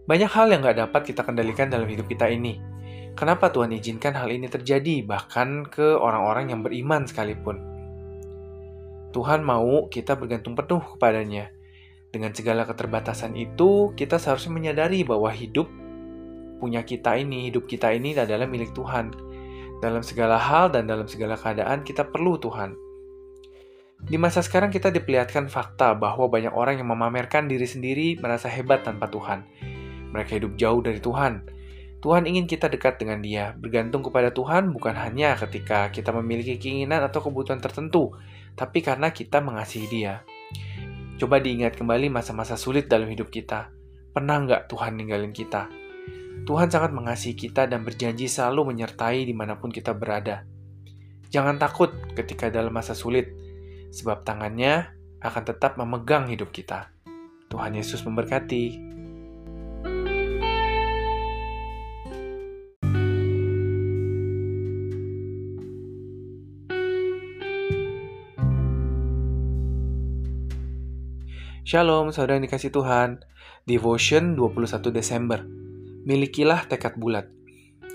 Banyak 0.05 0.31
hal 0.31 0.53
yang 0.53 0.61
gak 0.65 0.79
dapat 0.81 1.03
kita 1.13 1.25
kendalikan 1.25 1.73
dalam 1.73 1.89
hidup 1.89 2.07
kita 2.09 2.29
ini. 2.29 2.61
Kenapa 3.17 3.51
Tuhan 3.51 3.75
izinkan 3.75 4.15
hal 4.15 4.31
ini 4.31 4.47
terjadi, 4.47 5.03
bahkan 5.03 5.67
ke 5.67 5.97
orang-orang 5.99 6.55
yang 6.55 6.61
beriman 6.63 7.05
sekalipun? 7.05 7.59
Tuhan 9.11 9.43
mau 9.43 9.91
kita 9.91 10.15
bergantung 10.15 10.55
penuh 10.55 10.81
kepadanya. 10.97 11.51
Dengan 12.11 12.35
segala 12.35 12.67
keterbatasan 12.67 13.35
itu, 13.39 13.95
kita 13.95 14.19
seharusnya 14.19 14.55
menyadari 14.55 15.03
bahwa 15.03 15.31
hidup 15.31 15.67
punya 16.61 16.85
kita 16.85 17.17
ini, 17.17 17.49
hidup 17.49 17.65
kita 17.65 17.91
ini 17.97 18.13
adalah 18.13 18.45
milik 18.45 18.77
Tuhan. 18.77 19.17
Dalam 19.81 20.05
segala 20.05 20.37
hal 20.37 20.69
dan 20.69 20.85
dalam 20.85 21.09
segala 21.09 21.41
keadaan 21.41 21.81
kita 21.81 22.05
perlu 22.13 22.37
Tuhan. 22.37 22.77
Di 24.01 24.17
masa 24.17 24.41
sekarang 24.41 24.69
kita 24.73 24.89
diperlihatkan 24.93 25.49
fakta 25.49 25.93
bahwa 25.97 26.29
banyak 26.29 26.53
orang 26.53 26.81
yang 26.81 26.89
memamerkan 26.89 27.49
diri 27.49 27.65
sendiri 27.65 28.17
merasa 28.21 28.49
hebat 28.49 28.85
tanpa 28.85 29.09
Tuhan. 29.09 29.45
Mereka 30.13 30.41
hidup 30.41 30.53
jauh 30.57 30.81
dari 30.85 31.01
Tuhan. 31.01 31.49
Tuhan 32.01 32.25
ingin 32.25 32.49
kita 32.49 32.73
dekat 32.73 32.97
dengan 32.97 33.21
Dia, 33.21 33.53
bergantung 33.53 34.01
kepada 34.01 34.33
Tuhan 34.33 34.73
bukan 34.73 34.97
hanya 34.97 35.37
ketika 35.37 35.93
kita 35.93 36.17
memiliki 36.17 36.57
keinginan 36.57 37.05
atau 37.05 37.21
kebutuhan 37.21 37.61
tertentu, 37.61 38.17
tapi 38.57 38.81
karena 38.81 39.13
kita 39.13 39.45
mengasihi 39.45 39.89
Dia. 39.89 40.25
Coba 41.21 41.37
diingat 41.37 41.77
kembali 41.77 42.09
masa-masa 42.09 42.57
sulit 42.57 42.89
dalam 42.89 43.05
hidup 43.13 43.29
kita. 43.29 43.69
Pernah 44.17 44.37
nggak 44.49 44.73
Tuhan 44.73 44.97
ninggalin 44.97 45.37
kita? 45.37 45.80
Tuhan 46.41 46.73
sangat 46.73 46.97
mengasihi 46.97 47.37
kita 47.37 47.69
dan 47.69 47.85
berjanji 47.85 48.25
selalu 48.25 48.73
menyertai 48.73 49.29
di 49.29 49.35
mana 49.37 49.61
pun 49.61 49.69
kita 49.69 49.93
berada. 49.93 50.49
Jangan 51.29 51.61
takut 51.61 51.93
ketika 52.17 52.49
dalam 52.49 52.73
masa 52.73 52.97
sulit, 52.97 53.29
sebab 53.93 54.25
tangannya 54.25 54.89
akan 55.21 55.43
tetap 55.45 55.77
memegang 55.77 56.27
hidup 56.33 56.49
kita. 56.51 56.91
Tuhan 57.53 57.77
Yesus 57.77 58.03
memberkati. 58.09 58.89
Shalom, 71.63 72.11
saudara 72.11 72.41
yang 72.41 72.51
dikasih 72.51 72.75
Tuhan. 72.75 73.23
Devotion 73.69 74.35
21 74.35 74.91
Desember 74.91 75.60
milikilah 76.05 76.65
tekad 76.69 76.97
bulat. 76.97 77.29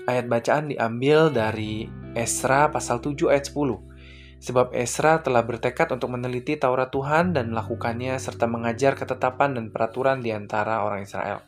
Ayat 0.06 0.30
bacaan 0.30 0.70
diambil 0.70 1.34
dari 1.34 1.90
Esra 2.14 2.70
pasal 2.70 3.02
7 3.02 3.26
ayat 3.26 3.50
10. 3.50 4.38
Sebab 4.38 4.70
Esra 4.76 5.18
telah 5.24 5.42
bertekad 5.42 5.90
untuk 5.90 6.14
meneliti 6.14 6.54
Taurat 6.54 6.92
Tuhan 6.92 7.34
dan 7.34 7.50
melakukannya 7.50 8.14
serta 8.20 8.46
mengajar 8.46 8.94
ketetapan 8.94 9.58
dan 9.58 9.74
peraturan 9.74 10.22
di 10.22 10.30
antara 10.30 10.86
orang 10.86 11.02
Israel. 11.02 11.42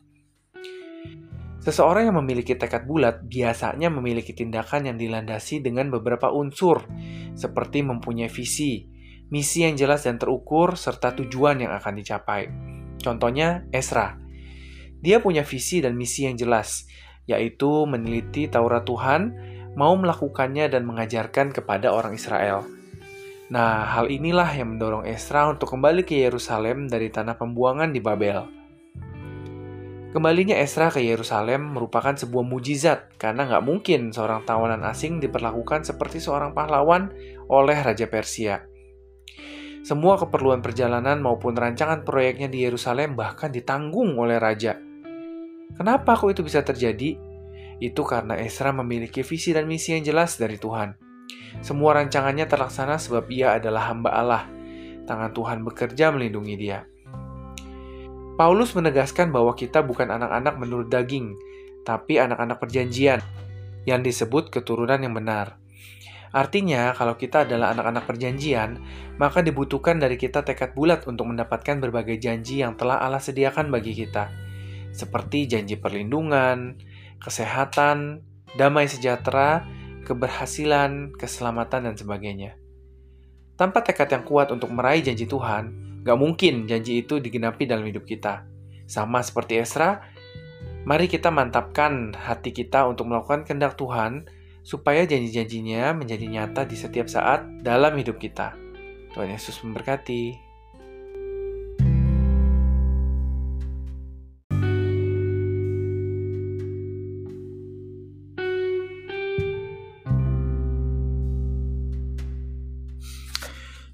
Seseorang 1.63 2.09
yang 2.11 2.19
memiliki 2.25 2.57
tekad 2.57 2.89
bulat 2.89 3.23
biasanya 3.29 3.93
memiliki 3.93 4.33
tindakan 4.33 4.89
yang 4.89 4.97
dilandasi 4.97 5.61
dengan 5.61 5.93
beberapa 5.93 6.33
unsur, 6.33 6.89
seperti 7.37 7.85
mempunyai 7.85 8.33
visi, 8.33 8.89
misi 9.29 9.69
yang 9.69 9.77
jelas 9.77 10.09
dan 10.09 10.17
terukur, 10.17 10.75
serta 10.75 11.13
tujuan 11.13 11.61
yang 11.61 11.77
akan 11.77 11.95
dicapai. 11.99 12.49
Contohnya, 12.99 13.69
Esra 13.71 14.28
dia 14.99 15.23
punya 15.23 15.47
visi 15.47 15.79
dan 15.79 15.95
misi 15.95 16.27
yang 16.27 16.35
jelas, 16.35 16.89
yaitu 17.29 17.87
meneliti 17.87 18.51
Taurat 18.51 18.83
Tuhan, 18.83 19.37
mau 19.79 19.95
melakukannya 19.95 20.67
dan 20.67 20.83
mengajarkan 20.89 21.55
kepada 21.55 21.95
orang 21.95 22.19
Israel. 22.19 22.67
Nah, 23.49 23.89
hal 23.97 24.13
inilah 24.13 24.51
yang 24.53 24.77
mendorong 24.77 25.09
Esra 25.09 25.49
untuk 25.49 25.73
kembali 25.73 26.05
ke 26.05 26.21
Yerusalem 26.21 26.91
dari 26.91 27.09
tanah 27.09 27.39
pembuangan 27.39 27.95
di 27.95 28.01
Babel. 28.03 28.45
Kembalinya 30.09 30.57
Esra 30.57 30.89
ke 30.89 31.05
Yerusalem 31.05 31.77
merupakan 31.77 32.17
sebuah 32.17 32.45
mujizat 32.45 33.21
karena 33.21 33.45
nggak 33.45 33.65
mungkin 33.65 34.09
seorang 34.09 34.45
tawanan 34.49 34.81
asing 34.89 35.21
diperlakukan 35.21 35.85
seperti 35.85 36.17
seorang 36.17 36.57
pahlawan 36.57 37.13
oleh 37.49 37.77
Raja 37.77 38.09
Persia. 38.09 38.65
Semua 39.85 40.21
keperluan 40.21 40.61
perjalanan 40.61 41.21
maupun 41.21 41.57
rancangan 41.57 42.05
proyeknya 42.05 42.49
di 42.53 42.65
Yerusalem 42.65 43.17
bahkan 43.17 43.49
ditanggung 43.49 44.17
oleh 44.21 44.37
raja. 44.37 44.88
Kenapa 45.77 46.17
kok 46.17 46.33
itu 46.33 46.41
bisa 46.41 46.65
terjadi? 46.65 47.21
Itu 47.79 48.03
karena 48.03 48.35
Esra 48.41 48.73
memiliki 48.73 49.21
visi 49.21 49.53
dan 49.53 49.69
misi 49.69 49.93
yang 49.95 50.03
jelas 50.03 50.41
dari 50.41 50.57
Tuhan. 50.57 50.97
Semua 51.61 51.99
rancangannya 52.01 52.49
terlaksana 52.49 52.97
sebab 52.97 53.29
ia 53.29 53.61
adalah 53.61 53.93
hamba 53.93 54.11
Allah. 54.17 54.45
Tangan 55.05 55.33
Tuhan 55.37 55.63
bekerja 55.65 56.11
melindungi 56.11 56.55
dia. 56.57 56.89
Paulus 58.39 58.71
menegaskan 58.75 59.35
bahwa 59.35 59.53
kita 59.59 59.83
bukan 59.83 60.15
anak-anak 60.15 60.55
menurut 60.63 60.89
daging, 60.89 61.35
tapi 61.83 62.23
anak-anak 62.23 62.63
perjanjian 62.63 63.19
yang 63.83 64.03
disebut 64.03 64.55
keturunan 64.55 64.99
yang 65.03 65.15
benar. 65.15 65.59
Artinya, 66.29 66.93
kalau 66.93 67.17
kita 67.17 67.49
adalah 67.49 67.73
anak-anak 67.73 68.05
perjanjian, 68.05 68.79
maka 69.17 69.41
dibutuhkan 69.43 69.97
dari 69.97 70.21
kita 70.21 70.45
tekad 70.45 70.77
bulat 70.77 71.09
untuk 71.09 71.25
mendapatkan 71.27 71.81
berbagai 71.81 72.21
janji 72.21 72.61
yang 72.61 72.77
telah 72.77 73.01
Allah 73.01 73.19
sediakan 73.19 73.73
bagi 73.73 73.97
kita 73.97 74.48
seperti 74.99 75.47
janji 75.47 75.79
perlindungan, 75.79 76.75
kesehatan, 77.23 78.27
damai 78.59 78.91
sejahtera, 78.91 79.63
keberhasilan, 80.03 81.15
keselamatan, 81.15 81.87
dan 81.87 81.95
sebagainya. 81.95 82.59
Tanpa 83.55 83.87
tekad 83.87 84.11
yang 84.11 84.25
kuat 84.27 84.51
untuk 84.51 84.75
meraih 84.75 85.03
janji 85.03 85.31
Tuhan, 85.31 85.71
gak 86.03 86.19
mungkin 86.19 86.67
janji 86.67 87.03
itu 87.07 87.23
digenapi 87.23 87.71
dalam 87.71 87.87
hidup 87.87 88.03
kita. 88.03 88.47
Sama 88.91 89.23
seperti 89.23 89.63
Esra, 89.63 90.03
mari 90.83 91.07
kita 91.07 91.31
mantapkan 91.31 92.15
hati 92.17 92.51
kita 92.51 92.87
untuk 92.91 93.07
melakukan 93.07 93.47
kehendak 93.47 93.79
Tuhan, 93.79 94.27
supaya 94.67 95.07
janji-janjinya 95.07 95.97
menjadi 95.97 96.27
nyata 96.29 96.67
di 96.67 96.77
setiap 96.77 97.07
saat 97.09 97.47
dalam 97.63 97.95
hidup 97.97 98.19
kita. 98.21 98.53
Tuhan 99.15 99.33
Yesus 99.33 99.61
memberkati. 99.65 100.48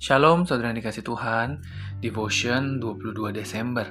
Shalom 0.04 0.44
saudara 0.44 0.68
yang 0.68 0.84
dikasih 0.84 1.00
Tuhan, 1.00 1.64
Devotion 2.04 2.76
22 2.76 3.32
Desember. 3.32 3.88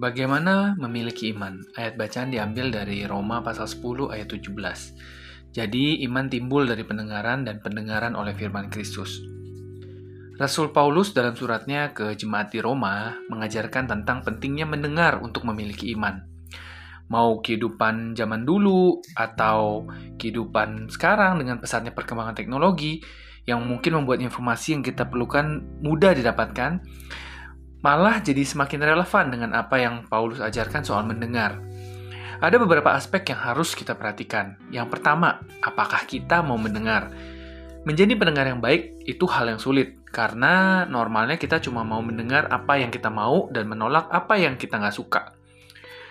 Bagaimana 0.00 0.80
memiliki 0.80 1.36
iman? 1.36 1.60
Ayat 1.76 2.00
bacaan 2.00 2.32
diambil 2.32 2.72
dari 2.72 3.04
Roma 3.04 3.44
pasal 3.44 3.68
10 3.68 4.16
ayat 4.16 4.32
17. 4.32 4.56
Jadi 5.52 6.00
iman 6.08 6.32
timbul 6.32 6.64
dari 6.64 6.88
pendengaran 6.88 7.44
dan 7.44 7.60
pendengaran 7.60 8.16
oleh 8.16 8.32
firman 8.32 8.72
Kristus. 8.72 9.20
Rasul 10.40 10.72
Paulus 10.72 11.12
dalam 11.12 11.36
suratnya 11.36 11.92
ke 11.92 12.16
jemaat 12.16 12.56
di 12.56 12.64
Roma 12.64 13.20
mengajarkan 13.28 13.92
tentang 13.92 14.24
pentingnya 14.24 14.64
mendengar 14.64 15.20
untuk 15.20 15.44
memiliki 15.44 15.92
iman 15.92 16.32
mau 17.06 17.38
kehidupan 17.38 18.18
zaman 18.18 18.42
dulu 18.42 18.98
atau 19.14 19.86
kehidupan 20.18 20.90
sekarang 20.90 21.38
dengan 21.38 21.62
pesatnya 21.62 21.94
perkembangan 21.94 22.34
teknologi 22.34 22.98
yang 23.46 23.62
mungkin 23.62 24.02
membuat 24.02 24.18
informasi 24.20 24.74
yang 24.76 24.82
kita 24.82 25.06
perlukan 25.06 25.62
mudah 25.80 26.12
didapatkan, 26.12 26.82
malah 27.80 28.18
jadi 28.18 28.42
semakin 28.42 28.82
relevan 28.82 29.30
dengan 29.30 29.50
apa 29.54 29.78
yang 29.78 30.02
Paulus 30.10 30.42
ajarkan 30.42 30.82
soal 30.82 31.06
mendengar. 31.06 31.62
Ada 32.36 32.60
beberapa 32.60 32.92
aspek 32.92 33.32
yang 33.32 33.40
harus 33.40 33.72
kita 33.72 33.96
perhatikan. 33.96 34.60
Yang 34.68 34.98
pertama, 34.98 35.40
apakah 35.64 36.04
kita 36.04 36.44
mau 36.44 36.60
mendengar? 36.60 37.08
Menjadi 37.86 38.18
pendengar 38.18 38.50
yang 38.50 38.58
baik 38.58 39.06
itu 39.06 39.24
hal 39.30 39.46
yang 39.46 39.62
sulit, 39.62 39.96
karena 40.10 40.84
normalnya 40.84 41.38
kita 41.38 41.62
cuma 41.62 41.86
mau 41.86 42.02
mendengar 42.02 42.50
apa 42.50 42.82
yang 42.82 42.90
kita 42.90 43.08
mau 43.08 43.46
dan 43.54 43.70
menolak 43.70 44.10
apa 44.10 44.36
yang 44.36 44.58
kita 44.58 44.76
nggak 44.76 44.96
suka. 44.98 45.32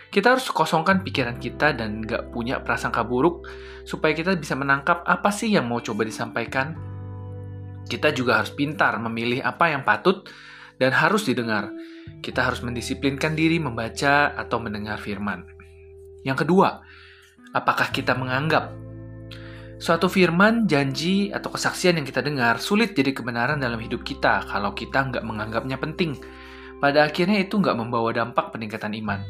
Kita 0.08 0.40
harus 0.40 0.48
kosongkan 0.48 1.04
pikiran 1.04 1.36
kita 1.36 1.76
dan 1.76 2.00
nggak 2.00 2.32
punya 2.32 2.64
prasangka 2.64 3.04
buruk 3.04 3.44
supaya 3.84 4.16
kita 4.16 4.40
bisa 4.40 4.56
menangkap 4.56 5.04
apa 5.04 5.28
sih 5.28 5.52
yang 5.52 5.68
mau 5.68 5.84
coba 5.84 6.08
disampaikan. 6.08 6.95
Kita 7.86 8.10
juga 8.12 8.42
harus 8.42 8.52
pintar 8.52 8.98
memilih 8.98 9.46
apa 9.46 9.70
yang 9.70 9.86
patut 9.86 10.26
dan 10.82 10.92
harus 10.92 11.26
didengar. 11.26 11.70
Kita 12.22 12.46
harus 12.46 12.66
mendisiplinkan 12.66 13.38
diri 13.38 13.62
membaca 13.62 14.34
atau 14.34 14.58
mendengar 14.58 14.98
firman. 14.98 15.46
Yang 16.26 16.46
kedua, 16.46 16.82
apakah 17.54 17.94
kita 17.94 18.18
menganggap 18.18 18.74
suatu 19.78 20.08
firman, 20.08 20.66
janji, 20.66 21.30
atau 21.30 21.52
kesaksian 21.52 22.00
yang 22.00 22.08
kita 22.08 22.24
dengar 22.24 22.58
sulit 22.58 22.96
jadi 22.96 23.12
kebenaran 23.12 23.60
dalam 23.60 23.78
hidup 23.78 24.02
kita 24.02 24.48
kalau 24.48 24.74
kita 24.74 25.12
nggak 25.12 25.24
menganggapnya 25.24 25.78
penting. 25.78 26.18
Pada 26.80 27.08
akhirnya 27.08 27.40
itu 27.40 27.62
nggak 27.62 27.78
membawa 27.78 28.12
dampak 28.12 28.52
peningkatan 28.52 28.98
iman. 29.00 29.24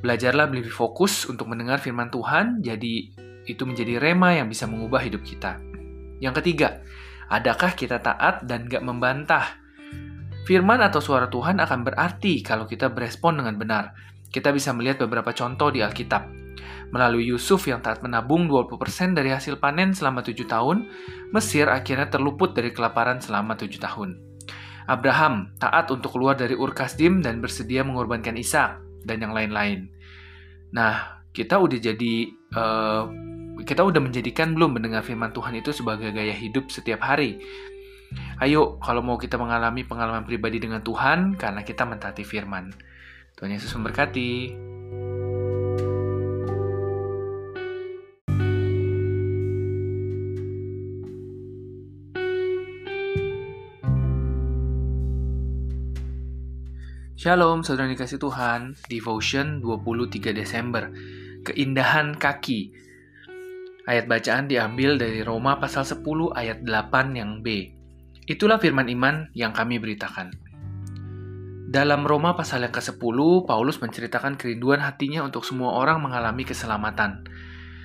Belajarlah 0.00 0.48
lebih 0.48 0.72
fokus 0.72 1.28
untuk 1.28 1.50
mendengar 1.50 1.76
firman 1.82 2.08
Tuhan, 2.08 2.64
jadi 2.64 3.10
itu 3.44 3.62
menjadi 3.66 4.00
rema 4.00 4.36
yang 4.36 4.48
bisa 4.48 4.64
mengubah 4.64 5.02
hidup 5.02 5.20
kita. 5.20 5.60
Yang 6.20 6.40
ketiga, 6.44 6.80
adakah 7.30 7.78
kita 7.78 8.02
taat 8.02 8.44
dan 8.44 8.66
gak 8.66 8.82
membantah? 8.82 9.56
Firman 10.44 10.82
atau 10.82 10.98
suara 10.98 11.30
Tuhan 11.30 11.62
akan 11.62 11.80
berarti 11.86 12.42
kalau 12.42 12.66
kita 12.66 12.90
berespon 12.90 13.38
dengan 13.38 13.54
benar. 13.54 13.84
Kita 14.30 14.50
bisa 14.50 14.74
melihat 14.74 15.06
beberapa 15.06 15.30
contoh 15.30 15.70
di 15.70 15.78
Alkitab. 15.78 16.26
Melalui 16.90 17.30
Yusuf 17.30 17.70
yang 17.70 17.78
taat 17.86 18.02
menabung 18.02 18.50
20% 18.50 19.14
dari 19.14 19.30
hasil 19.30 19.62
panen 19.62 19.94
selama 19.94 20.26
7 20.26 20.42
tahun, 20.42 20.90
Mesir 21.30 21.70
akhirnya 21.70 22.10
terluput 22.10 22.50
dari 22.50 22.74
kelaparan 22.74 23.22
selama 23.22 23.54
7 23.54 23.78
tahun. 23.78 24.18
Abraham 24.90 25.54
taat 25.62 25.86
untuk 25.94 26.18
keluar 26.18 26.34
dari 26.34 26.58
Ur 26.58 26.74
Kasdim 26.74 27.22
dan 27.22 27.38
bersedia 27.38 27.86
mengorbankan 27.86 28.34
Ishak 28.34 28.82
dan 29.06 29.22
yang 29.22 29.30
lain-lain. 29.30 29.86
Nah, 30.74 31.22
kita 31.30 31.62
udah 31.62 31.78
jadi 31.78 32.14
uh, 32.58 33.06
kita 33.64 33.84
udah 33.84 34.00
menjadikan 34.00 34.56
belum 34.56 34.80
mendengar 34.80 35.04
firman 35.04 35.32
Tuhan 35.36 35.56
itu 35.58 35.70
sebagai 35.74 36.12
gaya 36.12 36.32
hidup 36.32 36.72
setiap 36.72 37.04
hari. 37.04 37.40
Ayo, 38.42 38.80
kalau 38.82 39.04
mau 39.04 39.20
kita 39.20 39.38
mengalami 39.38 39.86
pengalaman 39.86 40.26
pribadi 40.26 40.58
dengan 40.58 40.82
Tuhan 40.82 41.38
karena 41.38 41.62
kita 41.62 41.86
mentaati 41.86 42.24
firman. 42.26 42.72
Tuhan 43.38 43.54
Yesus 43.54 43.70
memberkati. 43.76 44.32
Shalom, 57.20 57.60
saudara 57.60 57.84
dikasih 57.92 58.16
Tuhan. 58.16 58.80
Devotion 58.88 59.60
23 59.60 60.32
Desember. 60.32 60.88
Keindahan 61.44 62.16
kaki. 62.16 62.89
Ayat 63.88 64.04
bacaan 64.04 64.44
diambil 64.44 65.00
dari 65.00 65.24
Roma 65.24 65.56
pasal 65.56 65.88
10 65.88 66.04
ayat 66.36 66.60
8 66.60 67.16
yang 67.16 67.40
B. 67.40 67.72
Itulah 68.28 68.60
firman 68.60 68.92
iman 68.92 69.32
yang 69.32 69.56
kami 69.56 69.80
beritakan. 69.80 70.36
Dalam 71.70 72.02
Roma 72.04 72.34
pasal 72.36 72.66
yang 72.66 72.74
ke-10, 72.74 73.18
Paulus 73.46 73.78
menceritakan 73.78 74.34
kerinduan 74.36 74.82
hatinya 74.82 75.24
untuk 75.24 75.46
semua 75.46 75.78
orang 75.78 76.02
mengalami 76.02 76.42
keselamatan. 76.44 77.24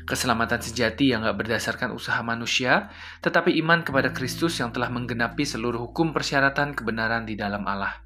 Keselamatan 0.06 0.62
sejati 0.62 1.14
yang 1.14 1.26
gak 1.26 1.38
berdasarkan 1.42 1.94
usaha 1.94 2.20
manusia, 2.22 2.94
tetapi 3.26 3.58
iman 3.66 3.82
kepada 3.82 4.14
Kristus 4.14 4.58
yang 4.62 4.70
telah 4.70 4.90
menggenapi 4.90 5.46
seluruh 5.48 5.82
hukum 5.90 6.14
persyaratan 6.14 6.78
kebenaran 6.78 7.26
di 7.26 7.34
dalam 7.34 7.66
Allah. 7.66 8.06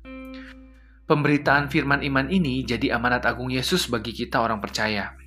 Pemberitaan 1.10 1.68
firman 1.74 2.06
iman 2.06 2.30
ini 2.30 2.64
jadi 2.64 2.96
amanat 2.96 3.26
agung 3.26 3.50
Yesus 3.50 3.90
bagi 3.90 4.14
kita 4.16 4.40
orang 4.40 4.62
percaya. 4.62 5.19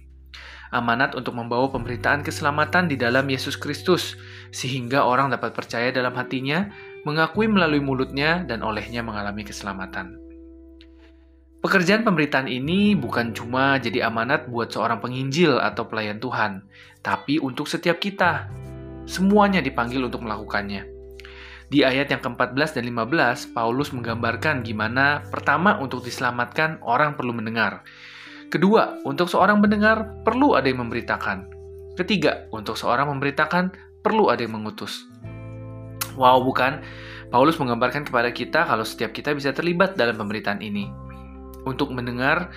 Amanat 0.73 1.12
untuk 1.12 1.37
membawa 1.37 1.68
pemberitaan 1.68 2.25
keselamatan 2.25 2.89
di 2.89 2.97
dalam 2.97 3.29
Yesus 3.29 3.61
Kristus, 3.61 4.16
sehingga 4.49 5.05
orang 5.05 5.29
dapat 5.29 5.53
percaya 5.53 5.93
dalam 5.93 6.16
hatinya, 6.16 6.73
mengakui 7.05 7.45
melalui 7.45 7.85
mulutnya, 7.85 8.41
dan 8.49 8.64
olehnya 8.64 9.05
mengalami 9.05 9.45
keselamatan. 9.45 10.16
Pekerjaan 11.62 12.03
pemberitaan 12.03 12.51
ini 12.51 12.99
bukan 12.99 13.31
cuma 13.37 13.79
jadi 13.79 14.11
amanat 14.11 14.51
buat 14.51 14.75
seorang 14.75 14.99
penginjil 14.99 15.62
atau 15.62 15.87
pelayan 15.87 16.18
Tuhan, 16.18 16.66
tapi 17.05 17.39
untuk 17.39 17.70
setiap 17.70 18.03
kita. 18.03 18.51
Semuanya 19.07 19.62
dipanggil 19.62 20.03
untuk 20.03 20.27
melakukannya. 20.27 20.89
Di 21.73 21.87
ayat 21.87 22.11
yang 22.12 22.20
ke-14 22.20 22.77
dan 22.77 22.85
15, 22.85 23.55
Paulus 23.55 23.95
menggambarkan 23.95 24.61
gimana 24.66 25.23
pertama 25.31 25.79
untuk 25.79 26.03
diselamatkan 26.03 26.83
orang 26.83 27.14
perlu 27.14 27.31
mendengar. 27.33 27.87
Kedua, 28.53 29.01
untuk 29.09 29.33
seorang 29.33 29.65
mendengar 29.65 30.21
perlu 30.29 30.53
ada 30.53 30.69
yang 30.69 30.85
memberitakan. 30.85 31.49
Ketiga, 31.97 32.45
untuk 32.53 32.77
seorang 32.77 33.09
memberitakan 33.09 33.73
perlu 34.05 34.29
ada 34.29 34.45
yang 34.45 34.61
mengutus. 34.61 35.09
Wow, 36.21 36.45
bukan? 36.45 36.85
Paulus 37.33 37.57
menggambarkan 37.57 38.05
kepada 38.05 38.29
kita 38.29 38.69
kalau 38.69 38.85
setiap 38.85 39.17
kita 39.17 39.33
bisa 39.33 39.57
terlibat 39.57 39.97
dalam 39.97 40.21
pemberitaan 40.21 40.61
ini. 40.61 40.93
Untuk 41.65 41.97
mendengar, 41.97 42.53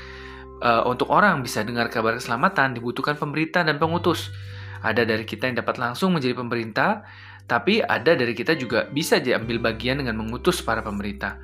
uh, 0.60 0.84
untuk 0.84 1.08
orang 1.16 1.40
bisa 1.40 1.64
dengar 1.64 1.88
kabar 1.88 2.20
keselamatan 2.20 2.76
dibutuhkan 2.76 3.16
pemberita 3.16 3.64
dan 3.64 3.80
pengutus. 3.80 4.36
Ada 4.84 5.08
dari 5.08 5.24
kita 5.24 5.48
yang 5.48 5.64
dapat 5.64 5.80
langsung 5.80 6.12
menjadi 6.12 6.36
pemerintah, 6.36 7.08
tapi 7.48 7.80
ada 7.80 8.20
dari 8.20 8.36
kita 8.36 8.60
juga 8.60 8.84
bisa 8.92 9.24
diambil 9.24 9.64
bagian 9.64 10.04
dengan 10.04 10.20
mengutus 10.20 10.60
para 10.60 10.84
pemerintah. 10.84 11.40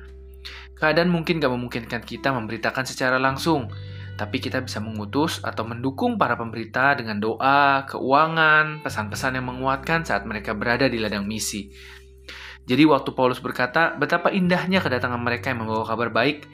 Keadaan 0.76 1.08
mungkin 1.08 1.40
gak 1.40 1.48
memungkinkan 1.56 2.04
kita 2.04 2.36
memberitakan 2.36 2.84
secara 2.84 3.16
langsung, 3.16 3.72
tapi 4.16 4.38
kita 4.38 4.60
bisa 4.60 4.78
mengutus 4.78 5.40
atau 5.40 5.64
mendukung 5.64 6.20
para 6.20 6.36
pemberita 6.36 6.92
dengan 6.92 7.18
doa, 7.18 7.88
keuangan, 7.88 8.84
pesan-pesan 8.84 9.40
yang 9.40 9.46
menguatkan 9.48 10.04
saat 10.04 10.28
mereka 10.28 10.52
berada 10.52 10.86
di 10.86 11.00
ladang 11.00 11.24
misi. 11.24 11.72
Jadi 12.62 12.86
waktu 12.86 13.10
Paulus 13.16 13.42
berkata, 13.42 13.96
betapa 13.98 14.30
indahnya 14.30 14.78
kedatangan 14.78 15.18
mereka 15.18 15.50
yang 15.50 15.66
membawa 15.66 15.82
kabar 15.82 16.14
baik, 16.14 16.46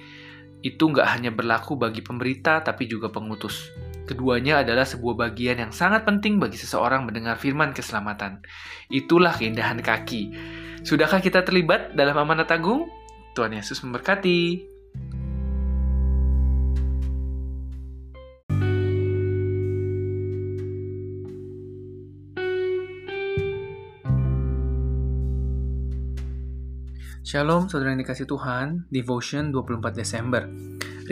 itu 0.65 0.91
nggak 0.91 1.07
hanya 1.19 1.31
berlaku 1.31 1.79
bagi 1.79 2.01
pemberita 2.01 2.65
tapi 2.65 2.89
juga 2.89 3.13
pengutus. 3.13 3.69
Keduanya 4.09 4.65
adalah 4.65 4.89
sebuah 4.89 5.29
bagian 5.29 5.61
yang 5.61 5.73
sangat 5.75 6.09
penting 6.09 6.41
bagi 6.41 6.57
seseorang 6.57 7.05
mendengar 7.05 7.37
firman 7.37 7.77
keselamatan. 7.77 8.41
Itulah 8.89 9.37
keindahan 9.37 9.85
kaki. 9.85 10.33
Sudahkah 10.81 11.21
kita 11.21 11.45
terlibat 11.45 11.93
dalam 11.93 12.17
amanat 12.17 12.49
agung? 12.49 12.89
Tuhan 13.37 13.53
Yesus 13.53 13.85
memberkati. 13.85 14.78
Shalom, 27.29 27.69
saudara 27.69 27.93
yang 27.93 28.01
dikasih 28.01 28.25
Tuhan, 28.25 28.89
Devotion 28.89 29.53
24 29.53 29.93
Desember. 29.93 30.49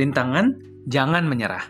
Rintangan, 0.00 0.56
jangan 0.88 1.28
menyerah. 1.28 1.68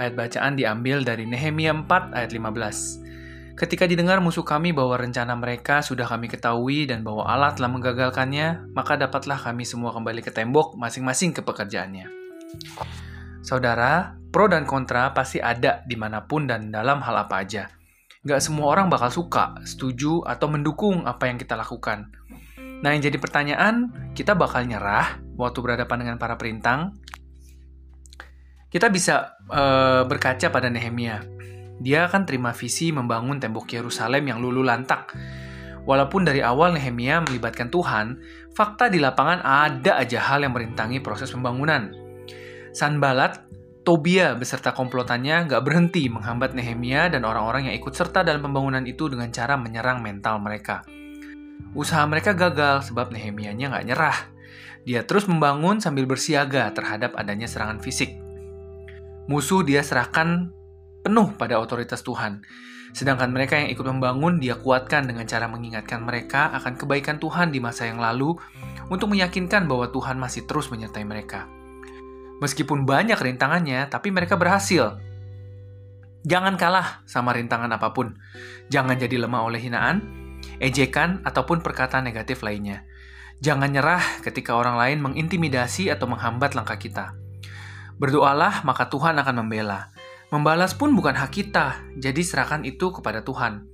Ayat 0.00 0.16
bacaan 0.16 0.56
diambil 0.56 1.04
dari 1.04 1.28
Nehemia 1.28 1.76
4 1.76 2.16
ayat 2.16 2.32
15. 2.32 3.60
Ketika 3.60 3.84
didengar 3.84 4.24
musuh 4.24 4.40
kami 4.40 4.72
bahwa 4.72 4.96
rencana 4.96 5.36
mereka 5.36 5.84
sudah 5.84 6.08
kami 6.08 6.32
ketahui 6.32 6.88
dan 6.88 7.04
bahwa 7.04 7.28
Allah 7.28 7.52
telah 7.52 7.68
menggagalkannya, 7.68 8.72
maka 8.72 8.96
dapatlah 8.96 9.36
kami 9.36 9.68
semua 9.68 9.92
kembali 9.92 10.24
ke 10.24 10.32
tembok 10.32 10.72
masing-masing 10.80 11.36
ke 11.36 11.44
pekerjaannya. 11.44 12.08
Saudara, 13.44 14.16
pro 14.32 14.48
dan 14.48 14.64
kontra 14.64 15.12
pasti 15.12 15.44
ada 15.44 15.84
di 15.84 16.00
mana 16.00 16.24
pun 16.24 16.48
dan 16.48 16.72
dalam 16.72 17.04
hal 17.04 17.28
apa 17.28 17.44
aja. 17.44 17.68
Gak 18.24 18.40
semua 18.40 18.72
orang 18.72 18.88
bakal 18.88 19.12
suka, 19.12 19.60
setuju, 19.68 20.24
atau 20.24 20.48
mendukung 20.48 21.04
apa 21.04 21.28
yang 21.28 21.36
kita 21.36 21.52
lakukan. 21.52 22.16
Nah, 22.78 22.94
yang 22.94 23.02
jadi 23.02 23.18
pertanyaan, 23.18 23.90
kita 24.14 24.38
bakal 24.38 24.62
nyerah 24.62 25.18
waktu 25.34 25.58
berhadapan 25.58 26.06
dengan 26.06 26.16
para 26.18 26.38
perintang. 26.38 26.94
Kita 28.68 28.92
bisa 28.92 29.34
uh, 29.50 30.04
berkaca 30.06 30.52
pada 30.52 30.68
Nehemia. 30.70 31.24
Dia 31.78 32.06
akan 32.10 32.26
terima 32.26 32.54
visi 32.54 32.90
membangun 32.90 33.38
tembok 33.42 33.70
Yerusalem 33.70 34.28
yang 34.28 34.38
lulu 34.38 34.62
lantak. 34.62 35.14
Walaupun 35.88 36.28
dari 36.28 36.44
awal 36.44 36.76
Nehemia 36.76 37.24
melibatkan 37.24 37.72
Tuhan, 37.72 38.20
fakta 38.52 38.92
di 38.92 39.00
lapangan 39.00 39.40
ada 39.40 39.96
aja 39.96 40.20
hal 40.20 40.44
yang 40.44 40.52
merintangi 40.52 41.00
proses 41.00 41.32
pembangunan. 41.32 41.90
Sanbalat, 42.76 43.48
Tobia 43.88 44.36
beserta 44.36 44.76
komplotannya 44.76 45.48
nggak 45.48 45.64
berhenti 45.64 46.12
menghambat 46.12 46.52
Nehemia 46.52 47.08
dan 47.08 47.24
orang-orang 47.24 47.72
yang 47.72 47.74
ikut 47.80 47.96
serta 47.96 48.20
dalam 48.20 48.44
pembangunan 48.44 48.84
itu 48.84 49.08
dengan 49.08 49.32
cara 49.32 49.56
menyerang 49.56 50.04
mental 50.04 50.44
mereka. 50.44 50.84
Usaha 51.76 52.02
mereka 52.08 52.34
gagal 52.34 52.90
sebab 52.90 53.12
Nehemianya 53.12 53.70
nggak 53.70 53.86
nyerah. 53.86 54.18
Dia 54.88 55.04
terus 55.04 55.28
membangun 55.28 55.84
sambil 55.84 56.08
bersiaga 56.08 56.72
terhadap 56.72 57.12
adanya 57.14 57.44
serangan 57.44 57.78
fisik. 57.78 58.16
Musuh 59.28 59.60
dia 59.60 59.84
serahkan 59.84 60.48
penuh 61.04 61.36
pada 61.36 61.60
otoritas 61.60 62.00
Tuhan. 62.00 62.40
Sedangkan 62.96 63.28
mereka 63.28 63.60
yang 63.60 63.68
ikut 63.68 63.84
membangun 63.84 64.40
dia 64.40 64.56
kuatkan 64.56 65.04
dengan 65.04 65.28
cara 65.28 65.44
mengingatkan 65.44 66.00
mereka 66.00 66.48
akan 66.56 66.80
kebaikan 66.80 67.20
Tuhan 67.20 67.52
di 67.52 67.60
masa 67.60 67.84
yang 67.84 68.00
lalu 68.00 68.32
untuk 68.88 69.12
meyakinkan 69.12 69.68
bahwa 69.68 69.92
Tuhan 69.92 70.16
masih 70.16 70.48
terus 70.48 70.72
menyertai 70.72 71.04
mereka. 71.04 71.44
Meskipun 72.40 72.88
banyak 72.88 73.18
rintangannya, 73.18 73.90
tapi 73.92 74.08
mereka 74.08 74.38
berhasil. 74.38 74.96
Jangan 76.24 76.56
kalah 76.56 77.02
sama 77.04 77.36
rintangan 77.36 77.68
apa 77.68 77.92
pun. 77.92 78.16
Jangan 78.72 78.96
jadi 78.96 79.20
lemah 79.26 79.42
oleh 79.44 79.60
hinaan, 79.60 80.00
ejekan, 80.58 81.22
ataupun 81.22 81.62
perkataan 81.62 82.06
negatif 82.06 82.42
lainnya. 82.46 82.86
Jangan 83.38 83.70
nyerah 83.70 84.02
ketika 84.26 84.58
orang 84.58 84.74
lain 84.74 84.98
mengintimidasi 84.98 85.94
atau 85.94 86.10
menghambat 86.10 86.58
langkah 86.58 86.74
kita. 86.74 87.14
Berdoalah, 87.98 88.66
maka 88.66 88.90
Tuhan 88.90 89.18
akan 89.18 89.46
membela. 89.46 89.90
Membalas 90.30 90.74
pun 90.74 90.94
bukan 90.94 91.14
hak 91.14 91.30
kita, 91.34 91.82
jadi 91.98 92.20
serahkan 92.20 92.66
itu 92.66 92.90
kepada 92.94 93.22
Tuhan. 93.26 93.66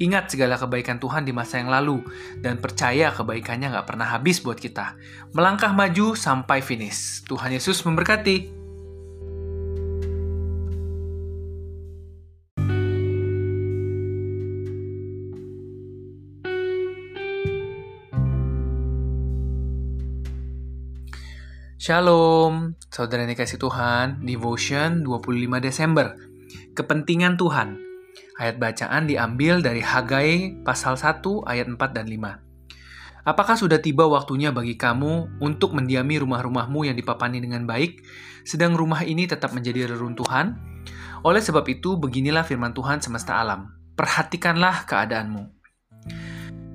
Ingat 0.00 0.32
segala 0.32 0.56
kebaikan 0.56 0.96
Tuhan 0.96 1.28
di 1.28 1.32
masa 1.36 1.60
yang 1.60 1.68
lalu, 1.68 2.00
dan 2.40 2.56
percaya 2.56 3.12
kebaikannya 3.12 3.68
nggak 3.68 3.88
pernah 3.88 4.08
habis 4.08 4.40
buat 4.40 4.56
kita. 4.56 4.96
Melangkah 5.36 5.76
maju 5.76 6.16
sampai 6.16 6.64
finish. 6.64 7.20
Tuhan 7.28 7.52
Yesus 7.52 7.84
memberkati. 7.84 8.59
Shalom, 21.80 22.76
saudara 22.92 23.24
yang 23.24 23.32
dikasih 23.32 23.56
Tuhan, 23.56 24.20
Devotion 24.20 25.00
25 25.00 25.64
Desember. 25.64 26.12
Kepentingan 26.76 27.40
Tuhan. 27.40 27.80
Ayat 28.36 28.60
bacaan 28.60 29.08
diambil 29.08 29.64
dari 29.64 29.80
Hagai 29.80 30.60
pasal 30.60 31.00
1 31.00 31.24
ayat 31.48 31.72
4 31.72 31.80
dan 31.96 32.04
5. 32.04 33.24
Apakah 33.24 33.56
sudah 33.56 33.80
tiba 33.80 34.04
waktunya 34.04 34.52
bagi 34.52 34.76
kamu 34.76 35.40
untuk 35.40 35.72
mendiami 35.72 36.20
rumah-rumahmu 36.20 36.84
yang 36.84 37.00
dipapani 37.00 37.40
dengan 37.40 37.64
baik, 37.64 38.04
sedang 38.44 38.76
rumah 38.76 39.00
ini 39.00 39.24
tetap 39.24 39.56
menjadi 39.56 39.88
reruntuhan? 39.88 40.60
Oleh 41.24 41.40
sebab 41.40 41.64
itu, 41.64 41.96
beginilah 41.96 42.44
firman 42.44 42.76
Tuhan 42.76 43.00
semesta 43.00 43.40
alam. 43.40 43.72
Perhatikanlah 43.96 44.84
keadaanmu. 44.84 45.48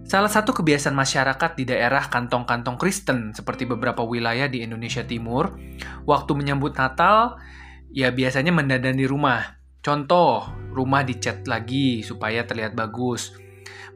Salah 0.06 0.30
satu 0.30 0.54
kebiasaan 0.54 0.94
masyarakat 0.94 1.58
di 1.58 1.66
daerah 1.66 2.06
kantong-kantong 2.14 2.78
Kristen 2.78 3.34
seperti 3.34 3.66
beberapa 3.66 4.06
wilayah 4.06 4.46
di 4.46 4.62
Indonesia 4.62 5.02
Timur, 5.02 5.58
waktu 6.06 6.32
menyambut 6.38 6.78
Natal, 6.78 7.42
ya 7.90 8.14
biasanya 8.14 8.54
mendandani 8.54 9.10
rumah. 9.10 9.58
Contoh, 9.82 10.46
rumah 10.78 11.02
dicat 11.02 11.50
lagi 11.50 12.06
supaya 12.06 12.46
terlihat 12.46 12.78
bagus. 12.78 13.34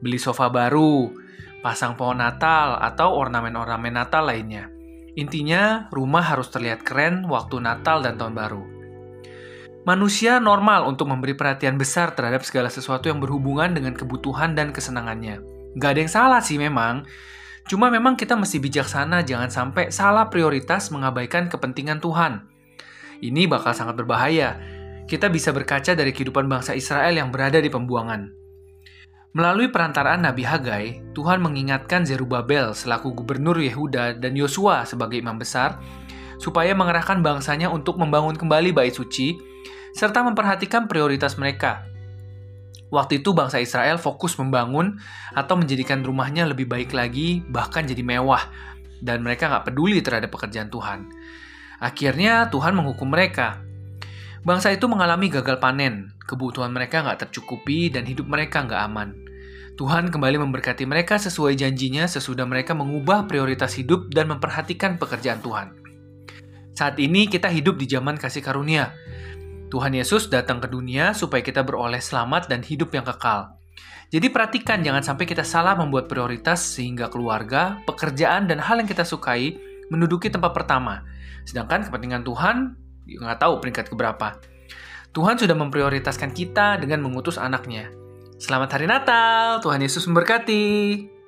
Beli 0.01 0.17
sofa 0.17 0.49
baru, 0.49 1.13
pasang 1.61 1.93
pohon 1.93 2.17
Natal, 2.17 2.81
atau 2.81 3.13
ornamen-ornamen 3.13 4.01
Natal 4.01 4.25
lainnya. 4.25 4.65
Intinya, 5.13 5.93
rumah 5.93 6.25
harus 6.25 6.49
terlihat 6.49 6.81
keren 6.81 7.29
waktu 7.29 7.61
Natal 7.61 8.01
dan 8.01 8.17
Tahun 8.17 8.33
Baru. 8.33 8.65
Manusia 9.85 10.41
normal 10.41 10.89
untuk 10.89 11.05
memberi 11.05 11.37
perhatian 11.37 11.77
besar 11.77 12.17
terhadap 12.17 12.41
segala 12.41 12.73
sesuatu 12.73 13.13
yang 13.13 13.21
berhubungan 13.21 13.77
dengan 13.77 13.93
kebutuhan 13.93 14.57
dan 14.57 14.73
kesenangannya. 14.73 15.58
Gak 15.77 15.89
ada 15.93 15.99
yang 16.01 16.11
salah 16.11 16.41
sih 16.41 16.57
memang. 16.57 17.05
Cuma 17.69 17.93
memang 17.93 18.17
kita 18.17 18.33
mesti 18.33 18.57
bijaksana 18.57 19.21
jangan 19.21 19.53
sampai 19.53 19.93
salah 19.93 20.25
prioritas 20.33 20.89
mengabaikan 20.89 21.45
kepentingan 21.45 22.01
Tuhan. 22.01 22.49
Ini 23.21 23.45
bakal 23.45 23.77
sangat 23.77 23.93
berbahaya. 23.99 24.57
Kita 25.05 25.29
bisa 25.29 25.53
berkaca 25.53 25.93
dari 25.93 26.09
kehidupan 26.09 26.49
bangsa 26.49 26.73
Israel 26.73 27.13
yang 27.13 27.29
berada 27.29 27.61
di 27.61 27.69
pembuangan. 27.69 28.33
Melalui 29.29 29.69
perantaraan 29.69 30.25
Nabi 30.25 30.41
Hagai, 30.41 30.85
Tuhan 31.13 31.37
mengingatkan 31.45 32.01
Zerubabel 32.01 32.73
selaku 32.73 33.13
gubernur 33.13 33.61
Yehuda 33.61 34.17
dan 34.17 34.33
Yosua 34.33 34.89
sebagai 34.89 35.21
imam 35.21 35.37
besar 35.37 35.77
supaya 36.41 36.73
mengerahkan 36.73 37.21
bangsanya 37.21 37.69
untuk 37.69 38.01
membangun 38.01 38.33
kembali 38.33 38.73
bait 38.73 38.95
suci 38.95 39.37
serta 39.93 40.25
memperhatikan 40.25 40.89
prioritas 40.89 41.37
mereka 41.37 41.88
Waktu 42.89 43.21
itu 43.21 43.37
bangsa 43.37 43.61
Israel 43.61 44.01
fokus 44.01 44.33
membangun 44.41 44.97
atau 45.37 45.53
menjadikan 45.53 46.01
rumahnya 46.01 46.49
lebih 46.49 46.65
baik 46.65 46.93
lagi, 46.93 47.45
bahkan 47.45 47.85
jadi 47.85 48.01
mewah. 48.01 48.49
Dan 48.99 49.21
mereka 49.23 49.47
nggak 49.47 49.71
peduli 49.71 50.01
terhadap 50.01 50.33
pekerjaan 50.33 50.67
Tuhan. 50.73 51.07
Akhirnya 51.79 52.49
Tuhan 52.51 52.75
menghukum 52.75 53.07
mereka. 53.07 53.61
Bangsa 54.43 54.73
itu 54.73 54.89
mengalami 54.89 55.31
gagal 55.31 55.61
panen, 55.61 56.11
kebutuhan 56.27 56.73
mereka 56.73 57.05
nggak 57.05 57.29
tercukupi 57.29 57.93
dan 57.93 58.03
hidup 58.03 58.27
mereka 58.27 58.65
nggak 58.65 58.81
aman. 58.91 59.09
Tuhan 59.79 60.11
kembali 60.11 60.43
memberkati 60.43 60.83
mereka 60.83 61.15
sesuai 61.15 61.55
janjinya 61.55 62.03
sesudah 62.03 62.43
mereka 62.43 62.75
mengubah 62.75 63.31
prioritas 63.31 63.79
hidup 63.79 64.11
dan 64.11 64.27
memperhatikan 64.27 64.99
pekerjaan 64.99 65.39
Tuhan. 65.39 65.71
Saat 66.75 66.99
ini 66.99 67.31
kita 67.31 67.47
hidup 67.47 67.79
di 67.79 67.87
zaman 67.87 68.19
kasih 68.19 68.43
karunia, 68.43 68.91
Tuhan 69.69 69.93
Yesus 69.93 70.33
datang 70.33 70.57
ke 70.57 70.65
dunia 70.65 71.13
supaya 71.13 71.45
kita 71.45 71.61
beroleh 71.61 72.01
selamat 72.01 72.49
dan 72.49 72.65
hidup 72.65 72.89
yang 72.89 73.05
kekal. 73.05 73.53
Jadi 74.09 74.33
perhatikan 74.33 74.81
jangan 74.81 75.05
sampai 75.05 75.29
kita 75.29 75.45
salah 75.45 75.77
membuat 75.77 76.09
prioritas 76.09 76.57
sehingga 76.57 77.13
keluarga, 77.13 77.77
pekerjaan, 77.85 78.49
dan 78.49 78.57
hal 78.57 78.81
yang 78.81 78.89
kita 78.89 79.05
sukai 79.05 79.61
menduduki 79.93 80.33
tempat 80.33 80.57
pertama. 80.57 81.05
Sedangkan 81.45 81.85
kepentingan 81.85 82.25
Tuhan, 82.25 82.73
nggak 83.05 83.37
tahu 83.37 83.61
peringkat 83.61 83.93
keberapa. 83.93 84.41
Tuhan 85.13 85.37
sudah 85.37 85.53
memprioritaskan 85.53 86.33
kita 86.33 86.81
dengan 86.81 87.05
mengutus 87.05 87.37
anaknya. 87.37 87.93
Selamat 88.41 88.73
Hari 88.73 88.89
Natal, 88.89 89.61
Tuhan 89.61 89.85
Yesus 89.85 90.09
memberkati. 90.09 91.18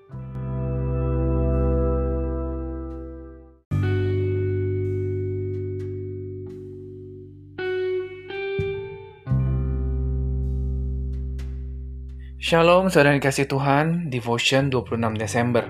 Shalom, 12.42 12.90
saudara 12.90 13.14
dikasih 13.14 13.46
Tuhan, 13.46 14.10
Devotion 14.10 14.74
26 14.74 14.98
Desember. 15.14 15.70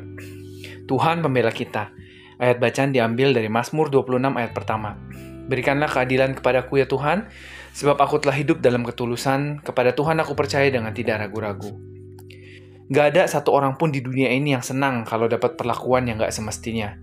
Tuhan 0.87 1.19
pembela 1.19 1.51
kita. 1.51 1.91
Ayat 2.39 2.63
bacaan 2.63 2.95
diambil 2.95 3.35
dari 3.35 3.51
Mazmur 3.51 3.91
26 3.91 4.39
ayat 4.39 4.55
pertama. 4.55 4.95
Berikanlah 5.51 5.91
keadilan 5.91 6.31
kepadaku 6.31 6.79
ya 6.79 6.87
Tuhan, 6.87 7.27
sebab 7.75 7.99
aku 7.99 8.23
telah 8.23 8.39
hidup 8.39 8.63
dalam 8.63 8.87
ketulusan, 8.87 9.59
kepada 9.67 9.91
Tuhan 9.91 10.23
aku 10.23 10.31
percaya 10.31 10.71
dengan 10.71 10.95
tidak 10.95 11.27
ragu-ragu. 11.27 11.75
Gak 12.87 13.19
ada 13.19 13.27
satu 13.27 13.51
orang 13.51 13.75
pun 13.75 13.91
di 13.91 13.99
dunia 13.99 14.31
ini 14.31 14.55
yang 14.55 14.63
senang 14.63 15.03
kalau 15.03 15.27
dapat 15.27 15.59
perlakuan 15.59 16.07
yang 16.07 16.23
gak 16.23 16.31
semestinya. 16.31 16.95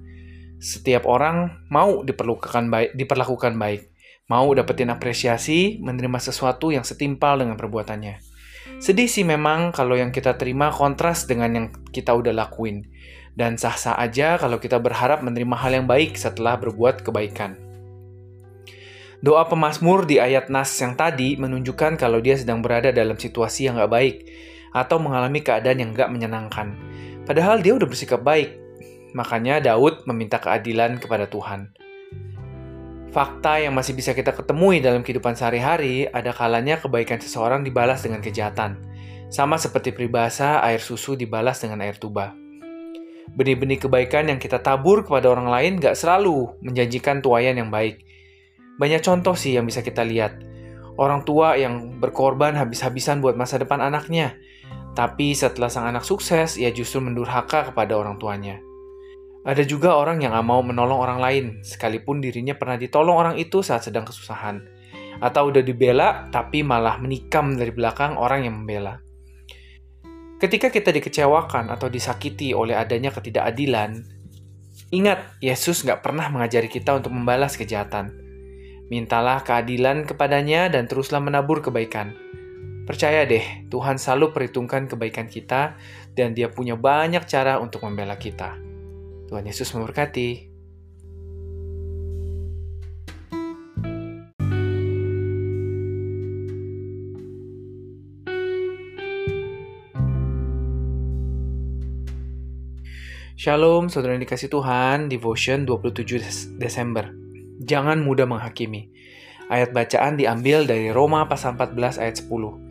Setiap 0.57 1.05
orang 1.05 1.69
mau 1.69 2.01
diperlukan 2.09 2.73
baik, 2.73 2.97
diperlakukan 2.97 3.53
baik, 3.61 3.85
mau 4.33 4.49
dapetin 4.49 4.89
apresiasi, 4.89 5.77
menerima 5.85 6.25
sesuatu 6.25 6.73
yang 6.73 6.89
setimpal 6.89 7.37
dengan 7.37 7.61
perbuatannya. 7.61 8.38
Sedih 8.79 9.11
sih 9.11 9.27
memang 9.27 9.75
kalau 9.75 9.99
yang 9.99 10.15
kita 10.15 10.39
terima 10.39 10.71
kontras 10.71 11.27
dengan 11.27 11.51
yang 11.51 11.67
kita 11.91 12.15
udah 12.15 12.31
lakuin. 12.31 12.87
Dan 13.35 13.59
sah-sah 13.59 13.99
aja 13.99 14.39
kalau 14.39 14.59
kita 14.59 14.79
berharap 14.79 15.23
menerima 15.23 15.57
hal 15.59 15.73
yang 15.83 15.87
baik 15.87 16.15
setelah 16.15 16.59
berbuat 16.59 17.03
kebaikan. 17.03 17.59
Doa 19.19 19.51
pemazmur 19.51 20.07
di 20.07 20.23
ayat 20.23 20.47
Nas 20.47 20.71
yang 20.79 20.95
tadi 20.95 21.35
menunjukkan 21.35 21.99
kalau 21.99 22.23
dia 22.23 22.39
sedang 22.39 22.63
berada 22.63 22.95
dalam 22.95 23.19
situasi 23.19 23.67
yang 23.67 23.83
gak 23.83 23.91
baik 23.91 24.17
atau 24.71 25.03
mengalami 25.03 25.43
keadaan 25.43 25.83
yang 25.83 25.91
gak 25.91 26.11
menyenangkan. 26.15 26.79
Padahal 27.27 27.59
dia 27.59 27.75
udah 27.75 27.87
bersikap 27.91 28.23
baik. 28.23 28.55
Makanya 29.19 29.59
Daud 29.59 30.07
meminta 30.07 30.39
keadilan 30.39 31.03
kepada 31.03 31.27
Tuhan. 31.27 31.75
Fakta 33.09 33.57
yang 33.57 33.73
masih 33.73 33.97
bisa 33.97 34.13
kita 34.13 34.37
ketemui 34.37 34.85
dalam 34.85 35.01
kehidupan 35.01 35.33
sehari-hari, 35.33 36.05
ada 36.13 36.29
kalanya 36.29 36.77
kebaikan 36.77 37.17
seseorang 37.17 37.65
dibalas 37.65 38.05
dengan 38.05 38.21
kejahatan. 38.21 38.85
Sama 39.33 39.57
seperti 39.57 39.97
peribahasa, 39.97 40.61
air 40.61 40.81
susu 40.81 41.17
dibalas 41.17 41.57
dengan 41.65 41.81
air 41.81 41.97
tuba. 41.97 42.37
Benih-benih 43.33 43.81
kebaikan 43.81 44.29
yang 44.29 44.37
kita 44.37 44.61
tabur 44.61 45.09
kepada 45.09 45.33
orang 45.33 45.49
lain 45.49 45.81
gak 45.81 45.97
selalu 45.97 46.53
menjanjikan 46.61 47.25
tuayan 47.25 47.57
yang 47.57 47.73
baik. 47.73 48.05
Banyak 48.77 49.01
contoh 49.01 49.33
sih 49.33 49.57
yang 49.57 49.65
bisa 49.65 49.81
kita 49.81 50.05
lihat. 50.05 50.45
Orang 51.01 51.25
tua 51.25 51.57
yang 51.57 51.97
berkorban 51.97 52.61
habis-habisan 52.61 53.25
buat 53.25 53.41
masa 53.41 53.57
depan 53.57 53.81
anaknya. 53.81 54.37
Tapi 54.93 55.33
setelah 55.33 55.73
sang 55.73 55.89
anak 55.89 56.05
sukses, 56.05 56.61
ia 56.61 56.69
justru 56.75 57.01
mendurhaka 57.01 57.73
kepada 57.73 57.97
orang 57.97 58.21
tuanya. 58.21 58.68
Ada 59.47 59.63
juga 59.63 59.95
orang 59.95 60.19
yang 60.19 60.35
mau 60.43 60.59
menolong 60.67 60.99
orang 60.99 61.19
lain, 61.23 61.47
sekalipun 61.63 62.19
dirinya 62.19 62.59
pernah 62.59 62.75
ditolong 62.75 63.15
orang 63.15 63.35
itu 63.39 63.63
saat 63.63 63.87
sedang 63.87 64.03
kesusahan. 64.03 64.67
Atau 65.23 65.55
udah 65.55 65.63
dibela, 65.63 66.27
tapi 66.31 66.67
malah 66.67 66.99
menikam 66.99 67.55
dari 67.55 67.71
belakang 67.71 68.19
orang 68.19 68.47
yang 68.47 68.55
membela. 68.63 68.99
Ketika 70.39 70.71
kita 70.71 70.95
dikecewakan 70.95 71.71
atau 71.75 71.91
disakiti 71.91 72.55
oleh 72.55 72.79
adanya 72.79 73.11
ketidakadilan, 73.11 74.07
ingat 74.95 75.35
Yesus 75.43 75.83
nggak 75.83 76.03
pernah 76.07 76.31
mengajari 76.31 76.71
kita 76.71 76.95
untuk 76.95 77.11
membalas 77.11 77.59
kejahatan. 77.59 78.15
Mintalah 78.87 79.43
keadilan 79.43 80.07
kepadanya 80.07 80.71
dan 80.71 80.87
teruslah 80.87 81.19
menabur 81.19 81.59
kebaikan. 81.59 82.15
Percaya 82.87 83.27
deh, 83.27 83.69
Tuhan 83.69 84.01
selalu 84.01 84.33
perhitungkan 84.33 84.87
kebaikan 84.89 85.27
kita 85.29 85.77
dan 86.15 86.33
dia 86.33 86.49
punya 86.49 86.79
banyak 86.79 87.27
cara 87.29 87.61
untuk 87.61 87.85
membela 87.85 88.17
kita. 88.17 88.68
Tuhan 89.29 89.45
Yesus 89.45 89.69
memberkati. 89.77 90.49
Shalom, 103.39 103.87
saudara 103.87 104.19
yang 104.19 104.25
dikasih 104.27 104.51
Tuhan, 104.51 105.07
Devotion 105.07 105.63
27 105.63 106.59
Desember. 106.59 107.13
Jangan 107.63 108.03
mudah 108.03 108.27
menghakimi. 108.27 108.91
Ayat 109.47 109.71
bacaan 109.71 110.19
diambil 110.19 110.67
dari 110.67 110.91
Roma 110.91 111.29
pasal 111.31 111.55
14 111.55 112.03
ayat 112.03 112.19
10. 112.27 112.68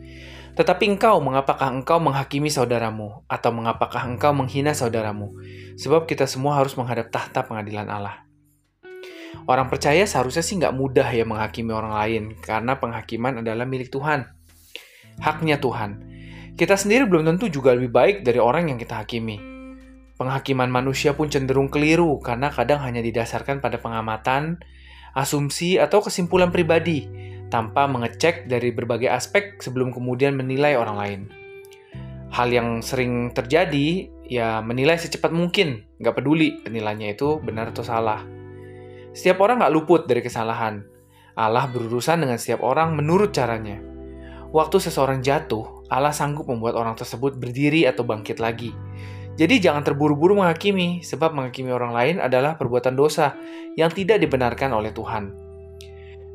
Tetapi 0.58 0.90
engkau, 0.90 1.22
mengapakah 1.22 1.70
engkau 1.70 2.02
menghakimi 2.02 2.50
saudaramu? 2.50 3.22
Atau 3.30 3.54
mengapakah 3.54 4.02
engkau 4.02 4.34
menghina 4.34 4.74
saudaramu? 4.74 5.38
Sebab 5.78 6.10
kita 6.10 6.26
semua 6.26 6.58
harus 6.58 6.74
menghadap 6.74 7.14
tahta 7.14 7.46
pengadilan 7.46 7.86
Allah. 7.86 8.26
Orang 9.46 9.70
percaya 9.70 10.02
seharusnya 10.02 10.42
sih 10.42 10.58
nggak 10.58 10.74
mudah 10.74 11.06
ya 11.14 11.22
menghakimi 11.22 11.70
orang 11.70 11.94
lain, 11.94 12.22
karena 12.42 12.74
penghakiman 12.74 13.38
adalah 13.38 13.70
milik 13.70 13.94
Tuhan. 13.94 14.26
Haknya 15.22 15.62
Tuhan. 15.62 16.02
Kita 16.58 16.74
sendiri 16.74 17.06
belum 17.06 17.22
tentu 17.22 17.46
juga 17.46 17.78
lebih 17.78 17.94
baik 17.94 18.16
dari 18.26 18.42
orang 18.42 18.74
yang 18.74 18.82
kita 18.82 18.98
hakimi. 18.98 19.38
Penghakiman 20.18 20.66
manusia 20.66 21.14
pun 21.14 21.30
cenderung 21.30 21.70
keliru 21.70 22.18
karena 22.18 22.50
kadang 22.50 22.82
hanya 22.82 22.98
didasarkan 22.98 23.62
pada 23.62 23.78
pengamatan, 23.78 24.58
asumsi, 25.14 25.78
atau 25.78 26.02
kesimpulan 26.02 26.50
pribadi 26.50 27.06
tanpa 27.48 27.88
mengecek 27.88 28.48
dari 28.48 28.72
berbagai 28.72 29.08
aspek 29.08 29.60
sebelum 29.60 29.92
kemudian 29.92 30.36
menilai 30.36 30.76
orang 30.76 30.96
lain. 30.96 31.20
Hal 32.28 32.52
yang 32.52 32.84
sering 32.84 33.32
terjadi, 33.32 34.08
ya 34.28 34.60
menilai 34.60 35.00
secepat 35.00 35.32
mungkin, 35.32 35.84
nggak 36.00 36.20
peduli 36.20 36.60
penilaiannya 36.60 37.16
itu 37.16 37.40
benar 37.40 37.72
atau 37.72 37.84
salah. 37.84 38.20
Setiap 39.16 39.40
orang 39.40 39.64
nggak 39.64 39.72
luput 39.72 40.04
dari 40.04 40.20
kesalahan. 40.20 40.84
Allah 41.38 41.70
berurusan 41.70 42.20
dengan 42.20 42.36
setiap 42.36 42.60
orang 42.60 42.92
menurut 42.98 43.32
caranya. 43.32 43.80
Waktu 44.52 44.80
seseorang 44.80 45.24
jatuh, 45.24 45.88
Allah 45.88 46.12
sanggup 46.12 46.48
membuat 46.48 46.76
orang 46.76 46.96
tersebut 46.96 47.36
berdiri 47.40 47.88
atau 47.88 48.04
bangkit 48.04 48.40
lagi 48.40 48.72
jadi 49.38 49.62
jangan 49.62 49.86
terburu-buru 49.86 50.42
menghakimi, 50.42 51.06
sebab 51.06 51.30
menghakimi 51.30 51.70
orang 51.70 51.94
lain 51.94 52.16
adalah 52.18 52.58
perbuatan 52.58 52.98
dosa 52.98 53.38
yang 53.78 53.86
tidak 53.86 54.18
dibenarkan 54.18 54.74
oleh 54.74 54.90
Tuhan. 54.90 55.30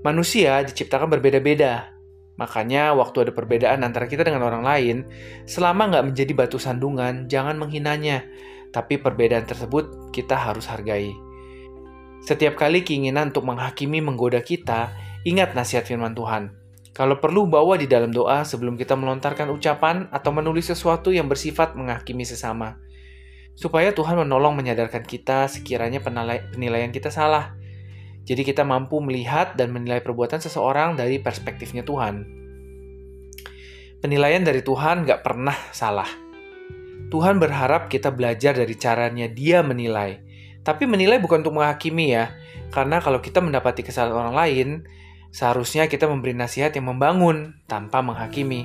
Manusia 0.04 0.60
diciptakan 0.68 1.08
berbeda-beda, 1.08 1.96
makanya 2.36 2.92
waktu 2.92 3.24
ada 3.24 3.32
perbedaan 3.32 3.88
antara 3.88 4.12
kita 4.12 4.28
dengan 4.28 4.44
orang 4.44 4.64
lain, 4.64 4.98
selama 5.48 5.88
nggak 5.88 6.06
menjadi 6.12 6.32
batu 6.36 6.60
sandungan, 6.60 7.32
jangan 7.32 7.56
menghinanya, 7.56 8.28
tapi 8.76 9.00
perbedaan 9.00 9.48
tersebut 9.48 10.12
kita 10.12 10.36
harus 10.36 10.68
hargai. 10.68 11.16
Setiap 12.20 12.60
kali 12.60 12.84
keinginan 12.84 13.32
untuk 13.32 13.48
menghakimi 13.48 14.04
menggoda 14.04 14.44
kita, 14.44 14.92
ingat 15.24 15.56
nasihat 15.56 15.88
firman 15.88 16.12
Tuhan. 16.12 16.52
Kalau 16.92 17.24
perlu 17.24 17.48
bawa 17.48 17.80
di 17.80 17.88
dalam 17.88 18.12
doa 18.12 18.44
sebelum 18.44 18.76
kita 18.76 19.00
melontarkan 19.00 19.50
ucapan 19.50 20.12
atau 20.12 20.36
menulis 20.36 20.68
sesuatu 20.68 21.10
yang 21.16 21.26
bersifat 21.32 21.74
menghakimi 21.80 22.28
sesama 22.28 22.78
supaya 23.54 23.94
Tuhan 23.94 24.18
menolong 24.26 24.58
menyadarkan 24.58 25.06
kita 25.06 25.46
sekiranya 25.46 26.02
penilaian 26.02 26.90
kita 26.90 27.14
salah. 27.14 27.54
Jadi 28.24 28.42
kita 28.48 28.64
mampu 28.64 29.04
melihat 29.04 29.60
dan 29.60 29.76
menilai 29.76 30.00
perbuatan 30.00 30.40
seseorang 30.40 30.96
dari 30.96 31.20
perspektifnya 31.20 31.84
Tuhan. 31.84 32.24
Penilaian 34.00 34.44
dari 34.44 34.64
Tuhan 34.64 35.04
gak 35.04 35.24
pernah 35.24 35.56
salah. 35.72 36.08
Tuhan 37.12 37.38
berharap 37.40 37.92
kita 37.92 38.12
belajar 38.16 38.56
dari 38.56 38.76
caranya 38.80 39.28
dia 39.28 39.60
menilai. 39.60 40.24
Tapi 40.64 40.88
menilai 40.88 41.20
bukan 41.20 41.44
untuk 41.44 41.60
menghakimi 41.60 42.16
ya, 42.16 42.32
karena 42.72 43.04
kalau 43.04 43.20
kita 43.20 43.44
mendapati 43.44 43.84
kesalahan 43.84 44.16
orang 44.16 44.36
lain, 44.36 44.68
seharusnya 45.36 45.92
kita 45.92 46.08
memberi 46.08 46.32
nasihat 46.32 46.72
yang 46.74 46.88
membangun 46.90 47.60
tanpa 47.68 48.00
menghakimi. 48.00 48.64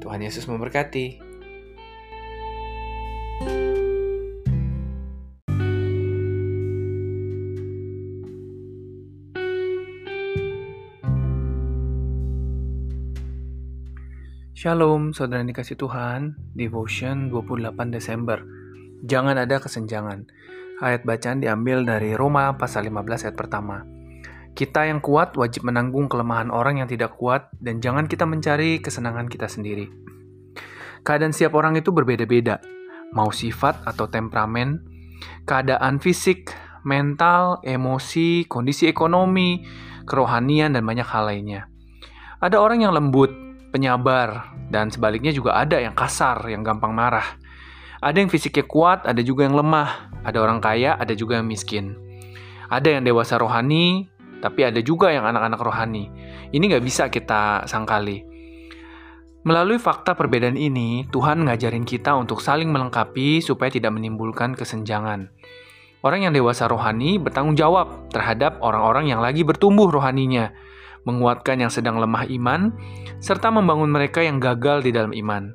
Tuhan 0.00 0.24
Yesus 0.24 0.48
memberkati. 0.48 1.25
Shalom, 14.56 15.12
saudara 15.12 15.44
dikasih 15.44 15.76
Tuhan, 15.76 16.32
Devotion 16.56 17.28
28 17.28 17.92
Desember. 17.92 18.40
Jangan 19.04 19.36
ada 19.36 19.60
kesenjangan. 19.60 20.24
Ayat 20.80 21.04
bacaan 21.04 21.44
diambil 21.44 21.84
dari 21.84 22.16
Roma 22.16 22.56
pasal 22.56 22.88
15 22.88 23.28
ayat 23.28 23.36
pertama. 23.36 23.84
Kita 24.56 24.88
yang 24.88 25.04
kuat 25.04 25.36
wajib 25.36 25.68
menanggung 25.68 26.08
kelemahan 26.08 26.48
orang 26.48 26.80
yang 26.80 26.88
tidak 26.88 27.20
kuat 27.20 27.52
dan 27.60 27.84
jangan 27.84 28.08
kita 28.08 28.24
mencari 28.24 28.80
kesenangan 28.80 29.28
kita 29.28 29.44
sendiri. 29.44 29.92
Keadaan 31.04 31.36
setiap 31.36 31.52
orang 31.60 31.76
itu 31.76 31.92
berbeda-beda, 31.92 32.56
mau 33.12 33.28
sifat 33.28 33.84
atau 33.84 34.08
temperamen, 34.08 34.80
keadaan 35.44 36.00
fisik, 36.00 36.48
mental, 36.80 37.60
emosi, 37.60 38.48
kondisi 38.48 38.88
ekonomi, 38.88 39.68
kerohanian, 40.08 40.72
dan 40.72 40.80
banyak 40.80 41.04
hal 41.04 41.28
lainnya. 41.28 41.68
Ada 42.40 42.56
orang 42.56 42.88
yang 42.88 42.96
lembut, 42.96 43.45
penyabar, 43.76 44.56
dan 44.72 44.88
sebaliknya 44.88 45.30
juga 45.30 45.54
ada 45.54 45.76
yang 45.76 45.92
kasar, 45.92 46.40
yang 46.48 46.64
gampang 46.64 46.96
marah. 46.96 47.36
Ada 48.00 48.24
yang 48.24 48.32
fisiknya 48.32 48.64
kuat, 48.64 49.04
ada 49.04 49.20
juga 49.20 49.44
yang 49.44 49.56
lemah. 49.56 50.10
Ada 50.24 50.42
orang 50.42 50.58
kaya, 50.58 50.96
ada 50.96 51.12
juga 51.12 51.38
yang 51.38 51.46
miskin. 51.46 51.94
Ada 52.66 52.98
yang 52.98 53.02
dewasa 53.06 53.38
rohani, 53.38 54.10
tapi 54.40 54.66
ada 54.66 54.82
juga 54.82 55.14
yang 55.14 55.28
anak-anak 55.28 55.60
rohani. 55.60 56.10
Ini 56.50 56.64
nggak 56.66 56.84
bisa 56.84 57.08
kita 57.08 57.64
sangkali. 57.70 58.26
Melalui 59.46 59.78
fakta 59.78 60.18
perbedaan 60.18 60.58
ini, 60.58 61.06
Tuhan 61.14 61.46
ngajarin 61.46 61.86
kita 61.86 62.18
untuk 62.18 62.42
saling 62.42 62.66
melengkapi 62.66 63.38
supaya 63.38 63.70
tidak 63.70 63.94
menimbulkan 63.94 64.58
kesenjangan. 64.58 65.30
Orang 66.02 66.26
yang 66.26 66.34
dewasa 66.34 66.66
rohani 66.66 67.22
bertanggung 67.22 67.54
jawab 67.54 68.10
terhadap 68.10 68.58
orang-orang 68.58 69.06
yang 69.06 69.22
lagi 69.22 69.46
bertumbuh 69.46 69.86
rohaninya, 69.86 70.50
menguatkan 71.06 71.62
yang 71.62 71.70
sedang 71.70 72.02
lemah 72.02 72.26
iman, 72.26 72.74
serta 73.22 73.48
membangun 73.48 73.88
mereka 73.88 74.20
yang 74.20 74.42
gagal 74.42 74.82
di 74.82 74.90
dalam 74.90 75.14
iman. 75.14 75.54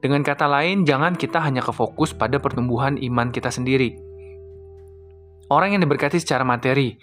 Dengan 0.00 0.20
kata 0.24 0.48
lain, 0.48 0.84
jangan 0.84 1.16
kita 1.16 1.40
hanya 1.40 1.64
kefokus 1.64 2.12
pada 2.12 2.36
pertumbuhan 2.40 3.00
iman 3.00 3.32
kita 3.32 3.48
sendiri. 3.48 3.96
Orang 5.50 5.74
yang 5.74 5.82
diberkati 5.82 6.22
secara 6.22 6.46
materi 6.46 6.94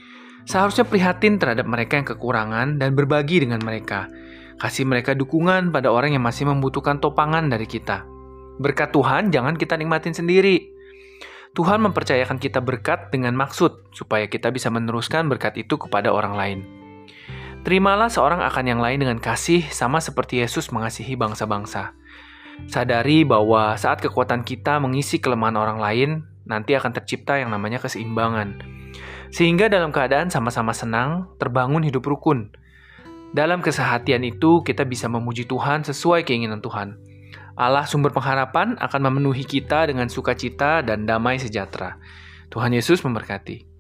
seharusnya 0.48 0.88
prihatin 0.88 1.36
terhadap 1.36 1.68
mereka 1.68 2.00
yang 2.00 2.08
kekurangan 2.08 2.80
dan 2.80 2.96
berbagi 2.96 3.44
dengan 3.44 3.60
mereka. 3.60 4.08
Kasih 4.58 4.88
mereka 4.88 5.14
dukungan 5.14 5.70
pada 5.70 5.92
orang 5.92 6.16
yang 6.16 6.24
masih 6.24 6.48
membutuhkan 6.48 6.98
topangan 7.04 7.52
dari 7.52 7.68
kita. 7.68 8.08
Berkat 8.58 8.96
Tuhan 8.96 9.30
jangan 9.30 9.60
kita 9.60 9.76
nikmatin 9.78 10.16
sendiri. 10.16 10.74
Tuhan 11.54 11.84
mempercayakan 11.84 12.42
kita 12.42 12.64
berkat 12.64 13.14
dengan 13.14 13.36
maksud 13.38 13.92
supaya 13.94 14.26
kita 14.26 14.50
bisa 14.50 14.72
meneruskan 14.72 15.30
berkat 15.30 15.60
itu 15.62 15.78
kepada 15.78 16.10
orang 16.10 16.34
lain. 16.34 16.60
Terimalah 17.68 18.08
seorang 18.08 18.40
akan 18.48 18.64
yang 18.64 18.80
lain 18.80 19.04
dengan 19.04 19.20
kasih 19.20 19.60
sama 19.76 20.00
seperti 20.00 20.40
Yesus 20.40 20.72
mengasihi 20.72 21.20
bangsa-bangsa. 21.20 21.92
Sadari 22.64 23.28
bahwa 23.28 23.76
saat 23.76 24.00
kekuatan 24.00 24.48
kita 24.48 24.80
mengisi 24.80 25.20
kelemahan 25.20 25.60
orang 25.60 25.76
lain, 25.84 26.24
nanti 26.48 26.80
akan 26.80 26.96
tercipta 26.96 27.36
yang 27.36 27.52
namanya 27.52 27.84
keseimbangan. 27.84 28.64
Sehingga 29.36 29.68
dalam 29.68 29.92
keadaan 29.92 30.32
sama-sama 30.32 30.72
senang, 30.72 31.28
terbangun 31.44 31.84
hidup 31.84 32.08
rukun. 32.08 32.56
Dalam 33.36 33.60
kesehatian 33.60 34.24
itu, 34.24 34.64
kita 34.64 34.88
bisa 34.88 35.12
memuji 35.12 35.44
Tuhan 35.44 35.84
sesuai 35.84 36.24
keinginan 36.24 36.64
Tuhan. 36.64 36.96
Allah 37.60 37.84
sumber 37.84 38.16
pengharapan 38.16 38.80
akan 38.80 39.12
memenuhi 39.12 39.44
kita 39.44 39.92
dengan 39.92 40.08
sukacita 40.08 40.80
dan 40.88 41.04
damai 41.04 41.36
sejahtera. 41.36 42.00
Tuhan 42.48 42.72
Yesus 42.72 43.04
memberkati. 43.04 43.77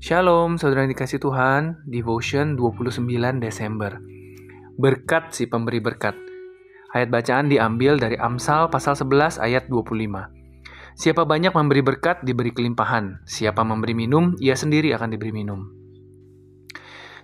Shalom, 0.00 0.56
saudara 0.56 0.88
yang 0.88 0.96
dikasih 0.96 1.20
Tuhan, 1.20 1.84
Devotion 1.84 2.56
29 2.56 3.04
Desember. 3.36 4.00
Berkat 4.80 5.36
si 5.36 5.44
pemberi 5.44 5.76
berkat. 5.76 6.16
Ayat 6.96 7.12
bacaan 7.12 7.52
diambil 7.52 8.00
dari 8.00 8.16
Amsal 8.16 8.72
pasal 8.72 8.96
11 8.96 9.36
ayat 9.36 9.68
25. 9.68 10.32
Siapa 10.96 11.28
banyak 11.28 11.52
memberi 11.52 11.84
berkat, 11.84 12.24
diberi 12.24 12.48
kelimpahan. 12.48 13.20
Siapa 13.28 13.60
memberi 13.60 13.92
minum, 13.92 14.32
ia 14.40 14.56
sendiri 14.56 14.88
akan 14.96 15.12
diberi 15.12 15.36
minum. 15.36 15.68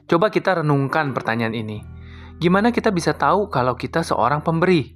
Coba 0.05 0.29
kita 0.29 0.61
renungkan 0.61 1.17
pertanyaan 1.17 1.57
ini. 1.57 1.81
Gimana 2.37 2.77
kita 2.77 2.93
bisa 2.93 3.17
tahu 3.17 3.49
kalau 3.49 3.81
kita 3.81 4.05
seorang 4.05 4.45
pemberi? 4.45 4.93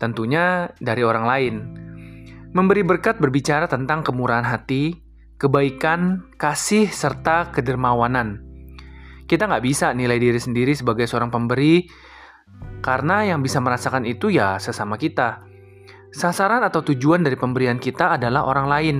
Tentunya 0.00 0.72
dari 0.80 1.04
orang 1.04 1.24
lain. 1.28 1.54
Memberi 2.56 2.80
berkat 2.80 3.20
berbicara 3.20 3.68
tentang 3.68 4.00
kemurahan 4.00 4.48
hati, 4.48 5.04
kebaikan, 5.38 6.26
kasih, 6.34 6.90
serta 6.90 7.54
kedermawanan. 7.54 8.42
Kita 9.30 9.46
nggak 9.46 9.64
bisa 9.64 9.94
nilai 9.94 10.18
diri 10.18 10.36
sendiri 10.42 10.74
sebagai 10.74 11.06
seorang 11.06 11.30
pemberi, 11.30 11.86
karena 12.82 13.22
yang 13.22 13.40
bisa 13.40 13.62
merasakan 13.62 14.02
itu 14.02 14.34
ya 14.34 14.58
sesama 14.58 14.98
kita. 14.98 15.46
Sasaran 16.10 16.66
atau 16.66 16.82
tujuan 16.82 17.22
dari 17.22 17.38
pemberian 17.38 17.78
kita 17.78 18.18
adalah 18.18 18.48
orang 18.50 18.66
lain. 18.66 18.98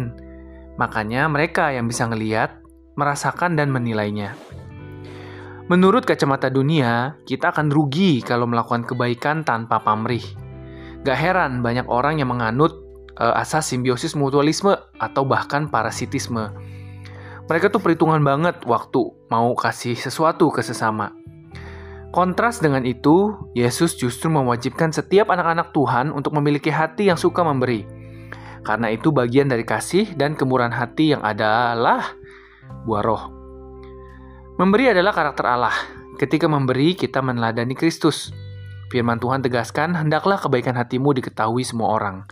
Makanya 0.78 1.26
mereka 1.26 1.74
yang 1.74 1.90
bisa 1.90 2.06
ngeliat, 2.06 2.62
merasakan, 2.94 3.58
dan 3.58 3.74
menilainya. 3.74 4.36
Menurut 5.68 6.06
kacamata 6.06 6.48
dunia, 6.48 7.18
kita 7.26 7.50
akan 7.52 7.68
rugi 7.68 8.24
kalau 8.24 8.48
melakukan 8.48 8.86
kebaikan 8.86 9.44
tanpa 9.44 9.82
pamrih. 9.82 10.22
Gak 11.02 11.18
heran 11.18 11.60
banyak 11.60 11.84
orang 11.88 12.20
yang 12.20 12.30
menganut 12.32 12.87
asas 13.18 13.66
simbiosis 13.66 14.14
mutualisme 14.14 14.78
atau 15.02 15.26
bahkan 15.26 15.66
parasitisme. 15.66 16.54
Mereka 17.48 17.74
tuh 17.74 17.82
perhitungan 17.82 18.22
banget 18.22 18.62
waktu 18.68 19.02
mau 19.32 19.50
kasih 19.58 19.98
sesuatu 19.98 20.52
ke 20.54 20.62
sesama. 20.62 21.16
Kontras 22.08 22.62
dengan 22.62 22.88
itu, 22.88 23.36
Yesus 23.52 23.98
justru 24.00 24.32
mewajibkan 24.32 24.94
setiap 24.94 25.28
anak-anak 25.28 25.76
Tuhan 25.76 26.08
untuk 26.08 26.32
memiliki 26.40 26.72
hati 26.72 27.12
yang 27.12 27.20
suka 27.20 27.44
memberi. 27.44 27.84
Karena 28.64 28.88
itu 28.92 29.12
bagian 29.12 29.48
dari 29.48 29.64
kasih 29.64 30.16
dan 30.16 30.32
kemurahan 30.32 30.72
hati 30.72 31.12
yang 31.12 31.20
adalah 31.20 32.16
buah 32.88 33.04
roh. 33.04 33.22
Memberi 34.56 34.92
adalah 34.92 35.12
karakter 35.12 35.44
Allah. 35.46 35.76
Ketika 36.18 36.48
memberi, 36.50 36.96
kita 36.96 37.20
meneladani 37.22 37.76
Kristus. 37.76 38.32
Firman 38.88 39.20
Tuhan 39.20 39.44
tegaskan, 39.44 39.94
hendaklah 39.94 40.40
kebaikan 40.40 40.74
hatimu 40.74 41.12
diketahui 41.12 41.62
semua 41.62 41.92
orang. 41.92 42.24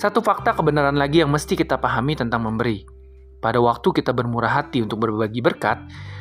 Satu 0.00 0.24
fakta 0.24 0.56
kebenaran 0.56 0.96
lagi 0.96 1.20
yang 1.20 1.28
mesti 1.28 1.52
kita 1.52 1.76
pahami 1.76 2.16
tentang 2.16 2.40
memberi. 2.48 2.88
Pada 3.44 3.60
waktu 3.60 3.92
kita 3.92 4.16
bermurah 4.16 4.64
hati 4.64 4.80
untuk 4.80 5.04
berbagi 5.04 5.44
berkat, 5.44 5.76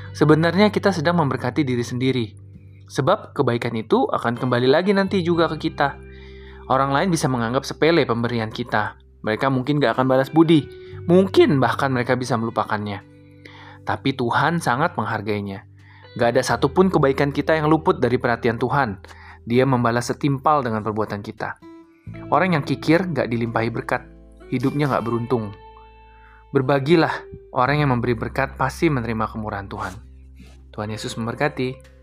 Sebenarnya 0.10 0.74
kita 0.74 0.90
sedang 0.90 1.22
memberkati 1.22 1.62
diri 1.62 1.86
sendiri. 1.86 2.26
Sebab 2.90 3.38
kebaikan 3.38 3.78
itu 3.78 4.10
akan 4.10 4.34
kembali 4.36 4.66
lagi 4.66 4.90
nanti 4.90 5.22
juga 5.22 5.46
ke 5.54 5.70
kita. 5.70 6.02
Orang 6.70 6.94
lain 6.94 7.14
bisa 7.14 7.30
menganggap 7.30 7.62
sepele 7.66 8.06
pemberian 8.06 8.50
kita. 8.50 8.98
Mereka 9.22 9.54
mungkin 9.54 9.78
gak 9.78 9.98
akan 9.98 10.06
balas 10.10 10.34
budi. 10.34 10.66
Mungkin 11.06 11.62
bahkan 11.62 11.94
mereka 11.94 12.18
bisa 12.18 12.38
melupakannya. 12.38 13.06
Tapi 13.86 14.18
Tuhan 14.18 14.62
sangat 14.62 14.98
menghargainya. 14.98 15.66
Gak 16.18 16.38
ada 16.38 16.42
satupun 16.42 16.90
kebaikan 16.90 17.30
kita 17.30 17.54
yang 17.54 17.70
luput 17.70 18.02
dari 18.02 18.18
perhatian 18.18 18.58
Tuhan. 18.58 19.00
Dia 19.46 19.64
membalas 19.70 20.10
setimpal 20.10 20.66
dengan 20.66 20.82
perbuatan 20.82 21.22
kita. 21.22 21.69
Orang 22.30 22.54
yang 22.54 22.62
kikir 22.62 23.10
gak 23.10 23.30
dilimpahi 23.34 23.74
berkat. 23.74 24.06
Hidupnya 24.54 24.90
gak 24.90 25.06
beruntung. 25.06 25.54
Berbagilah, 26.50 27.14
orang 27.54 27.86
yang 27.86 27.94
memberi 27.94 28.18
berkat 28.18 28.58
pasti 28.58 28.90
menerima 28.90 29.30
kemurahan 29.30 29.70
Tuhan. 29.70 29.94
Tuhan 30.74 30.90
Yesus 30.90 31.14
memberkati. 31.18 32.00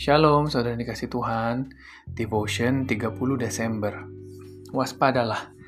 Shalom, 0.00 0.48
saudara 0.48 0.80
dikasih 0.80 1.12
Tuhan. 1.12 1.76
Devotion 2.08 2.88
30 2.88 3.14
Desember. 3.36 4.08
Waspadalah. 4.72 5.59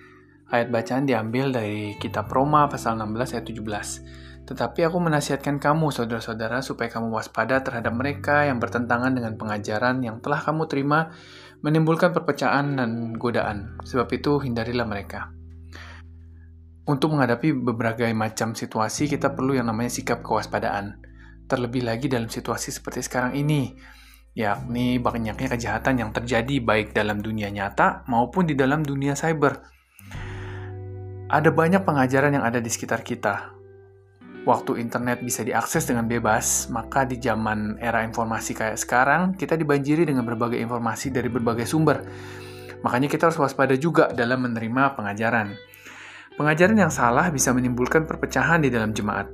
Ayat 0.53 0.69
bacaan 0.69 1.09
diambil 1.09 1.49
dari 1.49 1.97
kitab 1.97 2.29
Roma 2.29 2.69
pasal 2.69 3.01
16 3.01 3.41
ayat 3.41 3.47
17. 3.49 4.45
Tetapi 4.53 4.85
aku 4.85 5.01
menasihatkan 5.01 5.57
kamu, 5.57 5.89
saudara-saudara, 5.89 6.61
supaya 6.61 6.93
kamu 6.93 7.09
waspada 7.09 7.65
terhadap 7.65 7.97
mereka 7.97 8.45
yang 8.45 8.61
bertentangan 8.61 9.17
dengan 9.17 9.41
pengajaran 9.41 10.05
yang 10.05 10.21
telah 10.21 10.45
kamu 10.45 10.69
terima, 10.69 11.09
menimbulkan 11.65 12.13
perpecahan 12.13 12.77
dan 12.77 13.17
godaan. 13.17 13.81
Sebab 13.81 14.13
itu, 14.13 14.45
hindarilah 14.45 14.85
mereka. 14.85 15.33
Untuk 16.85 17.17
menghadapi 17.17 17.57
berbagai 17.57 18.13
macam 18.13 18.53
situasi, 18.53 19.09
kita 19.09 19.33
perlu 19.33 19.57
yang 19.57 19.73
namanya 19.73 19.89
sikap 19.89 20.21
kewaspadaan. 20.21 21.01
Terlebih 21.49 21.81
lagi 21.89 22.13
dalam 22.13 22.29
situasi 22.29 22.77
seperti 22.77 23.01
sekarang 23.01 23.41
ini, 23.41 23.73
yakni 24.37 25.01
banyaknya 25.01 25.49
kejahatan 25.49 25.97
yang 25.97 26.11
terjadi 26.13 26.61
baik 26.61 26.93
dalam 26.93 27.25
dunia 27.25 27.49
nyata 27.49 28.05
maupun 28.05 28.45
di 28.45 28.53
dalam 28.53 28.85
dunia 28.85 29.17
cyber. 29.17 29.72
Ada 31.33 31.49
banyak 31.49 31.89
pengajaran 31.89 32.37
yang 32.37 32.45
ada 32.45 32.61
di 32.61 32.69
sekitar 32.69 33.01
kita, 33.01 33.57
waktu 34.45 34.85
internet 34.85 35.25
bisa 35.25 35.41
diakses 35.41 35.89
dengan 35.89 36.05
bebas, 36.05 36.69
maka 36.69 37.09
di 37.09 37.17
zaman 37.17 37.81
era 37.81 38.05
informasi 38.05 38.53
kayak 38.53 38.77
sekarang, 38.77 39.33
kita 39.39 39.57
dibanjiri 39.57 40.05
dengan 40.05 40.29
berbagai 40.29 40.61
informasi 40.61 41.09
dari 41.09 41.33
berbagai 41.33 41.65
sumber. 41.65 42.05
Makanya 42.85 43.09
kita 43.09 43.33
harus 43.33 43.41
waspada 43.41 43.79
juga 43.79 44.13
dalam 44.13 44.45
menerima 44.45 44.99
pengajaran. 44.99 45.57
Pengajaran 46.37 46.77
yang 46.77 46.93
salah 46.93 47.33
bisa 47.33 47.55
menimbulkan 47.57 48.05
perpecahan 48.05 48.61
di 48.61 48.69
dalam 48.69 48.93
jemaat. 48.93 49.33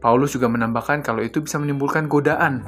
Paulus 0.00 0.32
juga 0.32 0.48
menambahkan 0.48 1.04
kalau 1.04 1.20
itu 1.20 1.44
bisa 1.44 1.60
menimbulkan 1.60 2.08
godaan. 2.08 2.64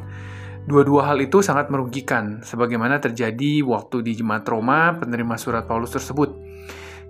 Dua-dua 0.69 1.15
hal 1.15 1.23
itu 1.25 1.41
sangat 1.41 1.73
merugikan, 1.73 2.45
sebagaimana 2.45 3.01
terjadi 3.01 3.65
waktu 3.65 4.05
di 4.05 4.21
jemaat 4.21 4.45
Roma 4.45 4.99
penerima 5.01 5.41
surat 5.41 5.65
Paulus 5.65 5.97
tersebut. 5.97 6.46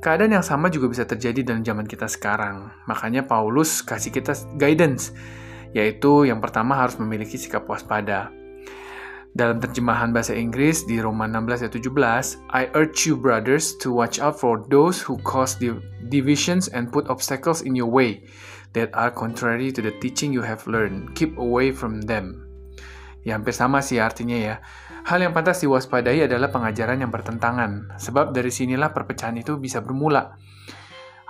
Keadaan 0.01 0.37
yang 0.37 0.45
sama 0.45 0.69
juga 0.69 0.93
bisa 0.93 1.09
terjadi 1.09 1.43
dalam 1.43 1.65
zaman 1.65 1.89
kita 1.89 2.07
sekarang. 2.07 2.69
Makanya 2.85 3.25
Paulus 3.25 3.81
kasih 3.81 4.13
kita 4.13 4.37
guidance, 4.61 5.17
yaitu 5.73 6.29
yang 6.29 6.39
pertama 6.39 6.77
harus 6.77 7.01
memiliki 7.01 7.41
sikap 7.41 7.65
waspada. 7.67 8.31
Dalam 9.37 9.61
terjemahan 9.61 10.17
bahasa 10.17 10.33
Inggris 10.33 10.89
di 10.89 10.97
Roma 10.97 11.29
16 11.29 11.69
ayat 11.69 11.75
17, 11.77 12.41
I 12.57 12.73
urge 12.73 13.05
you 13.05 13.21
brothers 13.21 13.77
to 13.85 13.93
watch 13.93 14.17
out 14.17 14.41
for 14.41 14.65
those 14.73 15.05
who 15.05 15.21
cause 15.29 15.61
divisions 16.09 16.73
and 16.73 16.89
put 16.89 17.05
obstacles 17.13 17.61
in 17.61 17.77
your 17.77 17.93
way 17.93 18.25
that 18.73 18.89
are 18.97 19.13
contrary 19.13 19.69
to 19.69 19.85
the 19.85 19.93
teaching 20.01 20.33
you 20.33 20.41
have 20.41 20.65
learned. 20.65 21.13
Keep 21.13 21.37
away 21.37 21.69
from 21.69 22.01
them. 22.09 22.49
Ya 23.29 23.37
hampir 23.37 23.53
sama 23.53 23.85
sih 23.85 24.01
artinya 24.01 24.39
ya. 24.41 24.57
Hal 25.07 25.23
yang 25.23 25.31
pantas 25.31 25.63
diwaspadai 25.63 26.27
adalah 26.27 26.51
pengajaran 26.51 26.99
yang 26.99 27.15
bertentangan, 27.15 27.95
sebab 27.95 28.35
dari 28.35 28.51
sinilah 28.51 28.91
perpecahan 28.91 29.39
itu 29.39 29.55
bisa 29.55 29.79
bermula. 29.79 30.35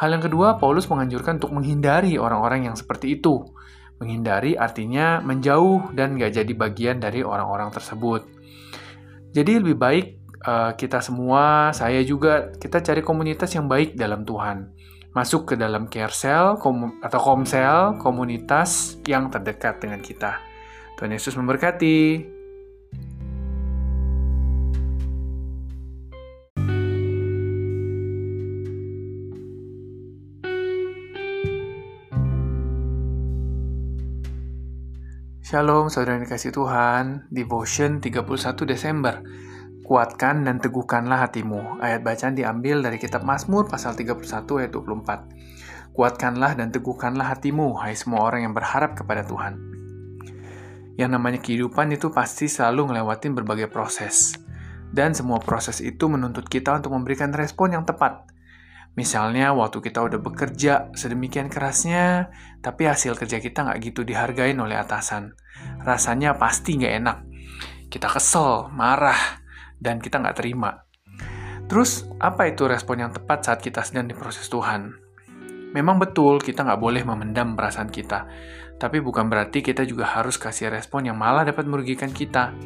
Hal 0.00 0.16
yang 0.16 0.24
kedua, 0.24 0.56
Paulus 0.56 0.88
menganjurkan 0.88 1.36
untuk 1.36 1.52
menghindari 1.52 2.16
orang-orang 2.16 2.72
yang 2.72 2.76
seperti 2.76 3.20
itu. 3.20 3.44
Menghindari 4.00 4.56
artinya 4.56 5.20
menjauh 5.20 5.92
dan 5.92 6.16
gak 6.16 6.40
jadi 6.40 6.52
bagian 6.56 7.04
dari 7.04 7.20
orang-orang 7.20 7.68
tersebut. 7.68 8.24
Jadi 9.36 9.60
lebih 9.60 9.76
baik 9.76 10.06
uh, 10.48 10.72
kita 10.72 11.04
semua, 11.04 11.68
saya 11.76 12.00
juga, 12.00 12.56
kita 12.56 12.80
cari 12.80 13.04
komunitas 13.04 13.52
yang 13.52 13.68
baik 13.68 13.92
dalam 13.92 14.24
Tuhan. 14.24 14.72
Masuk 15.12 15.52
ke 15.52 15.54
dalam 15.56 15.88
care 15.92 16.16
cell 16.16 16.56
kom 16.56 16.96
atau 17.04 17.20
komsel, 17.20 18.00
komunitas 18.00 18.96
yang 19.04 19.28
terdekat 19.28 19.84
dengan 19.84 20.00
kita. 20.00 20.40
Tuhan 20.96 21.12
Yesus 21.12 21.36
memberkati. 21.36 22.35
Shalom 35.56 35.88
saudara 35.88 36.20
dikasih 36.20 36.52
Tuhan, 36.52 37.32
Devotion 37.32 37.96
31 38.04 38.28
Desember. 38.68 39.24
Kuatkan 39.88 40.44
dan 40.44 40.60
teguhkanlah 40.60 41.24
hatimu. 41.24 41.80
Ayat 41.80 42.04
bacaan 42.04 42.36
diambil 42.36 42.84
dari 42.84 43.00
kitab 43.00 43.24
Mazmur 43.24 43.64
pasal 43.64 43.96
31 43.96 44.20
ayat 44.60 44.68
24. 44.76 45.96
Kuatkanlah 45.96 46.60
dan 46.60 46.68
teguhkanlah 46.68 47.32
hatimu, 47.32 47.72
hai 47.80 47.96
semua 47.96 48.28
orang 48.28 48.44
yang 48.44 48.52
berharap 48.52 49.00
kepada 49.00 49.24
Tuhan. 49.24 49.56
Yang 51.00 51.10
namanya 51.16 51.40
kehidupan 51.40 51.88
itu 51.88 52.12
pasti 52.12 52.52
selalu 52.52 52.92
ngelewatin 52.92 53.32
berbagai 53.32 53.72
proses. 53.72 54.36
Dan 54.92 55.16
semua 55.16 55.40
proses 55.40 55.80
itu 55.80 56.04
menuntut 56.04 56.52
kita 56.52 56.84
untuk 56.84 56.92
memberikan 56.92 57.32
respon 57.32 57.80
yang 57.80 57.88
tepat. 57.88 58.28
Misalnya 58.96 59.52
waktu 59.52 59.84
kita 59.84 60.00
udah 60.08 60.16
bekerja 60.24 60.88
sedemikian 60.96 61.52
kerasnya, 61.52 62.32
tapi 62.64 62.88
hasil 62.88 63.12
kerja 63.12 63.44
kita 63.44 63.68
nggak 63.68 63.92
gitu 63.92 64.08
dihargain 64.08 64.56
oleh 64.56 64.72
atasan. 64.72 65.36
Rasanya 65.84 66.40
pasti 66.40 66.80
nggak 66.80 66.94
enak. 67.04 67.18
Kita 67.92 68.08
kesel, 68.08 68.72
marah, 68.72 69.44
dan 69.76 70.00
kita 70.00 70.16
nggak 70.16 70.40
terima. 70.40 70.88
Terus, 71.68 72.08
apa 72.16 72.48
itu 72.48 72.64
respon 72.64 73.04
yang 73.04 73.12
tepat 73.12 73.44
saat 73.44 73.60
kita 73.60 73.84
sedang 73.84 74.08
diproses 74.08 74.48
Tuhan? 74.48 74.96
Memang 75.76 76.00
betul 76.00 76.40
kita 76.40 76.64
nggak 76.64 76.80
boleh 76.80 77.04
memendam 77.04 77.52
perasaan 77.52 77.92
kita, 77.92 78.24
tapi 78.80 79.04
bukan 79.04 79.28
berarti 79.28 79.60
kita 79.60 79.84
juga 79.84 80.08
harus 80.08 80.40
kasih 80.40 80.72
respon 80.72 81.04
yang 81.04 81.20
malah 81.20 81.44
dapat 81.44 81.68
merugikan 81.68 82.08
kita. 82.08 82.56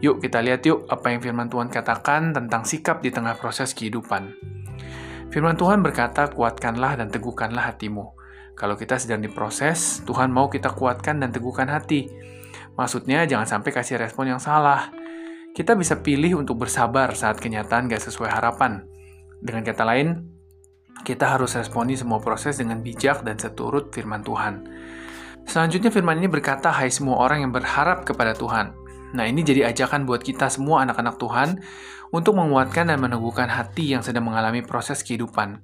Yuk 0.00 0.22
kita 0.24 0.40
lihat 0.40 0.64
yuk 0.64 0.88
apa 0.88 1.12
yang 1.12 1.20
firman 1.20 1.52
Tuhan 1.52 1.68
katakan 1.68 2.32
tentang 2.32 2.64
sikap 2.64 3.04
di 3.04 3.12
tengah 3.12 3.36
proses 3.36 3.76
kehidupan. 3.76 4.32
Firman 5.28 5.60
Tuhan 5.60 5.84
berkata, 5.84 6.32
kuatkanlah 6.32 6.96
dan 6.96 7.12
teguhkanlah 7.12 7.68
hatimu. 7.72 8.16
Kalau 8.56 8.80
kita 8.80 8.96
sedang 8.96 9.20
diproses, 9.20 10.00
Tuhan 10.08 10.32
mau 10.32 10.48
kita 10.48 10.72
kuatkan 10.72 11.20
dan 11.20 11.28
teguhkan 11.28 11.68
hati. 11.68 12.08
Maksudnya 12.80 13.28
jangan 13.28 13.44
sampai 13.44 13.70
kasih 13.76 14.00
respon 14.00 14.32
yang 14.32 14.40
salah. 14.40 14.88
Kita 15.52 15.76
bisa 15.76 16.00
pilih 16.00 16.40
untuk 16.40 16.64
bersabar 16.64 17.12
saat 17.12 17.36
kenyataan 17.44 17.92
gak 17.92 18.08
sesuai 18.08 18.30
harapan. 18.32 18.88
Dengan 19.44 19.68
kata 19.68 19.84
lain, 19.84 20.08
kita 21.04 21.28
harus 21.28 21.54
responi 21.54 21.94
semua 21.94 22.24
proses 22.24 22.56
dengan 22.56 22.80
bijak 22.80 23.20
dan 23.20 23.36
seturut 23.36 23.92
firman 23.92 24.24
Tuhan. 24.24 24.64
Selanjutnya 25.44 25.92
firman 25.92 26.16
ini 26.18 26.28
berkata, 26.32 26.72
hai 26.72 26.88
semua 26.88 27.20
orang 27.20 27.44
yang 27.44 27.52
berharap 27.52 28.08
kepada 28.08 28.32
Tuhan. 28.32 28.72
Nah 29.16 29.24
ini 29.24 29.40
jadi 29.40 29.72
ajakan 29.72 30.04
buat 30.04 30.20
kita 30.20 30.52
semua 30.52 30.84
anak-anak 30.84 31.16
Tuhan 31.16 31.48
untuk 32.14 32.36
menguatkan 32.36 32.88
dan 32.88 32.98
meneguhkan 33.00 33.48
hati 33.48 33.92
yang 33.92 34.02
sedang 34.04 34.28
mengalami 34.28 34.64
proses 34.64 35.04
kehidupan. 35.04 35.60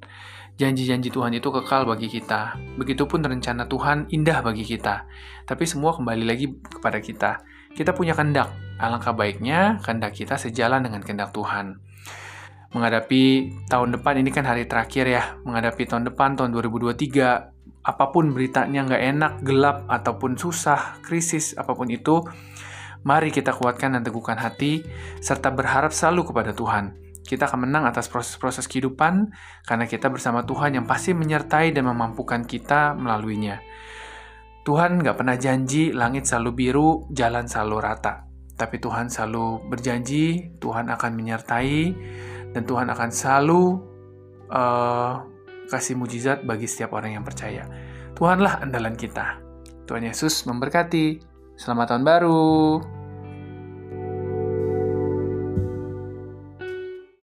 Janji-janji 0.54 1.10
Tuhan 1.10 1.34
itu 1.34 1.50
kekal 1.50 1.82
bagi 1.82 2.06
kita. 2.06 2.54
Begitupun 2.78 3.26
rencana 3.26 3.66
Tuhan 3.66 4.06
indah 4.14 4.38
bagi 4.40 4.62
kita. 4.62 5.08
Tapi 5.44 5.64
semua 5.66 5.96
kembali 5.98 6.24
lagi 6.24 6.46
kepada 6.62 7.02
kita. 7.02 7.42
Kita 7.74 7.90
punya 7.90 8.14
kehendak. 8.14 8.54
Alangkah 8.78 9.14
baiknya 9.14 9.82
kehendak 9.82 10.14
kita 10.14 10.38
sejalan 10.38 10.86
dengan 10.86 11.02
kehendak 11.02 11.34
Tuhan 11.34 11.82
menghadapi 12.74 13.54
tahun 13.70 13.94
depan 13.96 14.18
ini 14.18 14.34
kan 14.34 14.44
hari 14.50 14.66
terakhir 14.66 15.06
ya 15.06 15.38
menghadapi 15.46 15.86
tahun 15.86 16.10
depan 16.10 16.34
tahun 16.34 16.50
2023 16.58 17.54
apa 17.86 18.04
pun 18.10 18.34
beritanya 18.34 18.82
nggak 18.82 19.02
enak 19.14 19.32
gelap 19.46 19.86
ataupun 19.86 20.34
susah 20.34 20.98
krisis 21.06 21.54
apa 21.54 21.70
pun 21.70 21.86
itu 21.86 22.26
mari 23.04 23.30
kita 23.30 23.52
kuatkan 23.52 23.94
dan 23.94 24.02
teguhkan 24.02 24.40
hati 24.40 24.82
serta 25.20 25.52
berharap 25.52 25.92
selalu 25.92 26.32
kepada 26.32 26.50
Tuhan 26.56 27.04
kita 27.24 27.48
akan 27.48 27.64
menang 27.64 27.88
atas 27.88 28.12
proses-proses 28.12 28.68
kehidupan 28.68 29.32
karena 29.64 29.88
kita 29.88 30.12
bersama 30.12 30.44
Tuhan 30.44 30.76
yang 30.76 30.84
pasti 30.84 31.16
menyertai 31.16 31.72
dan 31.72 31.88
memampukan 31.88 32.44
kita 32.44 32.92
melaluinya. 32.92 33.64
Tuhan 34.64 35.00
nggak 35.00 35.16
pernah 35.16 35.36
janji 35.36 35.92
langit 35.92 36.28
selalu 36.28 36.50
biru, 36.52 36.90
jalan 37.12 37.48
selalu 37.48 37.76
rata. 37.80 38.28
Tapi 38.54 38.76
Tuhan 38.80 39.08
selalu 39.12 39.66
berjanji, 39.68 40.56
Tuhan 40.60 40.88
akan 40.88 41.10
menyertai, 41.16 41.76
dan 42.54 42.62
Tuhan 42.64 42.86
akan 42.92 43.10
selalu 43.10 43.62
uh, 44.48 45.20
kasih 45.68 45.98
mujizat 45.98 46.44
bagi 46.48 46.68
setiap 46.68 46.96
orang 46.96 47.20
yang 47.20 47.24
percaya. 47.26 47.66
Tuhanlah 48.14 48.62
andalan 48.62 48.94
kita. 48.94 49.40
Tuhan 49.84 50.06
Yesus 50.06 50.48
memberkati. 50.48 51.20
Selamat 51.60 51.92
tahun 51.92 52.04
baru. 52.06 52.93